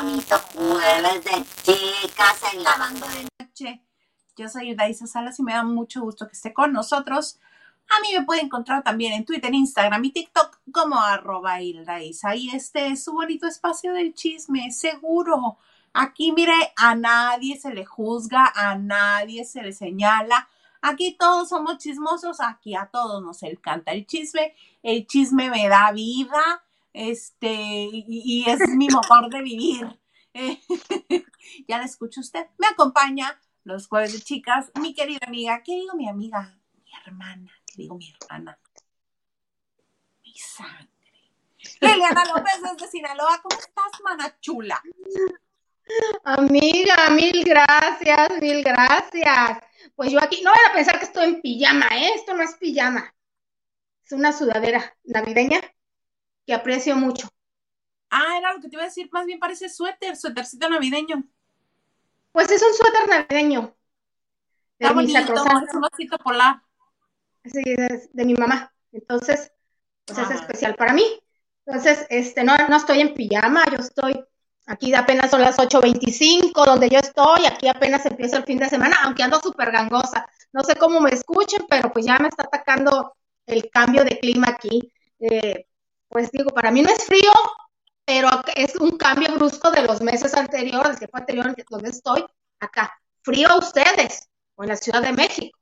Bonito 0.00 0.36
jueves 0.54 1.24
de 1.24 1.44
chicas 1.64 2.40
en 2.52 2.62
la 2.62 2.76
banda 2.76 3.08
de 3.08 3.26
noche. 3.40 3.82
Yo 4.36 4.48
soy 4.48 4.72
Daisa 4.76 5.08
Salas 5.08 5.40
y 5.40 5.42
me 5.42 5.54
da 5.54 5.64
mucho 5.64 6.02
gusto 6.02 6.28
que 6.28 6.34
esté 6.34 6.54
con 6.54 6.72
nosotros. 6.72 7.40
A 7.88 8.00
mí 8.02 8.16
me 8.16 8.24
puede 8.24 8.42
encontrar 8.42 8.84
también 8.84 9.12
en 9.14 9.24
Twitter, 9.24 9.52
Instagram 9.52 10.04
y 10.04 10.12
TikTok 10.12 10.60
como 10.70 11.00
arroba 11.00 11.60
Hildaisa. 11.60 12.36
Y 12.36 12.50
este 12.50 12.86
es 12.86 13.02
su 13.02 13.12
bonito 13.12 13.48
espacio 13.48 13.92
del 13.92 14.14
chisme, 14.14 14.70
seguro. 14.70 15.58
Aquí, 15.92 16.30
mire, 16.30 16.54
a 16.76 16.94
nadie 16.94 17.58
se 17.58 17.74
le 17.74 17.84
juzga, 17.84 18.52
a 18.54 18.76
nadie 18.76 19.44
se 19.44 19.62
le 19.62 19.72
señala. 19.72 20.48
Aquí 20.80 21.16
todos 21.18 21.48
somos 21.48 21.78
chismosos, 21.78 22.40
aquí 22.40 22.76
a 22.76 22.86
todos 22.86 23.20
nos 23.20 23.42
encanta 23.42 23.90
el 23.90 24.06
chisme. 24.06 24.54
El 24.84 25.08
chisme 25.08 25.50
me 25.50 25.66
da 25.66 25.90
vida, 25.90 26.62
este, 26.92 27.48
y, 27.50 28.44
es 28.46 28.60
mi 28.70 28.88
motor 28.88 29.30
de 29.30 29.42
vivir. 29.42 30.00
ya 31.68 31.78
la 31.78 31.84
escucha 31.84 32.20
usted. 32.20 32.46
Me 32.58 32.66
acompaña 32.66 33.40
los 33.64 33.88
jueves 33.88 34.12
de 34.12 34.20
chicas, 34.20 34.70
mi 34.80 34.94
querida 34.94 35.26
amiga. 35.26 35.62
¿Qué 35.62 35.74
digo 35.74 35.94
mi 35.94 36.08
amiga? 36.08 36.58
Mi 36.84 36.90
hermana 37.04 37.58
digo 37.78 37.96
mi 37.96 38.12
hermana, 38.12 38.58
mi 40.24 40.34
sangre. 40.34 40.88
Liliana 41.80 42.24
López 42.24 42.60
desde 42.60 42.90
Sinaloa, 42.90 43.40
¿cómo 43.40 43.58
estás, 43.58 44.00
mana 44.02 44.36
chula? 44.40 44.82
Amiga, 46.24 47.08
mil 47.10 47.44
gracias, 47.44 48.30
mil 48.40 48.64
gracias. 48.64 49.58
Pues 49.94 50.10
yo 50.10 50.20
aquí, 50.20 50.42
no 50.42 50.50
voy 50.50 50.60
a 50.68 50.74
pensar 50.74 50.98
que 50.98 51.04
estoy 51.04 51.24
en 51.26 51.40
pijama, 51.40 51.86
¿eh? 51.92 52.14
Esto 52.16 52.34
no 52.34 52.42
es 52.42 52.56
pijama. 52.56 53.14
Es 54.04 54.12
una 54.12 54.32
sudadera 54.32 54.96
navideña 55.04 55.60
que 56.48 56.54
aprecio 56.54 56.96
mucho. 56.96 57.28
Ah, 58.08 58.38
era 58.38 58.54
lo 58.54 58.60
que 58.62 58.70
te 58.70 58.76
iba 58.76 58.82
a 58.82 58.86
decir, 58.86 59.10
más 59.12 59.26
bien 59.26 59.38
parece 59.38 59.68
suéter, 59.68 60.16
suétercito 60.16 60.66
navideño. 60.66 61.22
Pues 62.32 62.50
es 62.50 62.62
un 62.62 62.72
suéter 62.72 63.06
navideño. 63.06 63.74
Está 64.78 64.94
bonito, 64.94 65.18
es 65.18 65.74
un 65.74 65.80
vasito 65.82 66.16
polar 66.16 66.62
sí, 67.44 67.60
de, 67.64 68.24
mi 68.24 68.32
mamá. 68.32 68.72
Entonces, 68.92 69.52
pues 70.06 70.18
es 70.20 70.30
especial 70.30 70.74
para 70.74 70.94
mí. 70.94 71.04
Entonces, 71.66 72.06
este, 72.08 72.42
no, 72.44 72.56
no 72.56 72.76
estoy 72.76 73.02
en 73.02 73.12
pijama, 73.12 73.66
yo 73.70 73.76
estoy 73.76 74.24
aquí 74.64 74.94
apenas 74.94 75.30
son 75.30 75.42
las 75.42 75.58
8.25 75.58 76.64
donde 76.64 76.88
yo 76.88 76.98
estoy, 76.98 77.44
aquí 77.44 77.68
apenas 77.68 78.06
empieza 78.06 78.38
el 78.38 78.44
fin 78.44 78.56
de 78.56 78.70
semana, 78.70 78.96
aunque 79.02 79.22
ando 79.22 79.38
súper 79.38 79.70
gangosa. 79.70 80.26
No 80.54 80.64
sé 80.64 80.76
cómo 80.76 80.98
me 80.98 81.10
escuchen, 81.10 81.66
pero 81.68 81.92
pues 81.92 82.06
ya 82.06 82.18
me 82.18 82.28
está 82.28 82.44
atacando 82.44 83.14
el 83.44 83.68
cambio 83.68 84.02
de 84.02 84.18
clima 84.18 84.46
aquí. 84.48 84.90
Eh, 85.20 85.66
pues 86.08 86.30
digo, 86.30 86.50
para 86.50 86.70
mí 86.70 86.82
no 86.82 86.90
es 86.90 87.04
frío, 87.04 87.32
pero 88.04 88.28
es 88.56 88.74
un 88.76 88.96
cambio 88.96 89.34
brusco 89.34 89.70
de 89.70 89.82
los 89.82 90.00
meses 90.00 90.34
anteriores, 90.34 90.98
que 90.98 91.08
fue 91.08 91.20
anterior 91.20 91.54
donde 91.68 91.90
estoy, 91.90 92.24
acá. 92.58 92.98
Frío 93.22 93.48
a 93.50 93.58
ustedes, 93.58 94.28
o 94.54 94.62
en 94.62 94.70
la 94.70 94.76
Ciudad 94.76 95.02
de 95.02 95.12
México. 95.12 95.58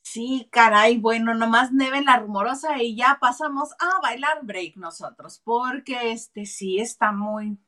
Sí, 0.00 0.48
caray, 0.50 0.98
bueno, 0.98 1.34
nomás 1.34 1.72
neve 1.72 2.02
la 2.02 2.16
rumorosa 2.16 2.82
y 2.82 2.96
ya 2.96 3.18
pasamos 3.20 3.70
a 3.78 4.00
bailar 4.00 4.40
break 4.42 4.76
nosotros, 4.76 5.40
porque 5.44 6.10
este 6.10 6.44
sí 6.46 6.80
está 6.80 7.12
muy, 7.12 7.58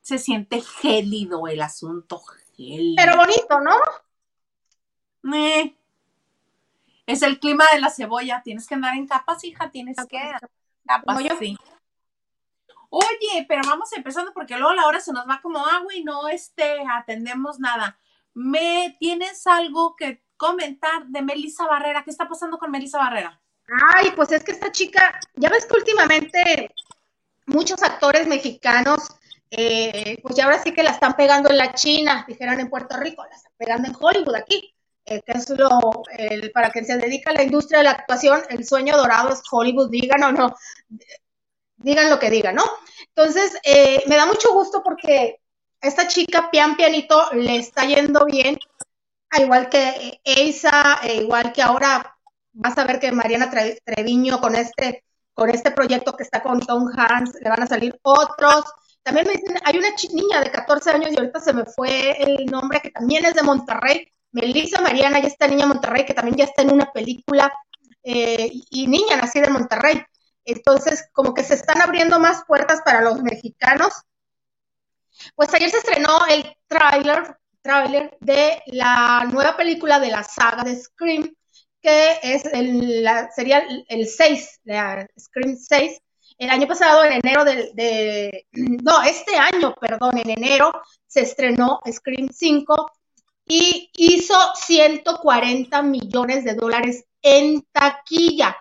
se 0.00 0.18
siente 0.18 0.62
gélido 0.62 1.46
el 1.46 1.62
asunto, 1.62 2.20
gélido. 2.56 2.96
Pero 2.96 3.16
bonito, 3.16 3.60
¿no? 3.60 5.36
Eh, 5.36 5.76
es 7.06 7.22
el 7.22 7.38
clima 7.38 7.64
de 7.72 7.80
la 7.80 7.90
cebolla, 7.90 8.42
tienes 8.42 8.66
que 8.66 8.74
andar 8.74 8.96
en 8.96 9.06
capas, 9.06 9.44
hija, 9.44 9.70
tienes 9.70 9.96
que 10.08 10.18
capas, 10.86 11.18
sí. 11.38 11.56
Oye, 12.90 13.46
pero 13.48 13.62
vamos 13.66 13.92
empezando 13.92 14.32
porque 14.32 14.56
luego 14.56 14.74
la 14.74 14.86
hora 14.86 15.00
se 15.00 15.12
nos 15.12 15.28
va 15.28 15.40
como 15.40 15.64
agua 15.64 15.94
y 15.94 16.02
no 16.02 16.28
este, 16.28 16.82
atendemos 16.90 17.60
nada. 17.60 17.98
¿Me 18.34 18.96
tienes 18.98 19.46
algo 19.46 19.94
que 19.96 20.22
comentar 20.40 21.06
de 21.06 21.20
Melissa 21.20 21.66
Barrera. 21.66 22.02
¿Qué 22.02 22.10
está 22.10 22.26
pasando 22.26 22.58
con 22.58 22.70
Melissa 22.70 22.96
Barrera? 22.96 23.38
Ay, 23.94 24.10
pues 24.16 24.32
es 24.32 24.42
que 24.42 24.52
esta 24.52 24.72
chica, 24.72 25.20
ya 25.34 25.50
ves 25.50 25.66
que 25.66 25.76
últimamente 25.76 26.74
muchos 27.44 27.82
actores 27.82 28.26
mexicanos, 28.26 29.14
eh, 29.50 30.18
pues 30.22 30.34
ya 30.34 30.46
ahora 30.46 30.62
sí 30.62 30.72
que 30.72 30.82
la 30.82 30.92
están 30.92 31.14
pegando 31.14 31.50
en 31.50 31.58
la 31.58 31.74
China, 31.74 32.24
dijeron 32.26 32.58
en 32.58 32.70
Puerto 32.70 32.96
Rico, 32.96 33.22
la 33.22 33.36
están 33.36 33.52
pegando 33.58 33.88
en 33.88 33.96
Hollywood 34.00 34.34
aquí, 34.34 34.74
que 35.04 35.22
es 35.26 35.48
lo, 35.50 35.68
para 36.54 36.70
quien 36.70 36.84
se 36.84 36.96
dedica 36.98 37.30
a 37.30 37.34
la 37.34 37.42
industria 37.42 37.78
de 37.78 37.84
la 37.84 37.90
actuación, 37.92 38.42
el 38.48 38.64
sueño 38.64 38.96
dorado 38.96 39.32
es 39.32 39.42
Hollywood, 39.50 39.90
digan 39.90 40.22
o 40.22 40.32
no, 40.32 40.54
digan 41.76 42.10
lo 42.10 42.18
que 42.18 42.30
digan, 42.30 42.54
¿no? 42.56 42.64
Entonces, 43.14 43.56
eh, 43.64 44.02
me 44.06 44.16
da 44.16 44.26
mucho 44.26 44.52
gusto 44.52 44.82
porque 44.82 45.40
esta 45.80 46.06
chica, 46.06 46.50
pian 46.50 46.76
pianito, 46.76 47.30
le 47.32 47.56
está 47.56 47.84
yendo 47.84 48.24
bien, 48.26 48.56
igual 49.38 49.68
que 49.68 50.20
Eisa, 50.24 51.00
e 51.02 51.16
igual 51.16 51.52
que 51.52 51.62
ahora 51.62 52.16
vas 52.52 52.76
a 52.78 52.84
ver 52.84 53.00
que 53.00 53.12
Mariana 53.12 53.50
Treviño 53.84 54.40
con 54.40 54.54
este, 54.54 55.04
con 55.32 55.50
este 55.50 55.70
proyecto 55.70 56.16
que 56.16 56.24
está 56.24 56.42
con 56.42 56.60
Tom 56.60 56.88
Hanks, 56.96 57.34
le 57.40 57.48
van 57.48 57.62
a 57.62 57.66
salir 57.66 57.98
otros. 58.02 58.64
También 59.02 59.26
me 59.26 59.34
dicen, 59.34 59.56
hay 59.64 59.78
una 59.78 59.88
niña 60.12 60.40
de 60.40 60.50
14 60.50 60.90
años 60.90 61.12
y 61.12 61.16
ahorita 61.16 61.40
se 61.40 61.52
me 61.52 61.64
fue 61.64 62.22
el 62.22 62.46
nombre, 62.46 62.80
que 62.80 62.90
también 62.90 63.24
es 63.24 63.34
de 63.34 63.42
Monterrey, 63.42 64.12
Melissa 64.32 64.80
Mariana, 64.80 65.20
y 65.20 65.26
esta 65.26 65.46
niña 65.46 65.66
Monterrey, 65.66 66.04
que 66.04 66.14
también 66.14 66.36
ya 66.36 66.44
está 66.44 66.62
en 66.62 66.72
una 66.72 66.92
película, 66.92 67.52
eh, 68.02 68.50
y 68.70 68.86
niña 68.86 69.16
nacida 69.16 69.46
en 69.46 69.52
Monterrey. 69.52 70.02
Entonces, 70.44 71.08
como 71.12 71.34
que 71.34 71.44
se 71.44 71.54
están 71.54 71.82
abriendo 71.82 72.18
más 72.18 72.44
puertas 72.46 72.80
para 72.82 73.02
los 73.02 73.22
mexicanos. 73.22 73.92
Pues 75.34 75.52
ayer 75.54 75.70
se 75.70 75.78
estrenó 75.78 76.26
el 76.26 76.56
tráiler 76.66 77.36
tráiler 77.62 78.16
de 78.20 78.62
la 78.66 79.26
nueva 79.30 79.56
película 79.56 80.00
de 80.00 80.10
la 80.10 80.22
saga 80.22 80.62
de 80.64 80.76
Scream, 80.76 81.34
que 81.80 82.18
es 82.22 82.44
el, 82.46 83.06
sería 83.34 83.62
el 83.88 84.06
6, 84.06 84.60
la 84.64 85.06
Scream 85.18 85.56
6. 85.56 86.00
El 86.38 86.50
año 86.50 86.66
pasado, 86.66 87.04
en 87.04 87.12
enero 87.22 87.44
de, 87.44 88.46
no, 88.52 89.02
este 89.02 89.36
año, 89.36 89.74
perdón, 89.78 90.16
en 90.18 90.30
enero 90.30 90.72
se 91.06 91.20
estrenó 91.20 91.80
Scream 91.90 92.28
5 92.32 92.90
y 93.50 93.90
hizo 93.96 94.34
140 94.54 95.82
millones 95.82 96.44
de 96.44 96.54
dólares 96.54 97.04
en 97.20 97.62
taquilla, 97.72 98.56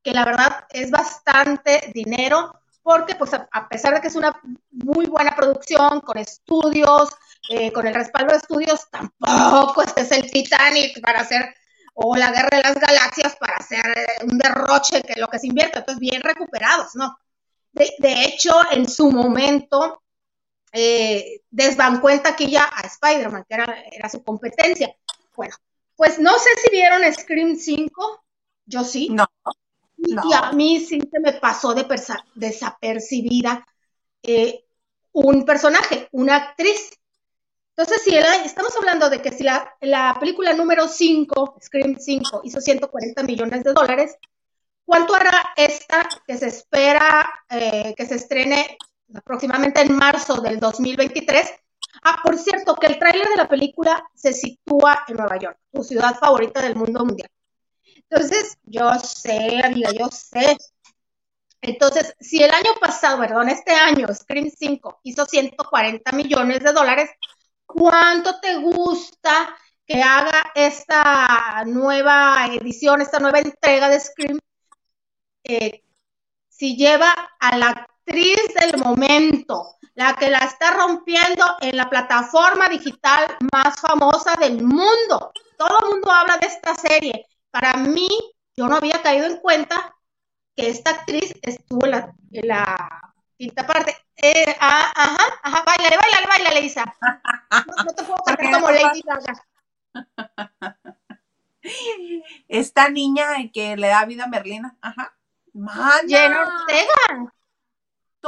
que 0.00 0.12
la 0.12 0.24
verdad 0.24 0.64
es 0.70 0.92
bastante 0.92 1.90
dinero 1.92 2.54
porque 2.84 3.16
pues 3.16 3.34
a, 3.34 3.68
pesar 3.68 3.94
de 3.94 4.00
que 4.00 4.06
es 4.06 4.14
una 4.14 4.40
muy 4.70 5.06
buena 5.06 5.34
producción 5.34 6.00
con 6.02 6.18
estudios, 6.18 7.10
eh, 7.50 7.72
con 7.72 7.88
el 7.88 7.94
respaldo 7.94 8.30
de 8.30 8.38
estudios, 8.38 8.88
tampoco 8.90 9.82
este 9.82 10.02
es 10.02 10.12
el 10.12 10.30
Titanic 10.30 11.00
para 11.02 11.20
hacer, 11.20 11.52
o 11.94 12.16
la 12.16 12.30
Guerra 12.30 12.58
de 12.58 12.62
las 12.62 12.78
Galaxias 12.78 13.34
para 13.36 13.56
hacer 13.56 13.84
eh, 13.94 14.24
un 14.24 14.38
derroche 14.38 15.02
que 15.02 15.20
lo 15.20 15.26
que 15.26 15.40
se 15.40 15.48
invierte, 15.48 15.80
entonces 15.80 15.98
bien 15.98 16.22
recuperados, 16.22 16.94
¿no? 16.94 17.18
De, 17.72 17.92
hecho, 18.24 18.54
en 18.70 18.88
su 18.88 19.10
momento, 19.10 20.00
eh, 20.72 21.42
desbancó 21.50 22.10
en 22.10 22.22
taquilla 22.22 22.64
a 22.64 22.86
Spider-Man, 22.86 23.44
que 23.48 23.54
era, 23.54 23.84
era 23.90 24.08
su 24.08 24.22
competencia. 24.22 24.94
Bueno, 25.36 25.54
pues 25.96 26.18
no 26.18 26.38
sé 26.38 26.50
si 26.62 26.70
vieron 26.70 27.02
Scream 27.12 27.56
5, 27.56 28.24
yo 28.66 28.84
sí. 28.84 29.08
No. 29.10 29.26
Y 29.96 30.32
a 30.32 30.52
mí 30.52 30.78
sí 30.78 31.00
se 31.10 31.20
me 31.20 31.32
pasó 31.32 31.74
de 31.74 31.84
desapercibida 32.36 33.66
eh, 34.22 34.64
un 35.12 35.44
personaje, 35.44 36.08
una 36.12 36.36
actriz. 36.36 36.90
Entonces, 37.76 38.02
si 38.02 38.14
estamos 38.16 38.76
hablando 38.76 39.10
de 39.10 39.20
que 39.20 39.32
si 39.32 39.44
la, 39.44 40.16
película 40.20 40.52
número 40.52 40.86
5, 40.86 41.58
Scream 41.62 41.96
5, 41.98 42.42
hizo 42.44 42.60
140 42.60 43.22
millones 43.24 43.64
de 43.64 43.72
dólares, 43.72 44.16
¿cuánto 44.84 45.14
hará 45.14 45.32
esta 45.56 46.08
que 46.26 46.36
se 46.36 46.46
espera 46.46 47.28
eh, 47.50 47.94
que 47.96 48.06
se 48.06 48.16
estrene 48.16 48.78
aproximadamente 49.14 49.80
en 49.80 49.96
marzo 49.96 50.40
del 50.40 50.58
2023? 50.58 51.52
Ah, 52.02 52.18
por 52.22 52.38
cierto, 52.38 52.74
que 52.76 52.86
el 52.86 52.98
tráiler 52.98 53.28
de 53.28 53.36
la 53.36 53.48
película 53.48 54.04
se 54.14 54.32
sitúa 54.32 55.04
en 55.08 55.16
Nueva 55.16 55.38
York, 55.38 55.58
tu 55.72 55.82
ciudad 55.82 56.16
favorita 56.18 56.60
del 56.62 56.76
mundo 56.76 57.04
mundial. 57.04 57.30
Entonces, 58.10 58.56
yo 58.64 58.90
sé, 58.98 59.60
amiga, 59.62 59.90
yo 59.92 60.08
sé. 60.08 60.56
Entonces, 61.60 62.14
si 62.20 62.42
el 62.42 62.50
año 62.52 62.74
pasado, 62.80 63.18
perdón, 63.20 63.48
este 63.48 63.72
año, 63.72 64.06
Scream 64.14 64.50
5 64.50 65.00
hizo 65.02 65.26
140 65.26 66.12
millones 66.12 66.60
de 66.60 66.72
dólares, 66.72 67.10
¿cuánto 67.66 68.40
te 68.40 68.56
gusta 68.56 69.56
que 69.84 70.02
haga 70.02 70.52
esta 70.54 71.64
nueva 71.66 72.46
edición, 72.52 73.02
esta 73.02 73.18
nueva 73.18 73.40
entrega 73.40 73.88
de 73.88 74.00
Scream? 74.00 74.38
Eh, 75.44 75.82
si 76.48 76.76
lleva 76.76 77.12
a 77.40 77.56
la 77.58 77.87
actriz 78.08 78.54
del 78.60 78.80
momento, 78.82 79.76
la 79.94 80.14
que 80.14 80.30
la 80.30 80.38
está 80.38 80.72
rompiendo 80.72 81.44
en 81.60 81.76
la 81.76 81.90
plataforma 81.90 82.68
digital 82.68 83.36
más 83.52 83.80
famosa 83.80 84.34
del 84.36 84.62
mundo. 84.62 85.32
Todo 85.56 85.78
el 85.80 85.90
mundo 85.90 86.10
habla 86.10 86.38
de 86.38 86.46
esta 86.46 86.74
serie 86.74 87.26
para 87.50 87.74
mí, 87.74 88.08
yo 88.56 88.68
no 88.68 88.76
había 88.76 89.02
caído 89.02 89.26
en 89.26 89.38
cuenta 89.38 89.94
que 90.56 90.68
esta 90.68 90.90
actriz 90.90 91.34
estuvo 91.42 91.86
en 91.86 92.48
la, 92.48 93.02
quinta 93.36 93.66
parte. 93.66 93.96
Eh, 94.16 94.56
ah, 94.60 94.92
ajá, 94.94 95.40
ajá, 95.42 95.64
bailale, 95.64 95.96
bailale, 95.96 96.26
bailale, 96.26 96.60
Isa. 96.60 96.84
No, 97.50 97.84
no 97.84 97.92
te 97.92 98.02
puedo 98.04 98.22
cantar 98.24 98.50
como 98.52 98.70
Lady 98.70 99.02
Gaga. 99.02 99.44
Esta 102.48 102.88
niña 102.88 103.26
que 103.52 103.76
le 103.76 103.88
da 103.88 104.04
vida 104.04 104.24
a 104.24 104.28
Merlina, 104.28 104.76
ajá. 104.80 105.14
Mana, 105.52 106.00
Jenna 106.06 106.46
Ortega. 106.46 107.32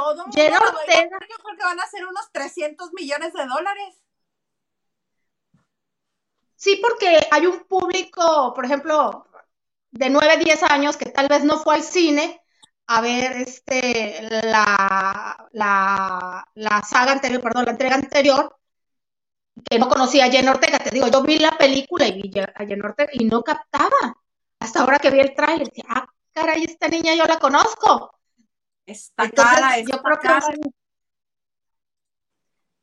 Todo 0.01 0.25
Jenna. 0.33 0.59
Ortega. 0.59 1.19
Yo 1.29 1.37
creo 1.43 1.57
que 1.57 1.65
van 1.65 1.81
a 1.81 1.87
ser 1.87 2.07
unos 2.07 2.31
300 2.33 2.93
millones 2.93 3.33
de 3.33 3.47
dólares. 3.47 3.97
Sí, 6.57 6.79
porque 6.83 7.27
hay 7.31 7.47
un 7.47 7.61
público, 7.65 8.53
por 8.55 8.65
ejemplo, 8.65 9.27
de 9.91 10.11
9, 10.11 10.37
10 10.45 10.63
años 10.65 10.97
que 10.97 11.07
tal 11.07 11.29
vez 11.29 11.45
no 11.45 11.59
fue 11.59 11.77
al 11.77 11.83
cine 11.83 12.41
a 12.87 13.01
ver 13.01 13.33
este 13.33 14.23
la, 14.45 15.49
la, 15.53 16.45
la 16.55 16.83
saga 16.83 17.13
anterior, 17.13 17.41
perdón, 17.41 17.65
la 17.67 17.71
entrega 17.73 17.95
anterior, 17.95 18.57
que 19.69 19.79
no 19.79 19.89
conocía 19.89 20.27
a 20.27 20.31
Jenna 20.31 20.53
Ortega. 20.53 20.79
Te 20.79 20.91
digo, 20.91 21.07
yo 21.09 21.23
vi 21.23 21.39
la 21.39 21.53
película 21.53 22.07
y 22.09 22.21
vi 22.21 22.41
a 22.41 22.67
Jenna 22.67 22.89
Ortega 22.89 23.11
y 23.13 23.25
no 23.25 23.43
captaba. 23.43 24.17
Hasta 24.59 24.81
ahora 24.81 24.99
que 24.99 25.11
vi 25.11 25.21
el 25.21 25.35
tráiler, 25.35 25.71
dije, 25.71 25.87
ah, 25.89 26.07
caray, 26.33 26.65
esta 26.65 26.89
niña 26.89 27.15
yo 27.15 27.25
la 27.25 27.39
conozco. 27.39 28.20
Esta 28.91 29.25
Entonces, 29.27 29.57
cara, 29.61 29.79
yo 29.81 30.03
creo 30.03 30.19
que 30.21 30.29
va 30.29 30.37
a 30.39 30.41
cara. 30.41 30.47
ser- 30.47 30.59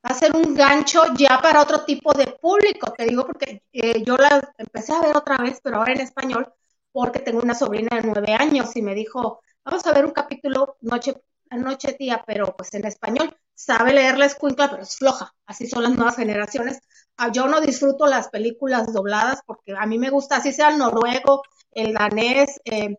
va 0.05 0.11
a 0.11 0.13
ser 0.13 0.35
un 0.35 0.53
gancho 0.55 1.01
ya 1.17 1.39
para 1.41 1.61
otro 1.61 1.83
tipo 1.85 2.13
de 2.13 2.27
público, 2.41 2.93
te 2.93 3.05
digo, 3.05 3.25
porque 3.25 3.63
eh, 3.73 4.03
yo 4.03 4.15
la 4.17 4.53
empecé 4.57 4.93
a 4.93 5.01
ver 5.01 5.15
otra 5.17 5.37
vez, 5.37 5.59
pero 5.63 5.77
ahora 5.77 5.93
en 5.93 6.01
español, 6.01 6.53
porque 6.91 7.19
tengo 7.19 7.39
una 7.41 7.53
sobrina 7.55 7.97
de 7.97 8.03
nueve 8.07 8.33
años 8.33 8.75
y 8.75 8.81
me 8.81 8.95
dijo, 8.95 9.41
vamos 9.65 9.85
a 9.85 9.93
ver 9.93 10.05
un 10.05 10.11
capítulo 10.11 10.77
noche, 10.81 11.15
noche 11.51 11.93
tía, 11.93 12.23
pero 12.25 12.55
pues 12.55 12.73
en 12.73 12.85
español. 12.85 13.35
Sabe 13.59 13.91
leer 13.91 14.19
la 14.19 14.25
escuincla, 14.27 14.69
pero 14.69 14.83
es 14.83 14.95
floja. 14.97 15.33
Así 15.47 15.65
son 15.67 15.81
las 15.81 15.93
nuevas 15.95 16.15
generaciones. 16.15 16.79
Ah, 17.17 17.31
Yo 17.31 17.47
no 17.47 17.59
disfruto 17.59 18.05
las 18.05 18.29
películas 18.29 18.93
dobladas 18.93 19.39
porque 19.47 19.73
a 19.75 19.85
mí 19.87 19.97
me 19.97 20.11
gusta, 20.11 20.37
así 20.37 20.53
sea 20.53 20.69
el 20.69 20.77
noruego, 20.77 21.41
el 21.71 21.93
danés, 21.93 22.61
eh, 22.65 22.95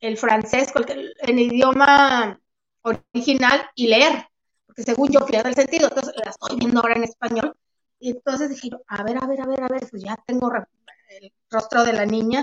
el 0.00 0.16
francés, 0.16 0.72
cualquier, 0.72 1.12
en 1.20 1.38
idioma 1.38 2.40
original 2.88 3.68
y 3.74 3.88
leer, 3.88 4.26
porque 4.66 4.82
según 4.82 5.10
yo 5.10 5.24
pierde 5.26 5.50
el 5.50 5.54
sentido, 5.54 5.88
entonces 5.88 6.14
la 6.16 6.30
estoy 6.30 6.56
viendo 6.58 6.80
ahora 6.80 6.94
en 6.96 7.04
español. 7.04 7.56
Y 8.00 8.10
entonces 8.10 8.50
dije 8.50 8.70
yo, 8.70 8.80
a 8.86 9.02
ver, 9.02 9.18
a 9.22 9.26
ver, 9.26 9.40
a 9.40 9.46
ver, 9.46 9.62
a 9.62 9.68
ver, 9.68 9.88
pues 9.90 10.02
ya 10.02 10.16
tengo 10.26 10.52
el 11.10 11.32
rostro 11.50 11.84
de 11.84 11.92
la 11.92 12.06
niña. 12.06 12.42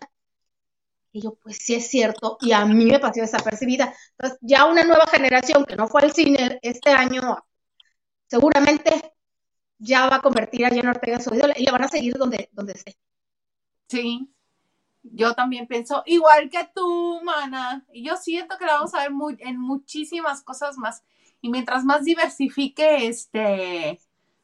Y 1.11 1.21
yo, 1.21 1.35
pues 1.35 1.57
sí 1.61 1.75
es 1.75 1.87
cierto, 1.89 2.37
y 2.41 2.51
a 2.51 2.65
mí 2.65 2.85
me 2.85 2.99
pasó 2.99 3.21
desapercibida. 3.21 3.93
Entonces, 4.17 4.37
ya 4.41 4.65
una 4.65 4.83
nueva 4.83 5.05
generación 5.07 5.63
que 5.65 5.77
no 5.77 5.87
fue 5.87 6.01
al 6.01 6.11
cine 6.13 6.59
este 6.61 6.89
año, 6.91 7.37
seguramente 8.27 9.13
ya 9.77 10.07
va 10.09 10.17
a 10.17 10.21
convertir 10.21 10.65
a 10.65 10.69
Jenna 10.69 10.91
Ortega 10.91 11.17
en 11.17 11.23
su 11.23 11.33
ídola 11.33 11.53
y 11.57 11.63
le 11.65 11.71
van 11.71 11.83
a 11.83 11.87
seguir 11.87 12.15
donde, 12.17 12.49
donde 12.51 12.73
esté. 12.73 12.97
Sí, 13.87 14.34
yo 15.11 15.33
también 15.33 15.67
pienso 15.67 16.03
igual 16.05 16.49
que 16.49 16.69
tú, 16.73 17.21
mana. 17.23 17.85
Y 17.93 18.03
yo 18.03 18.17
siento 18.17 18.57
que 18.57 18.65
la 18.65 18.73
vamos 18.73 18.93
a 18.93 19.01
ver 19.01 19.11
muy, 19.11 19.37
en 19.39 19.59
muchísimas 19.59 20.41
cosas 20.41 20.77
más. 20.77 21.03
Y 21.41 21.49
mientras 21.49 21.83
más 21.83 22.03
diversifique 22.03 23.07
este 23.07 23.99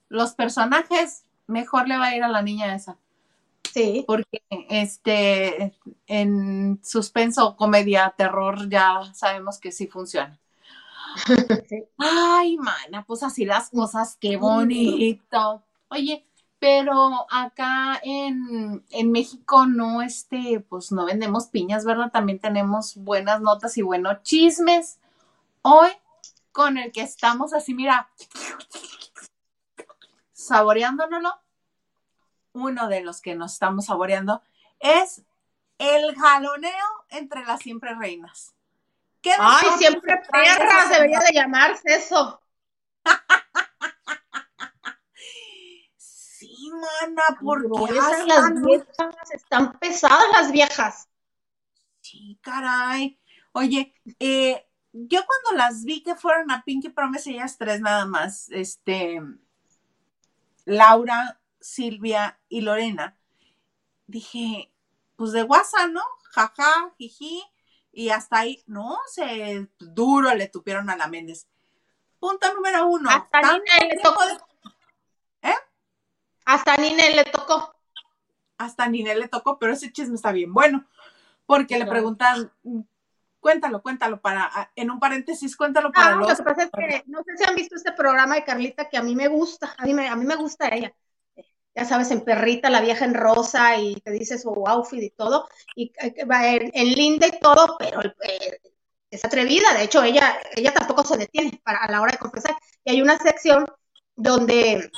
los 0.10 0.34
personajes, 0.34 1.24
mejor 1.48 1.88
le 1.88 1.98
va 1.98 2.08
a 2.08 2.16
ir 2.16 2.24
a 2.24 2.28
la 2.28 2.42
niña 2.42 2.76
esa. 2.76 2.98
Sí, 3.74 4.04
Porque 4.06 4.44
este 4.70 5.74
en 6.08 6.82
suspenso, 6.84 7.56
comedia, 7.56 8.14
terror, 8.18 8.70
ya 8.70 9.02
sabemos 9.14 9.60
que 9.60 9.72
sí 9.72 9.88
funciona. 9.88 10.38
sí. 11.70 11.84
Ay, 11.98 12.58
mana, 12.58 13.06
pues 13.06 13.24
así 13.24 13.46
las 13.46 13.70
cosas, 13.70 14.18
qué 14.20 14.36
bonito. 14.36 15.64
Oye, 15.88 16.26
pero 16.62 17.26
acá 17.32 18.00
en, 18.04 18.86
en 18.92 19.12
México 19.12 19.66
no, 19.66 20.04
este, 20.04 20.60
pues 20.60 20.92
no 20.92 21.06
vendemos 21.06 21.48
piñas, 21.48 21.86
¿verdad? 21.86 22.12
También 22.12 22.38
tenemos 22.38 22.98
buenas 22.98 23.42
notas 23.42 23.80
y 23.80 23.82
buenos 23.82 24.22
chismes. 24.22 25.00
Hoy, 25.64 25.90
con 26.52 26.78
el 26.78 26.92
que 26.92 27.02
estamos 27.02 27.54
así, 27.54 27.74
mira, 27.74 28.12
saboreándonoslo, 30.34 31.34
uno 32.54 32.88
de 32.90 33.02
los 33.02 33.22
que 33.22 33.34
nos 33.34 33.54
estamos 33.54 33.86
saboreando 33.86 34.44
es 34.80 35.24
el 35.80 36.16
jaloneo 36.16 37.06
entre 37.10 37.44
las 37.44 37.62
siempre 37.62 37.96
reinas. 37.96 38.54
¿Qué 39.24 39.34
Ay, 39.36 39.68
siempre 39.80 40.22
perras 40.32 40.90
debería 40.92 41.22
de 41.22 41.34
llamarse 41.34 41.96
eso. 41.96 42.40
Sí, 46.72 46.78
mana, 46.78 47.24
porque 47.44 47.68
Gruesas 47.68 48.28
las 48.28 48.62
viejas, 48.62 49.32
están 49.32 49.80
pesadas 49.80 50.24
las 50.34 50.52
viejas. 50.52 51.10
Sí, 52.02 52.40
caray. 52.42 53.20
Oye, 53.52 53.94
eh, 54.20 54.68
yo 54.94 55.22
cuando 55.26 55.58
las 55.58 55.84
vi 55.84 56.04
que 56.04 56.16
fueron 56.16 56.52
a 56.52 56.64
Pinky 56.64 56.90
Promise, 56.90 57.32
ellas 57.32 57.58
tres 57.58 57.82
nada 57.82 58.06
más, 58.06 58.50
este, 58.50 59.22
Laura, 60.66 61.40
Silvia 61.60 62.40
y 62.50 62.62
Lorena, 62.62 63.18
dije, 64.08 64.72
pues 65.16 65.32
de 65.32 65.44
guasa, 65.44 65.88
¿no? 65.88 66.02
Jaja, 66.32 66.94
jiji, 66.98 67.44
y 67.92 68.10
hasta 68.10 68.40
ahí, 68.40 68.64
no, 68.68 68.98
se 69.08 69.68
duro 69.80 70.34
le 70.34 70.48
tupieron 70.48 70.90
a 70.90 70.96
la 70.96 71.08
Méndez. 71.08 71.48
Punto 72.20 72.54
número 72.54 72.88
uno. 72.88 73.10
Hasta 73.10 73.42
tanto 73.42 73.64
tiempo 73.66 74.26
de- 74.26 74.51
Hasta 76.54 76.78
Nine 76.78 77.16
le 77.16 77.24
tocó. 77.26 77.74
hasta 78.58 78.84
a 78.84 78.88
Ninel 78.88 79.20
le 79.20 79.28
tocó, 79.28 79.58
pero 79.58 79.74
ese 79.74 79.92
chisme 79.92 80.16
está 80.16 80.32
bien 80.32 80.54
bueno, 80.54 80.86
porque 81.46 81.80
le 81.80 81.86
preguntan, 81.86 82.52
cuéntalo, 83.40 83.82
cuéntalo 83.82 84.22
para, 84.22 84.50
ah, 84.54 84.72
en 84.76 84.92
un 84.92 85.00
paréntesis, 85.00 85.56
cuéntalo 85.58 85.92
para 85.92 86.14
Ah, 86.14 86.16
lo 86.16 86.28
los... 86.28 86.38
que 86.38 86.44
pasa 86.44 86.64
es 86.64 86.70
que 86.72 87.04
no 87.08 87.24
sé 87.24 87.38
si 87.38 87.44
han 87.50 87.56
visto 87.56 87.76
este 87.76 87.92
programa 87.94 88.36
de 88.36 88.44
Carlita 88.44 88.88
que 88.90 88.98
a 88.98 89.04
mí 89.04 89.16
me 89.16 89.28
gusta, 89.28 89.74
a 89.78 89.86
mí 89.86 89.94
me, 89.94 90.08
a 90.08 90.16
mí 90.16 90.26
me 90.26 90.36
gusta 90.36 90.68
ella. 90.70 90.94
Ya 91.74 91.86
sabes, 91.86 92.12
en 92.12 92.22
perrita, 92.26 92.70
la 92.70 92.82
vieja 92.82 93.06
en 93.06 93.14
rosa 93.14 93.78
y 93.78 93.96
te 94.02 94.12
dice 94.12 94.38
su 94.38 94.50
outfit 94.68 95.02
y 95.04 95.10
todo, 95.12 95.48
y 95.76 95.92
eh, 96.02 96.26
va 96.26 96.48
en, 96.50 96.70
en 96.74 96.92
linda 96.94 97.28
y 97.28 97.40
todo, 97.40 97.78
pero 97.80 98.02
eh, 98.04 98.60
es 99.10 99.24
atrevida. 99.26 99.74
De 99.74 99.84
hecho, 99.84 100.04
ella, 100.04 100.38
ella 100.56 100.74
tampoco 100.74 101.04
se 101.06 101.18
detiene 101.18 101.62
para, 101.64 101.80
a 101.80 101.90
la 101.92 102.02
hora 102.02 102.12
de 102.12 102.18
confesar. 102.20 102.56
Y 102.84 102.92
hay 102.92 103.02
una 103.02 103.18
sección 103.18 103.66
donde 104.16 104.92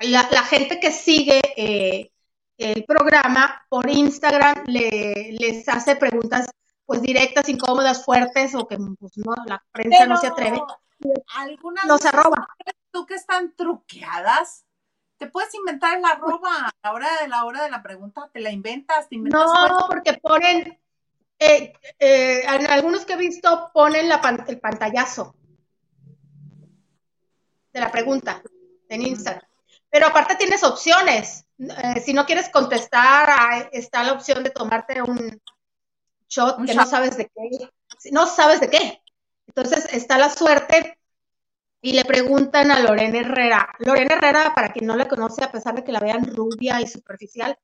la, 0.00 0.28
la 0.30 0.42
gente 0.42 0.78
que 0.80 0.90
sigue 0.92 1.40
eh, 1.56 2.10
el 2.56 2.84
programa 2.84 3.64
por 3.68 3.88
Instagram 3.88 4.64
le, 4.66 5.36
les 5.38 5.68
hace 5.68 5.96
preguntas 5.96 6.46
pues 6.84 7.02
directas, 7.02 7.48
incómodas, 7.48 8.04
fuertes 8.04 8.54
o 8.54 8.66
que 8.66 8.78
pues, 8.98 9.12
no, 9.18 9.34
la 9.46 9.62
prensa 9.72 10.06
no 10.06 10.16
se 10.16 10.28
atreve. 10.28 10.60
Algunas 11.36 11.84
Los 11.84 12.04
arroba. 12.06 12.48
tú 12.90 13.04
que 13.06 13.14
están 13.14 13.54
truqueadas, 13.54 14.64
te 15.18 15.26
puedes 15.28 15.52
inventar 15.54 15.98
el 15.98 16.04
arroba 16.04 16.50
a 16.66 16.70
la 16.82 16.92
hora 16.92 17.08
de 17.20 17.28
la 17.28 17.44
hora 17.44 17.62
de 17.62 17.70
la 17.70 17.82
pregunta, 17.82 18.30
te 18.32 18.40
la 18.40 18.50
inventas, 18.50 19.08
te 19.08 19.16
inventas 19.16 19.44
No, 19.68 19.86
porque 19.88 20.14
ponen, 20.14 20.80
eh, 21.38 21.72
eh, 21.98 22.42
en 22.46 22.66
algunos 22.68 23.04
que 23.04 23.12
he 23.12 23.16
visto 23.16 23.70
ponen 23.74 24.08
la 24.08 24.20
pan- 24.20 24.44
el 24.48 24.58
pantallazo 24.58 25.34
de 27.72 27.80
la 27.80 27.90
pregunta 27.92 28.42
en 28.88 29.02
Instagram. 29.02 29.47
Pero 29.90 30.06
aparte 30.06 30.36
tienes 30.36 30.62
opciones. 30.64 31.46
Eh, 31.58 32.00
si 32.00 32.12
no 32.12 32.26
quieres 32.26 32.48
contestar, 32.50 33.68
está 33.72 34.04
la 34.04 34.12
opción 34.12 34.42
de 34.44 34.50
tomarte 34.50 35.02
un 35.02 35.40
shot 36.28 36.58
Un 36.58 36.66
que 36.66 36.72
shot. 36.72 36.84
no 36.84 36.86
sabes 36.86 37.16
de 37.16 37.26
qué. 37.26 37.70
No 38.12 38.26
sabes 38.26 38.60
de 38.60 38.70
qué. 38.70 39.02
Entonces 39.46 39.86
está 39.92 40.18
la 40.18 40.30
suerte 40.30 40.98
y 41.80 41.92
le 41.92 42.04
preguntan 42.04 42.70
a 42.70 42.80
Lorena 42.80 43.18
Herrera. 43.18 43.74
Lorena 43.78 44.14
Herrera, 44.16 44.54
para 44.54 44.72
quien 44.72 44.86
no 44.86 44.96
la 44.96 45.08
conoce, 45.08 45.42
a 45.42 45.50
pesar 45.50 45.74
de 45.74 45.84
que 45.84 45.92
la 45.92 46.00
vean 46.00 46.24
rubia 46.34 46.80
y 46.80 46.86
superficial, 46.86 47.58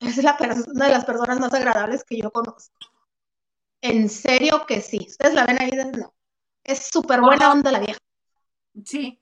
es 0.00 0.16
la 0.22 0.36
una 0.68 0.86
de 0.86 0.92
las 0.92 1.04
personas 1.04 1.38
más 1.38 1.52
agradables 1.54 2.04
que 2.04 2.18
yo 2.18 2.30
conozco. 2.30 2.74
En 3.80 4.08
serio 4.08 4.66
que 4.66 4.80
sí. 4.80 5.06
Ustedes 5.08 5.34
la 5.34 5.46
ven 5.46 5.60
ahí, 5.60 5.70
no. 5.96 6.14
Es 6.64 6.88
súper 6.88 7.20
buena 7.20 7.52
onda 7.52 7.70
la 7.72 7.78
vieja, 7.78 7.98
Sí, 8.84 9.20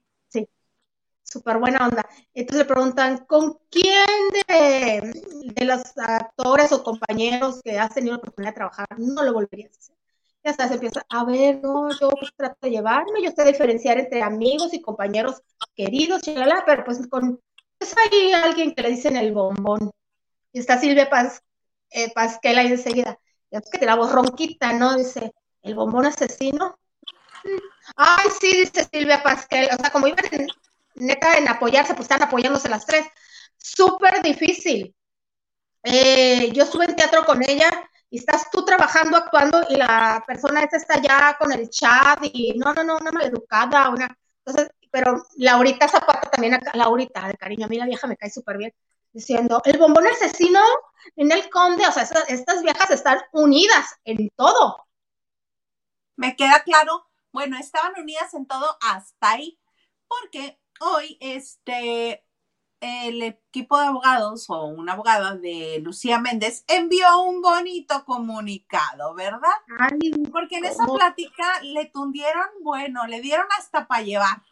súper 1.29 1.57
buena 1.57 1.87
onda. 1.87 2.07
Entonces 2.33 2.65
le 2.65 2.73
preguntan, 2.73 3.25
¿con 3.25 3.57
quién 3.69 4.05
de, 4.47 5.11
de 5.55 5.65
los 5.65 5.81
actores 5.97 6.71
o 6.71 6.83
compañeros 6.83 7.61
que 7.63 7.77
has 7.77 7.93
tenido 7.93 8.13
la 8.13 8.19
oportunidad 8.19 8.51
de 8.51 8.55
trabajar 8.55 8.87
no 8.97 9.23
lo 9.23 9.33
volverías 9.33 9.73
a 9.73 9.77
hacer? 9.77 9.95
Ya 10.43 10.53
sabes, 10.53 10.71
empieza, 10.73 11.05
a 11.09 11.25
ver, 11.25 11.59
no, 11.61 11.89
yo 11.99 12.09
pues, 12.09 12.31
trato 12.35 12.57
de 12.61 12.71
llevarme, 12.71 13.21
yo 13.21 13.31
sé 13.31 13.43
diferenciar 13.43 13.99
entre 13.99 14.21
amigos 14.21 14.73
y 14.73 14.81
compañeros 14.81 15.41
queridos, 15.75 16.21
chalala, 16.21 16.63
pero 16.65 16.85
pues 16.85 17.05
con, 17.09 17.41
pues 17.77 17.95
hay 17.97 18.31
alguien 18.31 18.73
que 18.73 18.81
le 18.81 18.89
dicen 18.89 19.17
el 19.17 19.33
bombón. 19.33 19.91
Y 20.53 20.59
está 20.59 20.79
Silvia 20.79 21.09
Paz, 21.09 21.43
eh, 21.91 22.13
Pasquel 22.13 22.57
ahí 22.57 22.67
enseguida. 22.67 23.19
Ya 23.51 23.61
que 23.61 23.77
te 23.77 23.85
la 23.85 23.95
voz 23.95 24.11
ronquita, 24.11 24.73
¿no? 24.73 24.95
Dice, 24.95 25.33
el 25.61 25.75
bombón 25.75 26.05
asesino. 26.05 26.77
Ay, 27.95 28.29
sí, 28.39 28.59
dice 28.59 28.87
Silvia 28.91 29.21
Pasquel. 29.23 29.69
O 29.73 29.77
sea, 29.77 29.91
como 29.91 30.07
iban 30.07 30.19
neta 30.99 31.37
en 31.37 31.47
apoyarse, 31.47 31.93
pues 31.93 32.05
están 32.05 32.23
apoyándose 32.23 32.69
las 32.69 32.85
tres. 32.85 33.07
Súper 33.57 34.21
difícil. 34.21 34.95
Eh, 35.83 36.51
yo 36.53 36.63
estuve 36.63 36.85
en 36.85 36.95
teatro 36.95 37.25
con 37.25 37.41
ella 37.43 37.69
y 38.09 38.19
estás 38.19 38.49
tú 38.51 38.63
trabajando, 38.65 39.17
actuando 39.17 39.65
y 39.69 39.75
la 39.75 40.23
persona 40.25 40.63
esa 40.63 40.77
está 40.77 41.01
ya 41.01 41.37
con 41.39 41.51
el 41.51 41.69
chat 41.69 42.19
y 42.23 42.53
no, 42.57 42.73
no, 42.73 42.83
no, 42.83 42.97
una 42.97 43.11
maleducada, 43.11 43.89
una. 43.89 44.17
Entonces, 44.45 44.69
pero 44.91 45.25
Laurita 45.37 45.87
Zapata 45.87 46.29
también, 46.29 46.59
Laurita, 46.73 47.27
de 47.27 47.35
cariño, 47.35 47.65
a 47.65 47.69
mí 47.69 47.77
la 47.77 47.85
vieja 47.85 48.07
me 48.07 48.17
cae 48.17 48.29
súper 48.29 48.57
bien, 48.57 48.73
diciendo, 49.11 49.61
el 49.65 49.77
bombón 49.77 50.07
asesino 50.07 50.61
en 51.15 51.31
el 51.31 51.49
conde, 51.49 51.85
o 51.87 51.91
sea, 51.91 52.03
estas 52.03 52.63
viejas 52.63 52.89
están 52.91 53.19
unidas 53.33 53.95
en 54.05 54.29
todo. 54.35 54.87
Me 56.15 56.35
queda 56.35 56.63
claro, 56.63 57.07
bueno, 57.31 57.57
estaban 57.57 57.93
unidas 57.99 58.33
en 58.33 58.47
todo 58.47 58.77
hasta 58.81 59.31
ahí, 59.31 59.59
porque 60.07 60.59
hoy, 60.79 61.17
este, 61.19 62.27
el 62.79 63.23
equipo 63.23 63.79
de 63.79 63.87
abogados 63.87 64.49
o 64.49 64.65
una 64.65 64.93
abogada 64.93 65.35
de 65.35 65.79
Lucía 65.83 66.19
Méndez 66.19 66.63
envió 66.67 67.21
un 67.21 67.41
bonito 67.41 68.05
comunicado, 68.05 69.15
¿verdad? 69.15 69.49
Porque 70.31 70.57
en 70.57 70.65
esa 70.65 70.85
plática 70.85 71.61
le 71.63 71.85
tundieron, 71.85 72.45
bueno, 72.61 73.07
le 73.07 73.21
dieron 73.21 73.47
hasta 73.57 73.87
para 73.87 74.03
llevar. 74.03 74.43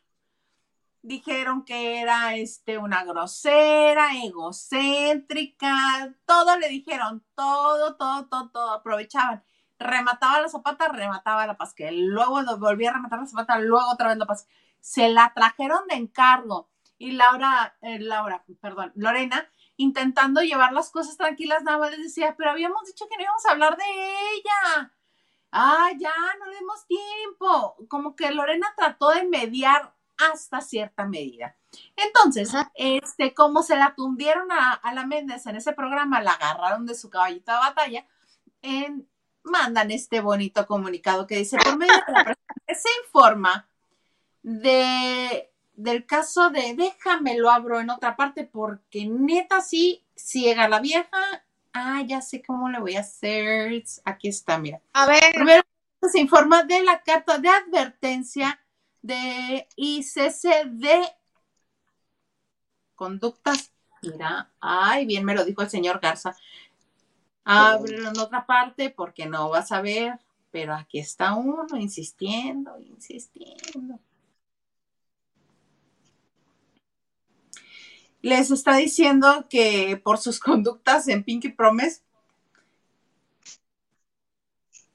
Dijeron 1.03 1.63
que 1.63 2.01
era 2.01 2.35
este 2.35 2.79
una 2.79 3.03
grosera, 3.03 4.07
egocéntrica, 4.23 6.15
todo 6.25 6.57
le 6.57 6.67
dijeron, 6.67 7.23
todo, 7.35 7.95
todo, 7.95 8.25
todo, 8.25 8.49
todo, 8.49 8.71
aprovechaban. 8.71 9.43
Remataba 9.77 10.41
la 10.41 10.49
zapata, 10.49 10.87
remataba 10.87 11.45
la 11.45 11.57
pasquel, 11.57 12.07
luego 12.07 12.41
volvía 12.57 12.89
a 12.89 12.93
rematar 12.93 13.19
la 13.19 13.27
zapata, 13.27 13.59
luego 13.59 13.87
otra 13.91 14.07
vez 14.07 14.17
la 14.17 14.25
pasquel. 14.25 14.55
Se 14.85 15.09
la 15.09 15.33
trajeron 15.33 15.87
de 15.87 15.95
encargo 15.95 16.69
y 16.99 17.13
Laura, 17.13 17.75
eh, 17.81 17.97
Laura, 17.97 18.45
perdón, 18.61 18.91
Lorena, 18.93 19.49
intentando 19.77 20.41
llevar 20.41 20.73
las 20.73 20.91
cosas 20.91 21.17
tranquilas, 21.17 21.63
nada 21.63 21.79
más 21.79 21.89
les 21.89 22.03
decía, 22.03 22.35
pero 22.37 22.51
habíamos 22.51 22.85
dicho 22.85 23.07
que 23.09 23.17
no 23.17 23.23
íbamos 23.23 23.43
a 23.47 23.51
hablar 23.51 23.77
de 23.77 23.83
ella. 23.83 24.93
Ah, 25.51 25.89
ya, 25.97 26.13
no 26.39 26.45
le 26.45 26.57
demos 26.57 26.85
tiempo. 26.85 27.75
Como 27.87 28.15
que 28.15 28.29
Lorena 28.29 28.71
trató 28.77 29.09
de 29.09 29.27
mediar 29.27 29.91
hasta 30.17 30.61
cierta 30.61 31.05
medida. 31.07 31.57
Entonces, 31.95 32.53
este, 32.75 33.33
como 33.33 33.63
se 33.63 33.77
la 33.77 33.95
tundieron 33.95 34.51
a, 34.51 34.79
la 34.93 35.07
Méndez 35.07 35.47
en 35.47 35.55
ese 35.55 35.73
programa, 35.73 36.21
la 36.21 36.33
agarraron 36.33 36.85
de 36.85 36.93
su 36.93 37.09
caballito 37.09 37.51
de 37.51 37.57
batalla, 37.57 38.07
en, 38.61 39.09
mandan 39.41 39.89
este 39.89 40.21
bonito 40.21 40.67
comunicado 40.67 41.25
que 41.25 41.37
dice, 41.37 41.57
por 41.57 41.75
medio 41.75 41.95
de 42.05 42.13
la 42.13 42.35
se 42.75 42.89
informa 43.03 43.67
de 44.45 45.49
del 45.73 46.05
caso 46.05 46.51
de 46.51 46.75
déjame 46.75 47.35
lo 47.35 47.49
abro 47.49 47.79
en 47.79 47.89
otra 47.89 48.15
parte 48.15 48.43
porque 48.45 49.07
neta 49.07 49.59
sí 49.59 50.03
ciega 50.15 50.69
la 50.69 50.79
vieja. 50.79 51.43
Ah, 51.73 52.03
ya 52.05 52.21
sé 52.21 52.43
cómo 52.43 52.69
le 52.69 52.79
voy 52.79 52.95
a 52.95 53.01
hacer. 53.01 53.83
Aquí 54.05 54.27
está, 54.27 54.59
mira. 54.59 54.79
A 54.93 55.07
ver. 55.07 55.33
Primero 55.33 55.63
se 56.09 56.19
informa 56.19 56.63
de 56.63 56.83
la 56.83 57.01
carta 57.01 57.39
de 57.39 57.49
advertencia 57.49 58.61
de 59.01 59.67
ICC 59.75 60.65
de 60.65 61.01
conductas. 62.93 63.71
Mira, 64.03 64.51
ay, 64.61 65.07
bien 65.07 65.25
me 65.25 65.33
lo 65.33 65.43
dijo 65.43 65.63
el 65.63 65.69
señor 65.69 65.99
Garza. 65.99 66.35
Ábrelo 67.43 68.09
en 68.09 68.19
otra 68.19 68.45
parte 68.45 68.91
porque 68.91 69.25
no 69.25 69.49
vas 69.49 69.71
a 69.71 69.81
ver, 69.81 70.19
pero 70.51 70.75
aquí 70.75 70.99
está 70.99 71.33
uno 71.33 71.65
insistiendo, 71.77 72.77
insistiendo. 72.79 73.99
Les 78.25 78.49
está 78.49 78.77
diciendo 78.77 79.45
que 79.51 80.01
por 80.03 80.17
sus 80.17 80.39
conductas 80.49 81.07
en 81.07 81.23
Pinky 81.23 81.49
Promise, 81.49 82.01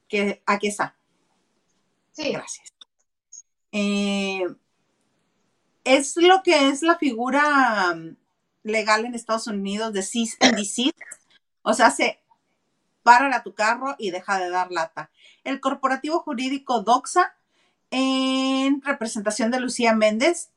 que 0.08 0.42
aquí 0.44 0.66
está. 0.66 0.96
Sí. 2.10 2.32
Gracias. 2.32 2.74
Eh, 3.70 4.42
es 5.84 6.16
lo 6.16 6.42
que 6.42 6.70
es 6.70 6.82
la 6.82 6.98
figura 6.98 7.92
um, 7.94 8.16
legal 8.64 9.04
en 9.04 9.14
Estados 9.14 9.46
Unidos 9.46 9.92
de 9.92 10.02
cease 10.02 10.36
and 10.40 10.56
desist. 10.56 10.98
O 11.62 11.72
sea, 11.72 11.92
se 11.92 12.18
para 13.04 13.34
a 13.34 13.44
tu 13.44 13.54
carro 13.54 13.94
y 13.96 14.10
deja 14.10 14.40
de 14.40 14.50
dar 14.50 14.72
lata. 14.72 15.12
El 15.44 15.60
corporativo 15.60 16.18
jurídico 16.18 16.82
DOXA, 16.82 17.32
en 17.92 18.82
representación 18.82 19.52
de 19.52 19.60
Lucía 19.60 19.94
Méndez, 19.94 20.50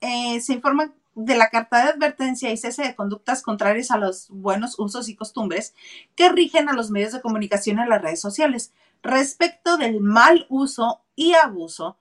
eh, 0.00 0.40
se 0.40 0.52
informa 0.52 0.94
de 1.14 1.36
la 1.36 1.50
carta 1.50 1.84
de 1.84 1.90
advertencia 1.90 2.50
y 2.50 2.56
cese 2.56 2.82
de 2.82 2.96
conductas 2.96 3.42
contrarias 3.42 3.90
a 3.90 3.98
los 3.98 4.28
buenos 4.30 4.78
usos 4.78 5.08
y 5.08 5.16
costumbres 5.16 5.74
que 6.16 6.30
rigen 6.30 6.68
a 6.68 6.72
los 6.72 6.90
medios 6.90 7.12
de 7.12 7.20
comunicación 7.20 7.78
en 7.78 7.88
las 7.88 8.02
redes 8.02 8.20
sociales 8.20 8.72
respecto 9.02 9.76
del 9.76 10.00
mal 10.00 10.46
uso 10.48 11.02
y 11.14 11.34
abuso 11.34 11.98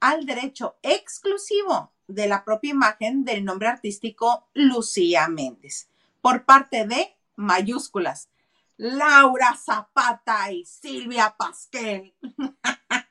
al 0.00 0.26
derecho 0.26 0.76
exclusivo 0.82 1.92
de 2.08 2.26
la 2.26 2.44
propia 2.44 2.70
imagen 2.70 3.24
del 3.24 3.44
nombre 3.44 3.68
artístico 3.68 4.48
Lucía 4.52 5.28
Méndez 5.28 5.88
por 6.20 6.44
parte 6.44 6.86
de 6.86 7.16
mayúsculas 7.36 8.28
Laura 8.76 9.56
Zapata 9.56 10.50
y 10.50 10.64
Silvia 10.64 11.34
Pasquel. 11.38 12.14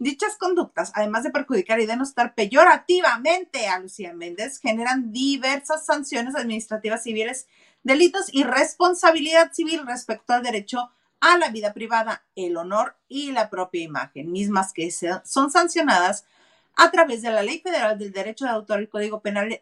Dichas 0.00 0.38
conductas, 0.38 0.92
además 0.94 1.24
de 1.24 1.30
perjudicar 1.30 1.78
y 1.78 1.84
denostar 1.84 2.34
peyorativamente 2.34 3.68
a 3.68 3.78
Lucía 3.78 4.14
Méndez, 4.14 4.58
generan 4.58 5.12
diversas 5.12 5.84
sanciones 5.84 6.34
administrativas 6.34 7.02
civiles, 7.02 7.48
delitos 7.82 8.32
y 8.32 8.44
responsabilidad 8.44 9.52
civil 9.52 9.86
respecto 9.86 10.32
al 10.32 10.42
derecho 10.42 10.90
a 11.20 11.36
la 11.36 11.50
vida 11.50 11.74
privada, 11.74 12.24
el 12.34 12.56
honor 12.56 12.96
y 13.08 13.32
la 13.32 13.50
propia 13.50 13.82
imagen, 13.82 14.32
mismas 14.32 14.72
que 14.72 14.90
son 14.90 15.50
sancionadas 15.50 16.24
a 16.76 16.90
través 16.90 17.20
de 17.20 17.32
la 17.32 17.42
Ley 17.42 17.60
Federal 17.60 17.98
del 17.98 18.10
Derecho 18.10 18.46
de 18.46 18.52
Autor, 18.52 18.78
el 18.78 18.88
Código 18.88 19.20
Penal 19.20 19.60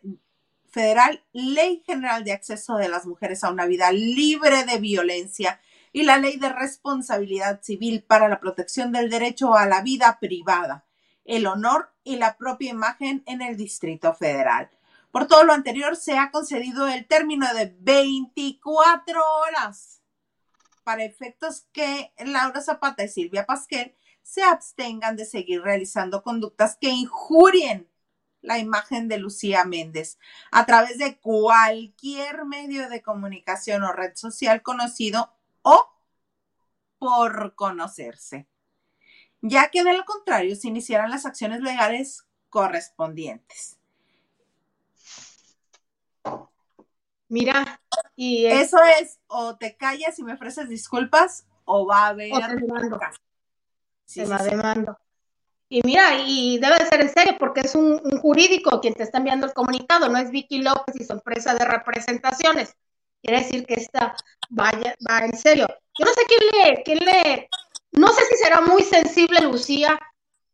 Federal, 0.71 1.25
Ley 1.33 1.83
General 1.85 2.23
de 2.23 2.31
Acceso 2.31 2.77
de 2.77 2.89
las 2.89 3.07
Mujeres 3.07 3.43
a 3.43 3.51
una 3.51 3.67
Vida 3.67 3.91
Libre 3.91 4.65
de 4.67 4.79
Violencia 4.79 5.59
y 5.99 6.05
la 6.05 6.17
Ley 6.17 6.37
de 6.37 6.49
Responsabilidad 6.49 7.61
Civil 7.61 8.05
para 8.05 8.29
la 8.29 8.39
protección 8.39 8.93
del 8.93 9.11
derecho 9.11 9.57
a 9.57 9.67
la 9.67 9.83
vida 9.83 10.19
privada, 10.21 10.87
el 11.25 11.45
honor 11.45 11.93
y 12.05 12.15
la 12.19 12.37
propia 12.37 12.71
imagen 12.71 13.25
en 13.27 13.43
el 13.43 13.57
Distrito 13.57 14.15
Federal. 14.15 14.71
Por 15.11 15.27
todo 15.27 15.43
lo 15.43 15.53
anterior, 15.53 15.97
se 15.97 16.17
ha 16.17 16.31
concedido 16.31 16.87
el 16.87 17.09
término 17.09 17.53
de 17.53 17.75
24 17.81 19.21
horas 19.41 20.01
para 20.85 21.03
efectos 21.03 21.67
que 21.73 22.13
Laura 22.19 22.63
Zapata 22.63 23.03
y 23.03 23.09
Silvia 23.09 23.45
Pasquel 23.45 23.97
se 24.23 24.45
abstengan 24.45 25.17
de 25.17 25.25
seguir 25.25 25.63
realizando 25.63 26.23
conductas 26.23 26.79
que 26.81 26.91
injurien 26.91 27.91
la 28.41 28.61
imagen 28.61 29.09
de 29.09 29.19
Lucía 29.19 29.65
Méndez 29.65 30.17
a 30.53 30.65
través 30.65 30.97
de 30.99 31.19
cualquier 31.19 32.45
medio 32.45 32.89
de 32.89 33.03
comunicación 33.03 33.83
o 33.83 33.93
red 33.93 34.15
social 34.15 34.63
conocido 34.63 35.35
o 35.69 35.87
por 36.99 37.55
conocerse, 37.55 38.49
ya 39.41 39.71
que 39.71 39.85
de 39.85 39.97
lo 39.97 40.05
contrario 40.05 40.57
se 40.57 40.69
iniciarán 40.69 41.11
las 41.11 41.27
acciones 41.27 41.61
legales 41.61 42.27
correspondientes. 42.49 43.79
Mira, 47.29 47.81
y 48.17 48.47
eso 48.47 48.79
es 49.01 49.19
o 49.27 49.57
te 49.57 49.77
callas 49.77 50.19
y 50.19 50.25
me 50.25 50.33
ofreces 50.33 50.69
disculpas 50.69 51.47
o 51.67 51.87
va 51.87 52.07
a 52.07 52.09
haber 52.09 52.33
se 54.07 54.25
va 54.25 54.39
demando. 54.39 54.99
Y 55.69 55.83
mira, 55.83 56.19
y 56.27 56.59
debe 56.59 56.79
de 56.79 56.87
ser 56.87 57.03
en 57.03 57.11
serio 57.11 57.37
porque 57.39 57.61
es 57.61 57.75
un, 57.75 58.01
un, 58.03 58.19
jurídico 58.21 58.81
quien 58.81 58.95
te 58.95 59.03
está 59.03 59.19
enviando 59.19 59.47
el 59.47 59.53
comunicado, 59.53 60.09
no 60.09 60.17
es 60.17 60.31
Vicky 60.31 60.63
López 60.63 60.99
y 60.99 61.05
su 61.05 61.13
empresa 61.13 61.55
de 61.55 61.67
representaciones. 61.67 62.75
Quiere 63.23 63.43
decir 63.43 63.67
que 63.67 63.75
esta 63.75 64.15
vaya, 64.49 64.95
va 65.09 65.25
en 65.25 65.37
serio. 65.37 65.67
Yo 65.99 66.05
no 66.05 66.13
sé 66.13 66.23
quién 66.27 66.41
le, 66.53 66.83
quién 66.83 66.99
le, 66.99 67.49
no 67.93 68.09
sé 68.09 68.25
si 68.27 68.37
será 68.37 68.61
muy 68.61 68.83
sensible 68.83 69.41
Lucía 69.41 69.99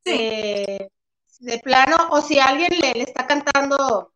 eh, 0.05 0.89
de 1.41 1.59
plano 1.59 1.97
o 2.11 2.21
si 2.21 2.39
alguien 2.39 2.73
le, 2.81 3.03
está 3.03 3.27
cantando 3.27 4.13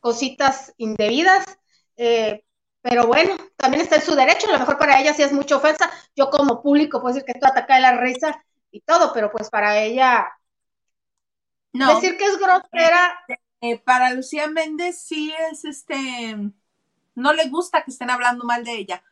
cositas 0.00 0.72
indebidas. 0.76 1.44
Eh, 1.96 2.44
pero 2.80 3.06
bueno, 3.06 3.36
también 3.56 3.82
está 3.82 3.96
en 3.96 4.02
su 4.02 4.14
derecho, 4.14 4.48
a 4.48 4.52
lo 4.52 4.60
mejor 4.60 4.78
para 4.78 5.00
ella 5.00 5.12
sí 5.12 5.22
es 5.22 5.32
mucha 5.32 5.56
ofensa. 5.56 5.90
Yo 6.14 6.30
como 6.30 6.62
público 6.62 7.00
puedo 7.00 7.14
decir 7.14 7.26
que 7.26 7.32
esto 7.32 7.48
ataca 7.48 7.74
de 7.74 7.82
la 7.82 7.96
risa 8.00 8.44
y 8.70 8.80
todo, 8.80 9.12
pero 9.12 9.30
pues 9.32 9.50
para 9.50 9.78
ella 9.82 10.28
no. 11.72 11.94
decir 11.94 12.16
que 12.16 12.24
es 12.24 12.38
grosera. 12.38 13.18
Eh, 13.60 13.78
para 13.80 14.12
Lucía 14.12 14.46
Méndez 14.46 15.02
sí 15.02 15.34
es 15.50 15.64
este 15.64 16.36
no 17.18 17.32
le 17.32 17.48
gusta 17.48 17.82
que 17.82 17.90
estén 17.90 18.10
hablando 18.10 18.44
mal 18.44 18.64
de 18.64 18.76
ella. 18.76 19.02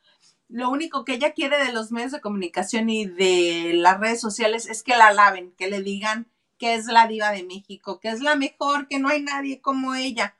lo 0.48 0.70
único 0.70 1.04
que 1.04 1.14
ella 1.14 1.32
quiere 1.32 1.58
de 1.58 1.72
los 1.72 1.90
medios 1.90 2.12
de 2.12 2.20
comunicación 2.20 2.88
y 2.88 3.04
de 3.04 3.72
las 3.74 3.98
redes 3.98 4.20
sociales 4.20 4.66
es 4.66 4.84
que 4.84 4.96
la 4.96 5.08
alaben, 5.08 5.52
que 5.58 5.68
le 5.68 5.82
digan 5.82 6.28
que 6.56 6.74
es 6.74 6.86
la 6.86 7.08
diva 7.08 7.32
de 7.32 7.42
México, 7.42 7.98
que 7.98 8.10
es 8.10 8.20
la 8.20 8.36
mejor, 8.36 8.86
que 8.86 9.00
no 9.00 9.08
hay 9.08 9.22
nadie 9.22 9.60
como 9.60 9.96
ella. 9.96 10.36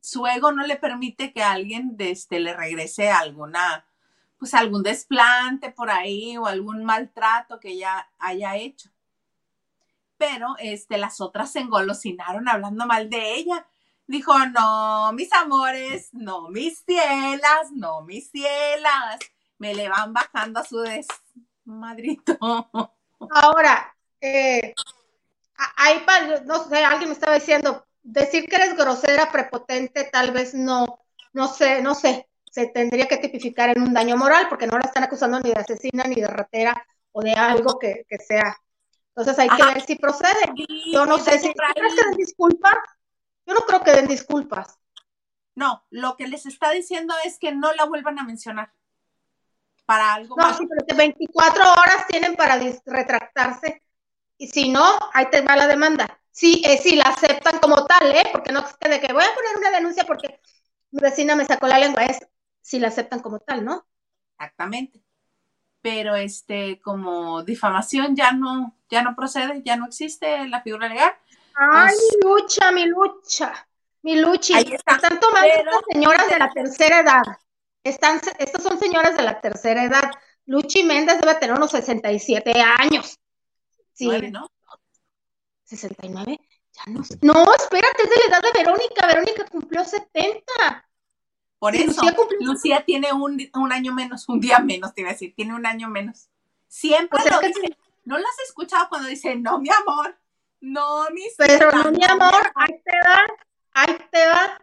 Su 0.00 0.26
ego 0.26 0.50
no 0.50 0.66
le 0.66 0.74
permite 0.74 1.32
que 1.32 1.44
alguien 1.44 1.96
de 1.96 2.10
este, 2.10 2.40
le 2.40 2.54
regrese 2.54 3.08
alguna, 3.08 3.86
pues 4.36 4.52
algún 4.52 4.82
desplante 4.82 5.70
por 5.70 5.90
ahí 5.90 6.36
o 6.36 6.46
algún 6.46 6.84
maltrato 6.84 7.60
que 7.60 7.70
ella 7.70 8.08
haya 8.18 8.56
hecho. 8.56 8.90
Pero 10.18 10.56
este, 10.58 10.98
las 10.98 11.20
otras 11.20 11.52
se 11.52 11.60
engolosinaron 11.60 12.48
hablando 12.48 12.84
mal 12.84 13.08
de 13.08 13.34
ella 13.36 13.64
dijo, 14.06 14.32
no, 14.46 15.12
mis 15.12 15.32
amores, 15.32 16.08
no, 16.12 16.48
mis 16.48 16.80
cielas, 16.84 17.72
no, 17.72 18.02
mis 18.02 18.30
cielas. 18.30 19.18
Me 19.58 19.74
le 19.74 19.88
van 19.88 20.12
bajando 20.12 20.60
a 20.60 20.64
su 20.64 20.80
desmadrito. 20.80 22.36
Ahora, 23.30 23.94
eh, 24.20 24.74
hay, 25.76 26.04
no 26.44 26.64
sé, 26.68 26.84
alguien 26.84 27.08
me 27.08 27.14
estaba 27.14 27.34
diciendo, 27.34 27.86
decir 28.02 28.48
que 28.48 28.56
eres 28.56 28.76
grosera, 28.76 29.30
prepotente, 29.30 30.04
tal 30.04 30.32
vez 30.32 30.54
no, 30.54 31.00
no 31.32 31.48
sé, 31.48 31.80
no 31.82 31.94
sé, 31.94 32.28
se 32.50 32.66
tendría 32.66 33.08
que 33.08 33.16
tipificar 33.16 33.70
en 33.70 33.82
un 33.82 33.94
daño 33.94 34.16
moral, 34.16 34.46
porque 34.48 34.66
no 34.66 34.78
la 34.78 34.84
están 34.84 35.02
acusando 35.02 35.40
ni 35.40 35.50
de 35.50 35.60
asesina, 35.60 36.04
ni 36.04 36.16
de 36.16 36.28
ratera, 36.28 36.86
o 37.12 37.22
de 37.22 37.32
algo 37.32 37.78
que, 37.78 38.04
sea. 38.26 38.56
Entonces 39.08 39.38
hay 39.38 39.48
que 39.48 39.64
ver 39.64 39.80
si 39.82 39.96
procede. 39.96 40.52
Yo 40.92 41.06
no 41.06 41.18
sé 41.18 41.38
si 41.38 41.52
¿crees 41.52 41.94
que 41.94 42.16
disculpa? 42.16 42.70
Yo 43.46 43.54
no 43.54 43.60
creo 43.60 43.82
que 43.82 43.92
den 43.92 44.06
disculpas. 44.06 44.78
No, 45.54 45.84
lo 45.90 46.16
que 46.16 46.26
les 46.26 46.46
está 46.46 46.70
diciendo 46.70 47.14
es 47.24 47.38
que 47.38 47.52
no 47.52 47.72
la 47.74 47.84
vuelvan 47.84 48.18
a 48.18 48.24
mencionar 48.24 48.72
para 49.86 50.14
algo. 50.14 50.36
No, 50.36 50.52
sí, 50.54 50.66
pero 50.66 50.96
24 50.96 51.62
horas 51.62 52.06
tienen 52.08 52.34
para 52.34 52.58
retractarse 52.86 53.82
y 54.38 54.48
si 54.48 54.68
no, 54.70 54.98
ahí 55.12 55.26
te 55.30 55.42
va 55.42 55.56
la 55.56 55.66
demanda. 55.66 56.20
Sí, 56.30 56.62
eh, 56.66 56.78
sí, 56.78 56.96
la 56.96 57.04
aceptan 57.04 57.60
como 57.60 57.86
tal, 57.86 58.14
¿eh? 58.14 58.24
Porque 58.32 58.52
no 58.52 58.60
es 58.60 58.76
que 58.76 58.88
de 58.88 59.00
que 59.00 59.12
voy 59.12 59.22
a 59.22 59.34
poner 59.34 59.56
una 59.56 59.70
denuncia 59.70 60.04
porque 60.04 60.40
mi 60.90 61.00
vecina 61.00 61.36
me 61.36 61.44
sacó 61.44 61.68
la 61.68 61.78
lengua, 61.78 62.04
es 62.04 62.26
si 62.60 62.80
la 62.80 62.88
aceptan 62.88 63.20
como 63.20 63.38
tal, 63.38 63.64
¿no? 63.64 63.86
Exactamente. 64.32 65.02
Pero 65.80 66.16
este, 66.16 66.80
como 66.80 67.44
difamación 67.44 68.16
ya 68.16 68.32
no, 68.32 68.76
ya 68.88 69.02
no 69.02 69.14
procede, 69.14 69.62
ya 69.64 69.76
no 69.76 69.86
existe 69.86 70.48
la 70.48 70.62
figura 70.62 70.88
legal. 70.88 71.12
Ay, 71.54 71.94
mi 71.94 72.30
lucha, 72.30 72.72
mi 72.72 72.86
lucha, 72.86 73.68
mi 74.02 74.16
lucha. 74.16 74.60
Están 74.60 75.20
tomando 75.20 75.48
estas 75.48 75.80
señoras 75.92 76.28
de 76.28 76.38
la 76.38 76.52
tercera 76.52 77.00
edad. 77.00 77.22
Están, 77.82 78.20
estas 78.38 78.62
son 78.62 78.78
señoras 78.78 79.16
de 79.16 79.22
la 79.22 79.40
tercera 79.40 79.84
edad. 79.84 80.10
Luchi 80.46 80.82
Méndez 80.82 81.20
debe 81.20 81.34
tener 81.36 81.56
unos 81.56 81.70
67 81.70 82.52
años. 82.78 83.18
Sí. 83.92 84.08
¿no? 84.30 84.50
69. 85.64 86.40
Ya 86.72 86.92
no 86.92 87.02
No, 87.22 87.54
espérate, 87.54 88.02
es 88.02 88.10
de 88.10 88.16
la 88.16 88.36
edad 88.36 88.42
de 88.42 88.58
Verónica. 88.58 89.06
Verónica 89.06 89.44
cumplió 89.46 89.84
70. 89.84 90.88
Por 91.58 91.76
eso, 91.76 92.02
Lucía, 92.40 92.84
tiene 92.84 93.12
un, 93.12 93.72
año 93.72 93.94
menos, 93.94 94.28
un 94.28 94.40
día 94.40 94.58
menos, 94.58 94.92
te 94.92 95.00
iba 95.00 95.10
a 95.10 95.12
decir, 95.14 95.34
tiene 95.34 95.54
un 95.54 95.64
año 95.64 95.88
menos. 95.88 96.28
Siempre 96.68 97.20
pues 97.22 97.30
lo 97.30 97.40
dice. 97.40 97.76
¿No 98.04 98.18
lo 98.18 98.24
has 98.26 98.38
escuchado 98.46 98.86
cuando 98.90 99.08
dice, 99.08 99.34
no, 99.36 99.58
mi 99.60 99.70
amor? 99.70 100.18
No, 100.64 101.10
mi 101.10 101.22
Pero 101.36 101.70
no, 101.72 101.90
mi 101.90 102.02
amor, 102.04 102.52
ahí 102.54 102.80
te 102.82 102.98
va, 103.06 103.20
ahí 103.74 103.98
te 104.10 104.26
va. 104.26 104.58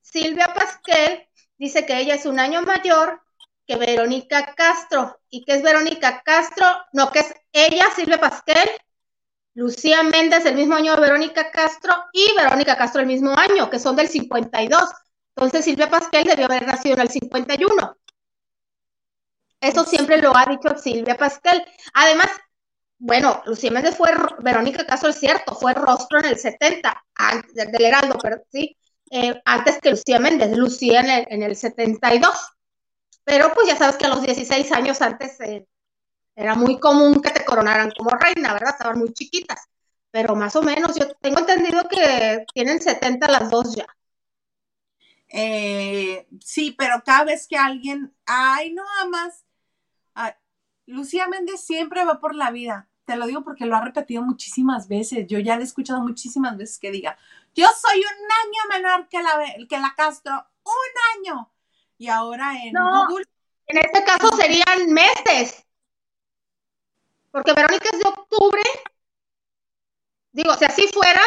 Silvia 0.00 0.54
Pasquel 0.54 1.28
dice 1.58 1.84
que 1.84 1.98
ella 1.98 2.14
es 2.14 2.24
un 2.24 2.40
año 2.40 2.62
mayor 2.62 3.20
que 3.66 3.76
Verónica 3.76 4.54
Castro. 4.54 5.20
¿Y 5.28 5.44
qué 5.44 5.56
es 5.56 5.62
Verónica 5.62 6.22
Castro? 6.24 6.66
No, 6.94 7.12
que 7.12 7.18
es 7.18 7.34
ella, 7.52 7.84
Silvia 7.94 8.18
Pasquel, 8.18 8.70
Lucía 9.52 10.02
Méndez 10.02 10.46
el 10.46 10.54
mismo 10.54 10.76
año 10.76 10.94
de 10.94 11.02
Verónica 11.02 11.50
Castro 11.50 11.92
y 12.14 12.34
Verónica 12.36 12.78
Castro 12.78 13.02
el 13.02 13.06
mismo 13.06 13.36
año, 13.36 13.68
que 13.68 13.78
son 13.78 13.96
del 13.96 14.08
52. 14.08 14.82
Entonces 15.36 15.66
Silvia 15.66 15.90
Pasquel 15.90 16.24
debió 16.24 16.46
haber 16.46 16.66
nacido 16.66 16.94
en 16.94 17.02
el 17.02 17.10
51. 17.10 17.98
Eso 19.60 19.84
siempre 19.84 20.22
lo 20.22 20.34
ha 20.34 20.46
dicho 20.46 20.78
Silvia 20.78 21.18
Pasquel. 21.18 21.62
Además, 21.92 22.30
bueno, 23.06 23.42
Lucía 23.44 23.70
Méndez 23.70 23.98
fue, 23.98 24.10
Verónica 24.38 24.86
Caso 24.86 25.08
es 25.08 25.16
cierto, 25.16 25.54
fue 25.54 25.74
rostro 25.74 26.20
en 26.20 26.24
el 26.24 26.38
70, 26.38 27.04
antes, 27.16 27.54
del 27.54 27.84
Heraldo, 27.84 28.16
pero 28.16 28.42
sí, 28.50 28.78
eh, 29.10 29.42
antes 29.44 29.78
que 29.78 29.90
Lucía 29.90 30.18
Méndez, 30.18 30.56
Lucía 30.56 31.00
en 31.00 31.10
el, 31.10 31.26
en 31.28 31.42
el 31.42 31.54
72. 31.54 32.34
Pero 33.22 33.52
pues 33.52 33.68
ya 33.68 33.76
sabes 33.76 33.96
que 33.96 34.06
a 34.06 34.08
los 34.08 34.22
16 34.22 34.72
años 34.72 35.02
antes 35.02 35.38
eh, 35.42 35.66
era 36.34 36.54
muy 36.54 36.80
común 36.80 37.20
que 37.20 37.30
te 37.30 37.44
coronaran 37.44 37.90
como 37.90 38.08
reina, 38.08 38.54
¿verdad? 38.54 38.70
Estaban 38.70 38.98
muy 38.98 39.12
chiquitas. 39.12 39.60
Pero 40.10 40.34
más 40.34 40.56
o 40.56 40.62
menos, 40.62 40.96
yo 40.96 41.06
tengo 41.20 41.40
entendido 41.40 41.86
que 41.86 42.46
tienen 42.54 42.80
70 42.80 43.28
las 43.30 43.50
dos 43.50 43.76
ya. 43.76 43.86
Eh, 45.28 46.26
sí, 46.40 46.74
pero 46.78 47.02
cada 47.04 47.24
vez 47.24 47.46
que 47.46 47.58
alguien, 47.58 48.14
ay, 48.24 48.72
no 48.72 48.84
amas, 49.02 49.44
Lucía 50.86 51.28
Méndez 51.28 51.60
siempre 51.60 52.04
va 52.04 52.20
por 52.20 52.34
la 52.34 52.50
vida. 52.50 52.88
Te 53.04 53.16
lo 53.16 53.26
digo 53.26 53.42
porque 53.42 53.66
lo 53.66 53.76
ha 53.76 53.84
repetido 53.84 54.22
muchísimas 54.22 54.88
veces. 54.88 55.26
Yo 55.28 55.38
ya 55.38 55.56
le 55.56 55.62
he 55.62 55.66
escuchado 55.66 56.00
muchísimas 56.00 56.56
veces 56.56 56.78
que 56.78 56.90
diga, 56.90 57.18
yo 57.54 57.66
soy 57.66 58.00
un 58.00 58.04
año 58.04 58.82
menor 58.82 59.08
que 59.08 59.22
la, 59.22 59.66
que 59.68 59.78
la 59.78 59.94
Castro, 59.96 60.46
un 60.64 61.28
año. 61.28 61.50
Y 61.98 62.08
ahora 62.08 62.54
en 62.62 62.72
Google. 62.72 63.26
En 63.66 63.78
este 63.78 64.04
caso 64.04 64.34
serían 64.36 64.92
meses. 64.92 65.64
Porque 67.30 67.52
Verónica 67.52 67.88
es 67.92 67.98
de 67.98 68.08
octubre. 68.08 68.62
Digo, 70.32 70.54
si 70.54 70.64
así 70.64 70.88
fuera, 70.88 71.20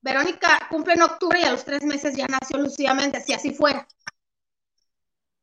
Verónica 0.00 0.66
cumple 0.70 0.94
en 0.94 1.02
octubre 1.02 1.40
y 1.40 1.44
a 1.44 1.52
los 1.52 1.64
tres 1.64 1.82
meses 1.84 2.16
ya 2.16 2.26
nació 2.26 2.58
Lucía 2.58 2.94
Méndez, 2.94 3.24
si 3.24 3.32
así 3.32 3.52
fuera. 3.52 3.86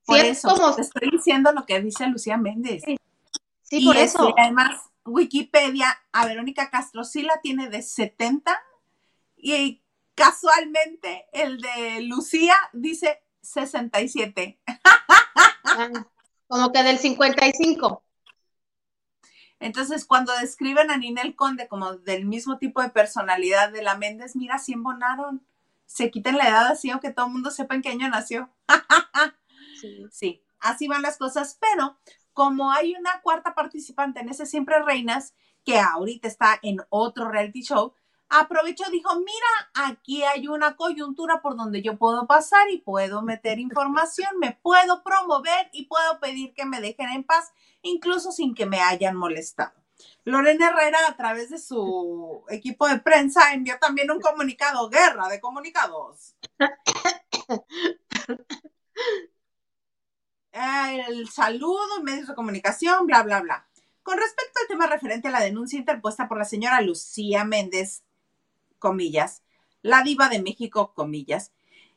Por 0.05 0.17
eso, 0.19 0.75
te 0.75 0.81
estoy 0.81 1.09
diciendo 1.09 1.51
lo 1.51 1.65
que 1.65 1.81
dice 1.81 2.07
Lucía 2.07 2.37
Méndez. 2.37 2.83
Sí, 3.61 3.85
por 3.85 3.97
eso. 3.97 4.33
además, 4.37 4.89
Wikipedia, 5.05 6.01
a 6.11 6.25
Verónica 6.25 6.69
Castro 6.69 7.03
sí 7.03 7.23
la 7.23 7.41
tiene 7.41 7.69
de 7.69 7.81
70 7.81 8.57
y 9.37 9.81
casualmente 10.15 11.25
el 11.33 11.59
de 11.59 12.01
Lucía 12.01 12.55
dice 12.71 13.23
67. 13.41 14.59
Ah, 15.75 15.89
como 16.47 16.71
que 16.71 16.83
del 16.83 16.99
55. 16.99 18.03
Entonces, 19.59 20.05
cuando 20.05 20.33
describen 20.37 20.91
a 20.91 20.97
Ninel 20.97 21.35
Conde 21.35 21.67
como 21.67 21.93
del 21.93 22.25
mismo 22.25 22.57
tipo 22.57 22.81
de 22.81 22.89
personalidad 22.89 23.71
de 23.71 23.81
la 23.81 23.97
Méndez, 23.97 24.35
mira, 24.35 24.59
si 24.59 24.73
embonaron. 24.73 25.45
Se 25.85 26.11
quiten 26.11 26.37
la 26.37 26.49
edad 26.49 26.67
así, 26.67 26.89
aunque 26.89 27.11
todo 27.11 27.27
el 27.27 27.31
mundo 27.31 27.49
sepa 27.49 27.75
en 27.75 27.81
qué 27.81 27.89
año 27.89 28.09
nació. 28.09 28.49
sí. 30.11 30.43
así 30.59 30.87
van 30.87 31.01
las 31.01 31.17
cosas, 31.17 31.57
pero 31.59 31.97
como 32.33 32.71
hay 32.71 32.95
una 32.95 33.21
cuarta 33.21 33.55
participante 33.55 34.19
en 34.19 34.29
ese 34.29 34.45
Siempre 34.45 34.81
Reinas, 34.83 35.33
que 35.63 35.79
ahorita 35.79 36.27
está 36.27 36.59
en 36.61 36.77
otro 36.89 37.29
reality 37.29 37.61
show, 37.61 37.93
aprovechó, 38.29 38.83
dijo, 38.91 39.09
mira, 39.15 39.89
aquí 39.89 40.23
hay 40.23 40.47
una 40.47 40.75
coyuntura 40.75 41.41
por 41.41 41.55
donde 41.55 41.81
yo 41.81 41.97
puedo 41.97 42.27
pasar 42.27 42.69
y 42.71 42.79
puedo 42.79 43.21
meter 43.21 43.59
información, 43.59 44.29
me 44.39 44.59
puedo 44.61 45.03
promover 45.03 45.69
y 45.71 45.85
puedo 45.85 46.19
pedir 46.19 46.53
que 46.53 46.65
me 46.65 46.81
dejen 46.81 47.09
en 47.09 47.23
paz, 47.23 47.53
incluso 47.81 48.31
sin 48.31 48.55
que 48.55 48.65
me 48.65 48.81
hayan 48.81 49.15
molestado. 49.15 49.73
Lorena 50.25 50.69
Herrera, 50.69 50.97
a 51.07 51.15
través 51.15 51.49
de 51.49 51.59
su 51.59 52.43
equipo 52.49 52.87
de 52.87 52.99
prensa, 52.99 53.53
envió 53.53 53.77
también 53.79 54.11
un 54.11 54.19
comunicado, 54.19 54.89
guerra 54.89 55.29
de 55.29 55.39
comunicados. 55.39 56.35
el 60.53 61.29
saludo, 61.29 62.03
medios 62.03 62.27
de 62.27 62.35
comunicación, 62.35 63.07
bla, 63.07 63.23
bla, 63.23 63.41
bla. 63.41 63.67
Con 64.03 64.17
respecto 64.17 64.59
al 64.61 64.67
tema 64.67 64.87
referente 64.87 65.29
a 65.29 65.31
la 65.31 65.39
denuncia 65.39 65.79
interpuesta 65.79 66.27
por 66.27 66.37
la 66.37 66.45
señora 66.45 66.81
Lucía 66.81 67.43
Méndez, 67.43 68.03
comillas, 68.77 69.41
la 69.81 70.03
diva 70.03 70.29
de 70.29 70.41
México, 70.41 70.93
comillas, 70.93 71.51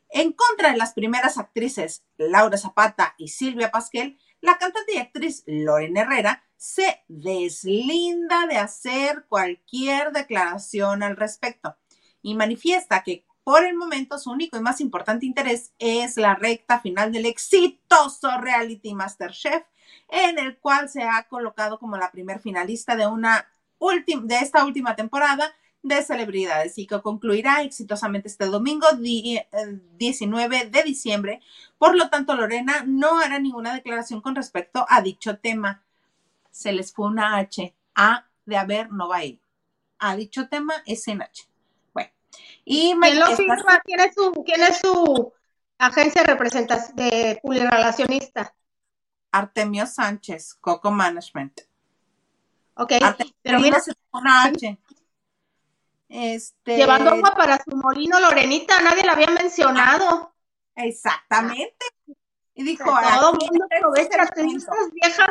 en 0.09 0.31
contra 0.31 0.71
de 0.71 0.77
las 0.77 0.93
primeras 0.93 1.37
actrices 1.37 2.03
Laura 2.17 2.57
Zapata 2.57 3.13
y 3.17 3.27
Silvia 3.27 3.71
Pasquel, 3.71 4.17
la 4.41 4.57
cantante 4.57 4.95
y 4.95 4.97
actriz 4.97 5.43
Lorena 5.45 6.01
Herrera 6.01 6.43
se 6.55 7.03
deslinda 7.07 8.47
de 8.47 8.57
hacer 8.57 9.25
cualquier 9.27 10.11
declaración 10.11 11.03
al 11.03 11.17
respecto 11.17 11.75
y 12.21 12.35
manifiesta 12.35 13.03
que 13.03 13.25
por 13.47 13.63
el 13.63 13.77
momento, 13.77 14.19
su 14.19 14.29
único 14.29 14.57
y 14.57 14.59
más 14.59 14.81
importante 14.81 15.25
interés 15.25 15.71
es 15.79 16.17
la 16.17 16.35
recta 16.35 16.81
final 16.81 17.13
del 17.13 17.25
exitoso 17.25 18.29
reality 18.41 18.93
MasterChef, 18.93 19.63
en 20.09 20.37
el 20.37 20.57
cual 20.57 20.89
se 20.89 21.03
ha 21.03 21.23
colocado 21.29 21.79
como 21.79 21.95
la 21.95 22.11
primer 22.11 22.41
finalista 22.41 22.97
de, 22.97 23.07
una 23.07 23.47
de 23.79 24.35
esta 24.35 24.65
última 24.65 24.97
temporada 24.97 25.55
de 25.81 26.03
celebridades 26.03 26.77
y 26.77 26.87
que 26.87 27.01
concluirá 27.01 27.61
exitosamente 27.61 28.27
este 28.27 28.47
domingo 28.47 28.85
19 29.97 30.65
de 30.65 30.83
diciembre. 30.83 31.39
Por 31.77 31.95
lo 31.95 32.09
tanto, 32.09 32.35
Lorena 32.35 32.83
no 32.85 33.17
hará 33.17 33.39
ninguna 33.39 33.73
declaración 33.73 34.19
con 34.19 34.35
respecto 34.35 34.85
a 34.89 35.01
dicho 35.01 35.37
tema. 35.37 35.85
Se 36.51 36.73
les 36.73 36.91
fue 36.91 37.07
una 37.07 37.37
H. 37.37 37.73
A 37.95 38.25
de 38.45 38.57
haber 38.57 38.91
no 38.91 39.07
va 39.07 39.19
a 39.19 39.23
ir. 39.23 39.39
A 39.99 40.17
dicho 40.17 40.49
tema 40.49 40.73
es 40.85 41.07
en 41.07 41.21
H. 41.21 41.47
Y 42.65 42.93
¿Quién 42.99 43.19
lo 43.19 43.27
firma? 43.35 43.81
¿Quién 43.83 43.99
es 44.01 44.15
su, 44.15 44.31
quién 44.45 44.61
es 44.61 44.79
su 44.79 45.33
agencia 45.77 46.21
de 46.21 46.27
representación 46.27 46.95
de 46.95 47.39
relacionista? 47.43 48.53
Artemio 49.31 49.85
Sánchez, 49.85 50.55
Coco 50.55 50.91
Management. 50.91 51.61
Ok, 52.75 52.93
pero 53.41 53.59
mira, 53.59 53.81
una 54.11 54.43
H. 54.43 54.77
Este... 56.09 56.77
Llevando 56.77 57.11
agua 57.11 57.33
para 57.35 57.61
su 57.63 57.75
molino, 57.75 58.19
Lorenita, 58.19 58.81
nadie 58.81 59.03
la 59.03 59.13
había 59.13 59.27
mencionado. 59.27 60.33
Exactamente. 60.75 61.85
Y 62.53 62.63
dijo, 62.63 62.85
todo 62.85 63.33
mundo 63.33 63.65
aprovecha, 63.65 64.23
estas 64.23 64.91
viejas 64.93 65.29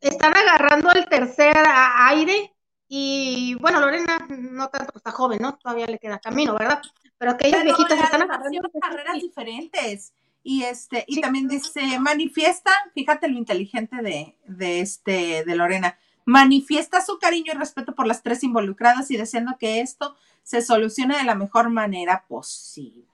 están 0.00 0.36
agarrando 0.36 0.90
el 0.92 1.08
tercer 1.08 1.56
aire 1.66 2.54
y 2.88 3.54
bueno, 3.60 3.80
Lorena 3.80 4.26
no 4.28 4.68
tanto, 4.68 4.94
está 4.96 5.10
joven, 5.10 5.40
¿no? 5.42 5.56
Todavía 5.56 5.86
le 5.86 5.98
queda 5.98 6.18
camino, 6.18 6.54
¿verdad? 6.54 6.80
Pero 7.18 7.32
aquellas 7.32 7.62
viejitas 7.64 8.00
están 8.00 8.22
agarrando 8.22 8.70
carreras 8.80 9.14
diferentes. 9.20 10.12
Y 10.42 10.62
este, 10.62 11.04
y 11.06 11.20
también 11.20 11.48
dice, 11.48 11.98
manifiesta, 11.98 12.70
fíjate 12.94 13.28
lo 13.28 13.36
inteligente 13.36 13.96
de, 13.96 14.36
de 14.46 14.80
este, 14.80 15.44
de 15.44 15.56
Lorena, 15.56 15.98
manifiesta 16.24 17.00
su 17.00 17.18
cariño 17.18 17.52
y 17.54 17.58
respeto 17.58 17.94
por 17.94 18.06
las 18.06 18.22
tres 18.22 18.42
involucradas 18.44 19.10
y 19.10 19.16
deseando 19.16 19.56
que 19.58 19.80
esto 19.80 20.16
se 20.42 20.62
solucione 20.62 21.18
de 21.18 21.24
la 21.24 21.34
mejor 21.34 21.68
manera 21.68 22.24
posible. 22.28 23.06